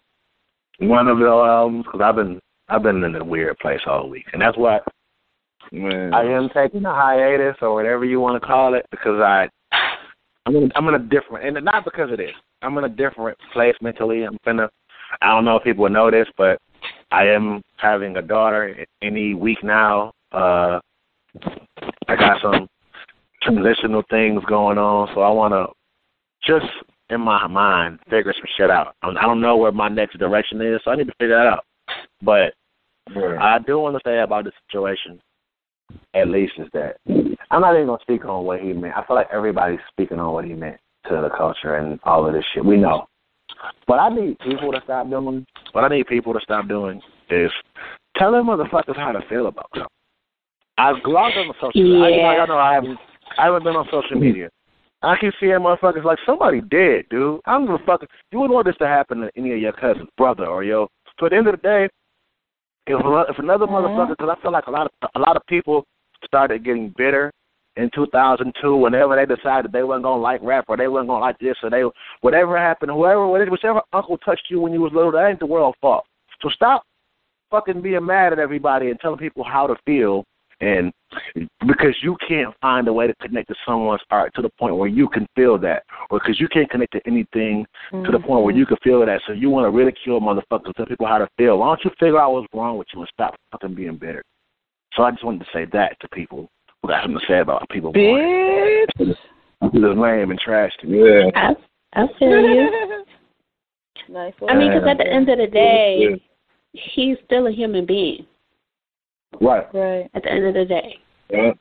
[0.79, 4.27] one of the albums, because I've been I've been in a weird place all week,
[4.33, 4.81] and that's why
[5.73, 6.13] Man.
[6.13, 9.49] I am taking a hiatus or whatever you want to call it because I
[10.47, 12.35] I'm in, I'm in a different and not because of this.
[12.63, 14.25] I'm in a different place mentally.
[14.25, 14.69] I'm finna.
[15.23, 16.59] I don't know if people know this, but
[17.11, 20.13] I am having a daughter any week now.
[20.35, 20.81] Uh,
[22.09, 22.69] I got some
[23.43, 25.73] transitional things going on, so I want to
[26.47, 26.71] just
[27.11, 28.95] in my mind figure some shit out.
[29.03, 31.65] I don't know where my next direction is, so I need to figure that out.
[32.23, 32.55] But
[33.15, 33.39] Right.
[33.39, 35.21] I do want to say about the situation,
[36.15, 38.97] at least, is that I'm not even gonna speak on what he meant.
[38.97, 42.33] I feel like everybody's speaking on what he meant to the culture and all of
[42.33, 42.65] this shit.
[42.65, 43.07] We know,
[43.87, 45.47] but I need people to stop doing.
[45.73, 47.53] What I need people to stop doing is
[48.17, 49.89] telling motherfuckers how to feel about something.
[50.79, 52.17] I've logged on the social media.
[52.17, 52.25] Yeah.
[52.25, 52.99] I, I know I haven't.
[53.39, 54.51] I haven't been on social media.
[55.03, 57.41] I keep seeing motherfuckers like somebody dead, dude.
[57.47, 58.03] I don't give a fuck.
[58.31, 60.89] You wouldn't want this to happen to any of your cousins, brother, or yo.
[61.19, 61.89] So at the end of the day,
[62.87, 63.75] if if another uh-huh.
[63.75, 65.85] motherfucker, because I feel like a lot of a lot of people
[66.25, 67.31] started getting bitter
[67.77, 71.39] in 2002 whenever they decided they wasn't gonna like rap or they wasn't gonna like
[71.39, 71.83] this or they
[72.21, 75.79] whatever happened, whoever whichever uncle touched you when you was little, that ain't the world's
[75.81, 76.05] fault.
[76.41, 76.85] So stop
[77.51, 80.25] fucking being mad at everybody and telling people how to feel
[80.61, 80.93] and
[81.67, 84.89] because you can't find a way to connect to someone's art to the point where
[84.89, 88.55] you can feel that, or because you can't connect to anything to the point where
[88.55, 88.75] you mm-hmm.
[88.75, 89.21] can feel that.
[89.27, 91.59] So you want to ridicule motherfuckers, tell people how to feel.
[91.59, 94.23] Why don't you figure out what's wrong with you and stop fucking being bitter?
[94.95, 96.49] So I just wanted to say that to people
[96.83, 98.21] who got something to say about people born.
[98.21, 98.87] Bitch.
[98.99, 99.17] This
[99.73, 100.99] lame and trash to me.
[100.99, 101.31] Yeah.
[101.35, 101.55] I
[101.95, 103.05] I feel you.
[104.09, 104.33] nice.
[104.49, 106.83] I mean, because at the end of the day, Yeah.
[106.95, 108.27] he's still a human being.
[109.41, 109.67] Right.
[109.75, 110.11] right.
[110.15, 110.99] At the end of the day,
[111.31, 111.53] Yeah.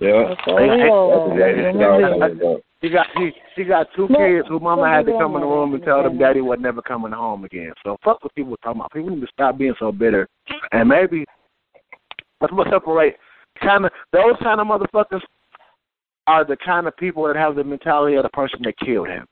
[0.00, 0.28] Yeah.
[0.28, 1.36] That's all we want.
[1.36, 2.62] That's exactly what I'm talking about.
[2.80, 5.74] He got he he got two kids who mama had to come in the room
[5.74, 7.72] and tell them daddy was never coming home again.
[7.82, 8.92] So fuck what people talking about.
[8.92, 10.28] People need to stop being so bitter.
[10.70, 11.24] And maybe
[12.40, 13.16] let's let's separate
[13.60, 15.22] kind of those kind of motherfuckers
[16.28, 19.26] are the kind of people that have the mentality of the person that killed him.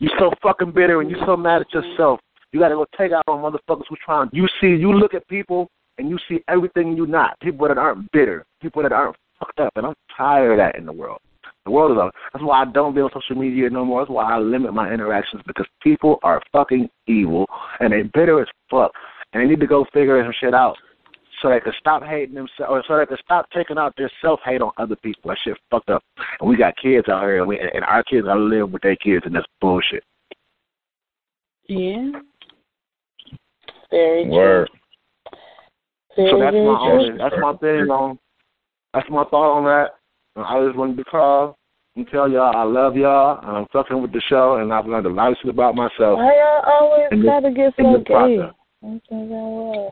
[0.00, 2.18] You're so fucking bitter and you're so mad at yourself.
[2.52, 5.68] You gotta go take out on motherfuckers who trying you see you look at people
[5.98, 7.38] and you see everything you not.
[7.40, 8.44] People that aren't bitter.
[8.60, 9.72] People that aren't fucked up.
[9.76, 11.20] And I'm tired of that in the world.
[11.64, 14.00] The world is a that's why I don't be on social media no more.
[14.00, 17.46] That's why I limit my interactions because people are fucking evil
[17.80, 18.90] and they bitter as fuck.
[19.32, 20.76] And they need to go figure some shit out
[21.40, 24.40] so they can stop hating themselves or so they can stop taking out their self
[24.44, 25.30] hate on other people.
[25.30, 26.02] That shit fucked up.
[26.40, 28.96] And we got kids out here and we and our kids gotta live with their
[28.96, 30.02] kids and that's bullshit.
[31.68, 32.10] yeah.
[33.92, 34.66] Very true.
[36.16, 38.18] Very, So that's my only that's my thing on
[38.94, 39.90] that's my thought on that.
[40.36, 41.56] And I just wanted to call
[41.96, 45.06] and tell y'all I love y'all and I'm fucking with the show and I've learned
[45.06, 46.18] a lot of shit about myself.
[46.18, 48.36] Why y'all always in this- gotta get in so this gay?
[48.38, 48.54] process.
[48.82, 49.00] I'm?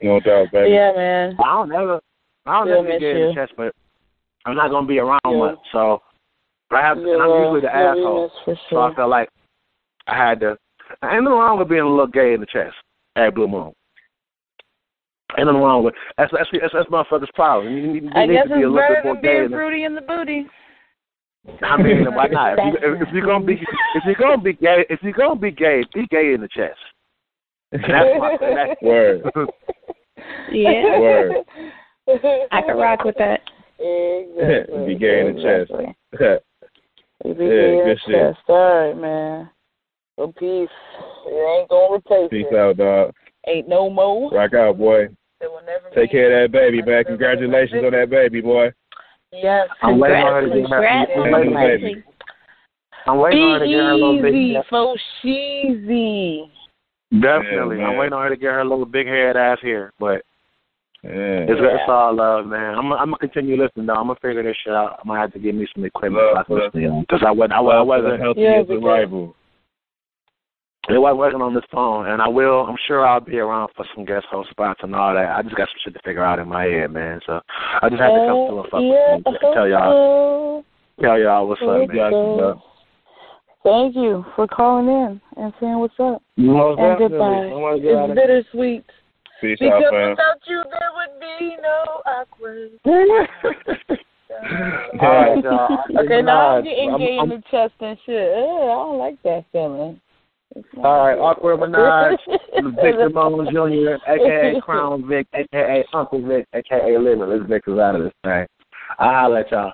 [0.03, 0.71] No doubt, baby.
[0.75, 1.37] Yeah, man.
[1.39, 2.01] I don't ever,
[2.47, 3.73] I don't Still ever miss get in the chest, but
[4.47, 5.37] I'm not gonna be around Yeah.
[5.37, 5.59] much.
[5.73, 6.03] So,
[6.69, 8.23] but I have, Yeah, and I'm usually the yeah, asshole.
[8.23, 8.95] miss for So I sure.
[8.97, 9.29] felt like
[10.07, 10.57] I had to.
[11.03, 12.75] I ain't nothing wrong with being a little gay in the chest
[13.15, 13.73] at Blue Moon.
[15.39, 17.73] Ain't nothing wrong with that's that's that's, that's motherfucker's problem.
[17.77, 19.23] You, need- you I need guess to be a it's little better bit more than
[19.23, 19.29] gay.
[19.29, 20.47] being in the- fruity in the booty.
[21.63, 22.59] I mean, why not?
[22.59, 25.39] If, you, if, if you're gonna be if you're gonna be gay if you're gonna
[25.39, 26.79] be gay, be gay in the chest.
[27.73, 29.23] And that's my that's, Word.
[30.53, 30.99] Yeah.
[31.01, 31.33] Word.
[32.53, 33.41] I can rock with that.
[33.79, 34.87] Exactly.
[34.87, 35.71] Be gay in the chest.
[36.13, 36.41] Exactly.
[37.23, 38.37] Keep it yeah, good shit.
[38.49, 38.57] All
[38.89, 39.51] right, man.
[40.17, 40.69] So peace.
[41.27, 42.57] It ain't gonna replace Peace it.
[42.57, 43.15] out, dog.
[43.47, 44.31] Ain't no more.
[44.31, 45.09] Rock out, boy.
[45.41, 47.05] It will never Take care of that baby, man.
[47.05, 48.73] Congratulations on that baby, boy.
[49.33, 49.69] Yes.
[49.83, 50.77] I'm waiting on her to get her.
[50.77, 52.05] Congrats, I'm baby.
[53.07, 54.57] I'm waiting on her to get her little big.
[54.69, 56.51] so cheesy.
[57.13, 59.93] Definitely, Yeah, I'm waiting on her to get her little big head ass here.
[59.99, 60.23] But
[61.03, 61.49] Yeah.
[61.49, 62.75] it's, it's all love, man.
[62.77, 63.95] I'm I'm gonna continue listening though.
[63.95, 64.99] I'm gonna figure this shit out.
[65.01, 66.87] I'm gonna have to get me some equipment Love so I can for listen to
[66.87, 67.01] y'all.
[67.01, 69.35] Because I wasn't I, wa- I wasn't healthy Yeah, as a because- rival.
[70.89, 72.63] It wasn't working on this phone, and I will.
[72.67, 75.31] I'm sure I'll be around for some guest host spots and all that.
[75.37, 77.21] I just got some shit to figure out in my head, man.
[77.27, 77.41] So
[77.83, 80.65] I just had to come through and fuck yeah, with you, tell y'all,
[81.01, 81.97] tell y'all what's up, man.
[82.39, 82.63] Got.
[83.63, 86.23] Thank you for calling in and saying what's up.
[86.39, 87.19] Most And definitely.
[87.19, 87.27] goodbye.
[87.27, 88.85] I want to get out It's bittersweet.
[89.43, 90.11] Peace Because out, fam.
[90.11, 92.71] without you, there would be no awkward.
[95.01, 95.79] All right, y'all.
[96.05, 96.99] Okay, now I'm Good getting night.
[96.99, 98.33] gay I'm- in the chest and shit.
[98.33, 100.01] Ugh, I don't like that feeling.
[100.83, 102.19] All right, awkward Menage,
[102.83, 107.29] Victor Moan Jr., aka Crown Vic, aka Uncle Vic, aka Living.
[107.29, 108.47] Let's Vic is out of this thing.
[108.99, 109.73] I'll holler at y'all.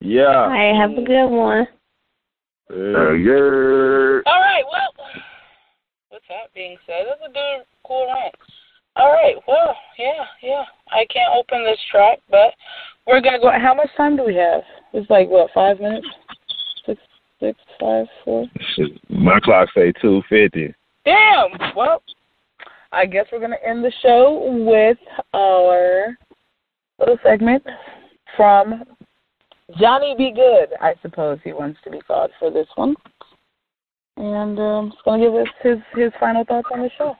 [0.00, 0.24] Yeah.
[0.24, 1.66] All right, have a good one.
[2.70, 4.20] Uh, yeah.
[4.26, 5.22] All right, well,
[6.10, 8.34] with that being said, that's a good, cool rant.
[8.96, 10.64] All right, well, yeah, yeah.
[10.90, 12.54] I can't open this track, but
[13.06, 13.50] we're gonna go.
[13.50, 14.62] How much time do we have?
[14.92, 16.06] It's like what, five minutes?
[17.44, 18.46] Six, six, five, four.
[18.74, 20.74] Shit, My clock say two fifty.
[21.04, 21.50] Damn.
[21.76, 22.02] Well,
[22.92, 24.98] I guess we're gonna end the show with
[25.34, 26.16] our
[26.98, 27.62] little segment
[28.36, 28.84] from
[29.78, 30.70] Johnny Be Good.
[30.80, 32.94] I suppose he wants to be called for this one,
[34.16, 37.14] and um, he's gonna give us his his final thoughts on the show.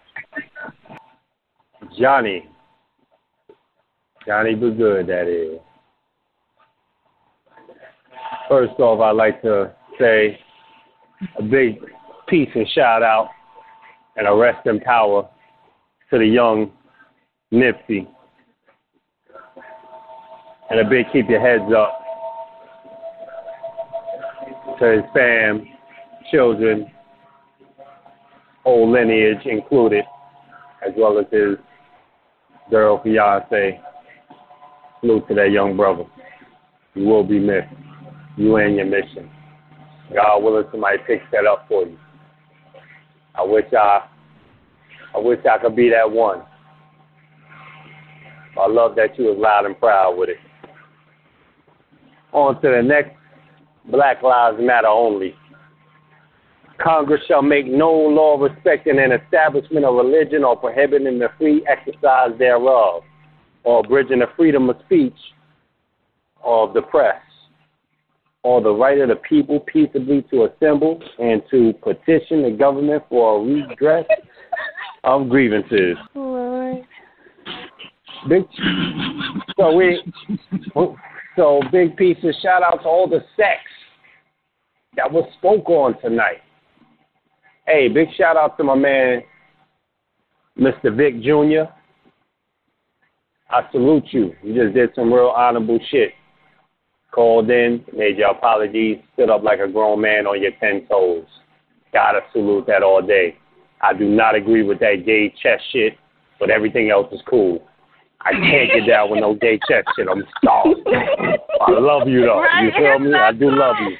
[1.98, 2.48] Johnny.
[4.26, 5.60] Johnny Be Good, that is.
[8.48, 10.38] First off, I'd like to say
[11.38, 11.78] a big
[12.28, 13.28] peace and shout out
[14.16, 15.28] and a rest in power
[16.10, 16.70] to the young
[17.52, 18.06] Nipsey.
[20.70, 22.00] And a big keep your heads up
[24.78, 25.66] to his fam,
[26.30, 26.90] children,
[28.64, 30.04] whole lineage included,
[30.86, 31.56] as well as his
[32.70, 33.80] girl, fiance.
[35.00, 36.04] Salute to that young brother.
[36.94, 37.68] You will be missed.
[38.36, 39.30] You and your mission.
[40.12, 41.98] God willing, somebody picks that up for you.
[43.34, 44.06] I wish I,
[45.14, 46.42] I wish I could be that one.
[48.60, 50.36] I love that you was loud and proud with it.
[52.32, 53.16] On to the next
[53.90, 55.34] Black Lives Matter only.
[56.82, 62.30] Congress shall make no law respecting an establishment of religion or prohibiting the free exercise
[62.38, 63.02] thereof,
[63.62, 65.16] or abridging the freedom of speech
[66.42, 67.20] of the press,
[68.44, 73.40] or the right of the people peaceably to assemble and to petition the government for
[73.40, 74.04] a redress
[75.02, 75.96] of grievances.
[78.28, 78.42] Big,
[79.56, 80.00] so we,
[81.36, 82.24] so big pieces.
[82.24, 83.60] of shout out to all the sex
[84.96, 86.42] that was spoke on tonight.
[87.66, 89.22] Hey, big shout out to my man,
[90.58, 90.94] Mr.
[90.94, 91.70] Vic Jr.
[93.50, 94.34] I salute you.
[94.42, 96.12] You just did some real honorable shit.
[97.14, 101.24] Called in, made your apologies, stood up like a grown man on your ten toes.
[101.92, 103.36] Gotta salute that all day.
[103.80, 105.96] I do not agree with that gay chest shit,
[106.40, 107.62] but everything else is cool.
[108.20, 110.08] I can't get down with no gay chest shit.
[110.10, 110.74] I'm sorry.
[111.60, 112.42] I love you though.
[112.62, 113.14] You feel me?
[113.14, 113.96] I do love you.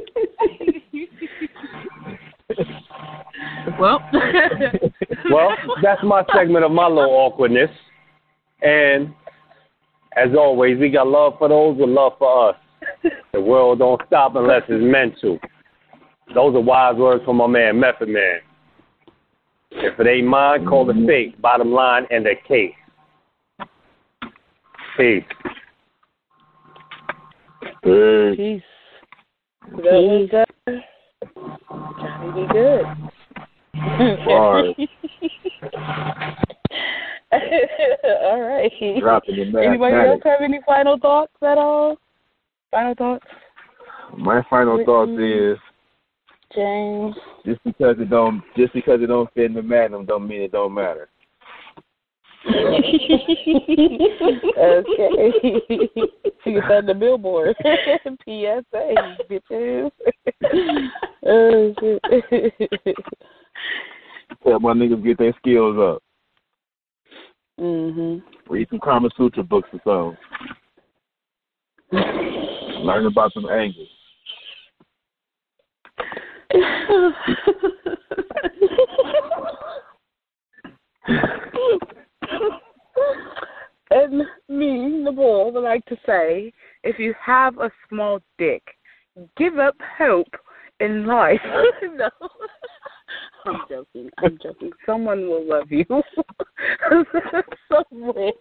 [3.78, 4.00] Well,
[5.30, 5.50] Well,
[5.82, 7.70] that's my segment of my little awkwardness.
[8.62, 9.14] And
[10.18, 12.56] as always, we got love for those with love for us.
[13.32, 15.38] The world don't stop unless it's meant to.
[16.34, 18.40] Those are wise words from my man, Method Man.
[19.70, 21.40] If it ain't mine, call it fake.
[21.40, 22.72] Bottom line, and the case.
[24.96, 25.22] Peace.
[27.82, 28.62] Peace.
[29.70, 30.44] That was uh,
[32.00, 32.84] Johnny be good.
[34.28, 36.38] All right.
[39.00, 41.96] Dropping the Anybody else have any final thoughts at all?
[42.70, 43.24] Final thoughts,
[44.16, 45.56] My final thoughts is
[46.54, 47.14] James.
[47.46, 50.52] just because it don't just because it don't fit in the magnum don't mean it
[50.52, 51.08] don't matter.
[52.46, 52.54] okay.
[56.46, 57.56] you said the billboard.
[57.62, 58.94] PSA,
[59.30, 59.90] bitches.
[61.26, 62.02] oh shit.
[64.44, 66.02] Tell my niggas get their skills up.
[67.58, 68.22] Mhm.
[68.48, 70.18] Read some Kama Sutra books or something.
[72.84, 73.88] Learn about some angles.
[83.90, 86.52] and me, the bull, would like to say,
[86.84, 88.62] if you have a small dick,
[89.36, 90.34] give up hope
[90.80, 91.40] in life.
[91.94, 92.08] no.
[93.44, 94.10] I'm joking.
[94.18, 94.70] I'm joking.
[94.86, 95.84] Someone will love you.
[97.68, 98.32] Somewhere.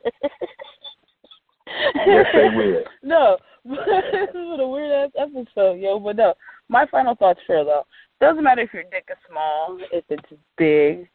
[2.06, 2.84] Yes, they will.
[3.04, 6.00] no, this is a weird ass episode, yo.
[6.00, 6.34] But no,
[6.70, 7.84] my final thoughts for though.
[8.20, 11.10] Doesn't matter if your dick is small, if it's big.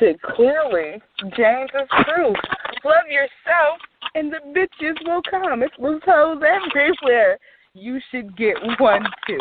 [0.00, 1.00] To clearly,
[1.34, 2.34] James is true.
[2.84, 3.80] Love yourself,
[4.14, 5.62] and the bitches will come.
[5.62, 7.38] It's loose hoes everywhere.
[7.74, 9.38] You should get one too.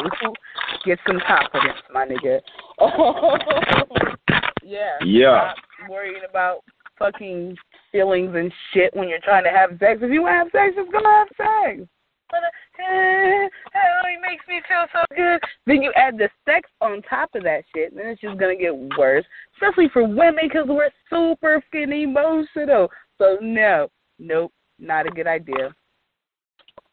[0.86, 2.40] Get some confidence, my nigga.
[4.64, 4.98] yeah.
[5.04, 5.54] Yeah.
[5.54, 6.64] Stop worrying about
[6.99, 7.56] fucking
[7.91, 9.99] feelings and shit when you're trying to have sex.
[10.02, 11.88] If you want to have sex, just go have sex.
[12.30, 15.40] But, uh, oh, it makes me feel so good.
[15.66, 18.76] Then you add the sex on top of that shit, then it's just gonna get
[18.98, 19.24] worse.
[19.54, 22.90] Especially for women, because we're super fucking emotional.
[23.18, 23.88] So no,
[24.20, 25.74] nope, not a good idea.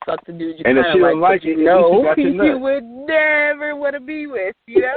[0.06, 1.58] Fuck the dude you And if kind she of don't like, like but it, you
[1.58, 2.46] you know nut.
[2.46, 4.94] you would never want to be with, you know.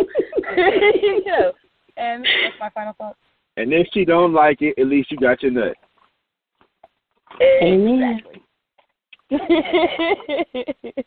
[0.57, 1.51] you know.
[1.95, 3.15] And that's my final thought.
[3.57, 5.75] And if she don't like it, at least you got your nut.
[7.61, 8.21] Amen.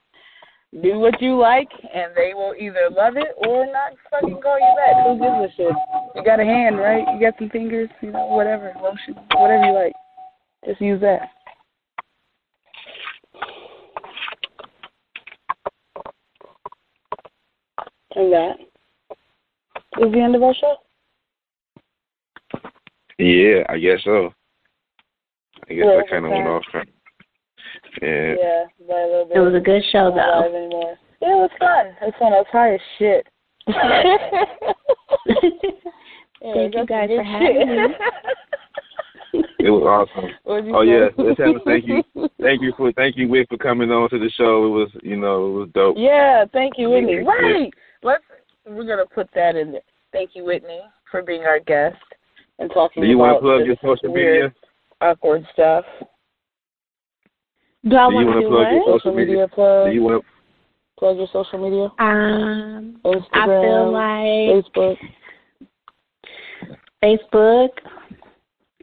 [0.83, 4.75] Do what you like, and they will either love it or not fucking call you
[4.77, 5.05] back.
[5.05, 5.75] Who gives a shit?
[6.15, 7.05] You got a hand, right?
[7.13, 9.93] You got some fingers, you know, whatever, lotion, whatever you like.
[10.65, 11.23] Just use that.
[18.17, 18.57] And that
[20.01, 20.77] is the end of our show.
[23.19, 24.33] Yeah, I guess so.
[25.69, 26.63] I guess Yeah, I kind of went off.
[26.71, 26.89] track.
[28.03, 28.35] Yeah.
[28.39, 29.37] Yeah, by a little bit.
[29.37, 30.43] It was a good show, though.
[30.57, 30.97] anymore.
[31.21, 31.87] Yeah, it was fun.
[31.87, 32.33] It was fun.
[32.33, 33.27] I was high as shit.
[36.43, 37.69] Yeah, Thank you guys for having shit.
[37.69, 37.77] me.
[39.61, 40.31] It was awesome.
[40.47, 40.89] Oh say?
[40.91, 42.03] yeah, let's have a thank you,
[42.41, 44.65] thank you for thank you Wick for coming on to the show.
[44.65, 45.97] It was you know it was dope.
[45.99, 47.23] Yeah, thank you, Whitnee.
[47.23, 47.29] Yeah.
[47.29, 47.71] Right.
[48.71, 49.81] Let's we're gonna put that in there.
[50.13, 50.81] Thank you, Whitnee,
[51.11, 51.97] for being our guest
[52.59, 54.55] and talking Do you want about to plug this your social weird, media?
[55.01, 55.85] awkward stuff.
[57.89, 58.99] Do I Do you want want to to do plug your what?
[58.99, 59.49] social media?
[59.49, 59.87] plug.
[59.89, 60.29] Do you want to
[60.99, 61.89] plug your social media?
[61.99, 64.97] Um, Instagram, I feel like Facebook.
[67.03, 67.69] Facebook.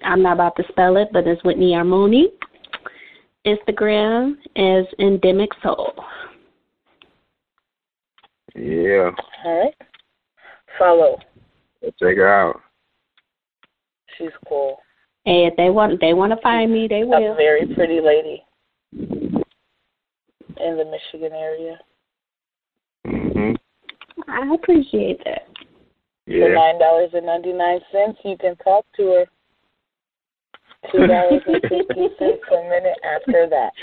[0.04, 2.26] I'm not about to spell it, but it's Whitnee Armoni.
[3.46, 5.94] Instagram is Endemic Soul.
[8.58, 8.62] To?
[8.64, 9.12] Yeah,
[9.46, 9.76] All right.
[10.78, 11.18] Follow.
[12.00, 12.62] check her out.
[14.18, 14.78] She's cool.
[15.26, 17.34] And if they want, they want to find me, they will.
[17.34, 18.44] A very pretty lady
[18.94, 19.44] in
[20.78, 21.80] the Michigan area.
[23.06, 23.56] Mhm.
[24.28, 25.48] I appreciate that.
[26.26, 26.48] For Yeah.
[26.54, 29.26] nine dollars and ninety nine cents, you can talk to her.
[30.92, 33.74] Two dollars and fifty cents a minute after that.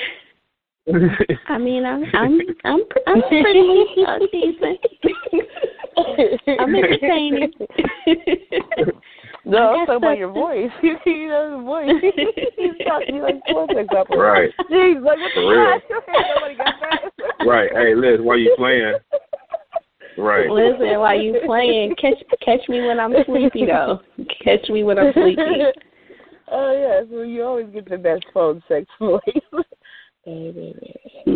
[1.48, 4.80] I mean, I'm, I'm, I'm, I'm pretty uh, decent.
[6.60, 7.52] I'm entertaining.
[9.46, 10.70] No, I I'm guess talking about your voice.
[10.82, 11.90] you know the voice.
[12.56, 14.22] He's talking like cortex operator.
[14.22, 17.46] right, Jeez, like what the For Nobody got that.
[17.46, 17.70] right.
[17.72, 18.94] Hey, Liz, while you playing?
[20.16, 20.48] Right.
[20.48, 24.00] Listen, while you playing, catch catch me when I'm sleepy though.
[24.42, 25.42] Catch me when I'm sleepy.
[26.50, 29.20] Oh yeah, so you always get the best phone sex voice.
[30.24, 30.74] Baby,
[31.26, 31.34] yeah.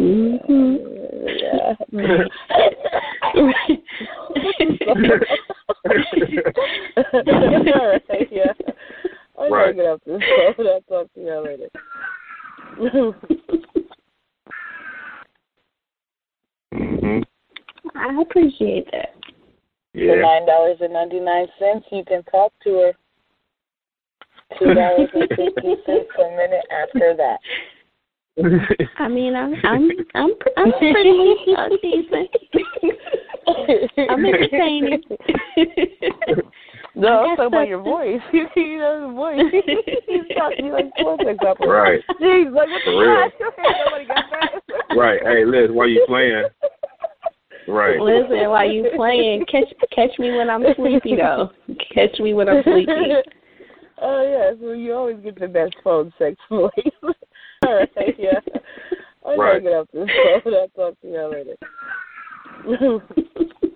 [7.75, 8.53] All right, yeah.
[9.39, 9.67] I'm Right.
[9.67, 10.23] gonna get up this
[10.57, 10.67] phone.
[10.67, 11.69] I'll talk to you later.
[16.73, 17.25] Mhm.
[17.95, 19.15] I appreciate that.
[19.95, 20.15] Yeah.
[20.15, 22.93] For nine dollars and ninety nine cents, you can talk to her.
[24.59, 27.41] Two dollars and fifty cents a minute after that.
[28.99, 32.31] I mean, I'm I'm I'm I'm pretty uh, decent.
[34.11, 35.03] I'm entertaining.
[36.95, 38.21] No, I I'm guess talking about your voice.
[38.33, 39.65] you know the voice.
[40.07, 41.73] He's talking like cortex operator.
[41.73, 42.01] Right.
[42.21, 43.31] Jeez, like what the For real.
[43.39, 43.55] fuck?
[43.87, 44.97] Nobody got that.
[44.97, 45.21] Right.
[45.23, 46.45] Hey, Liz, while you playing?
[47.69, 48.01] Right.
[48.01, 51.51] Listen, while you playing, catch catch me when I'm sleepy though.
[51.95, 52.93] Catch me when I'm sleepy.
[54.03, 56.73] oh yeah, so you always get the best phone sex voice.
[57.67, 58.41] All right, yeah.
[59.27, 59.63] I'm Right.
[59.63, 60.09] gonna get up this
[60.45, 60.55] phone.
[60.55, 61.57] I'll talk to you later.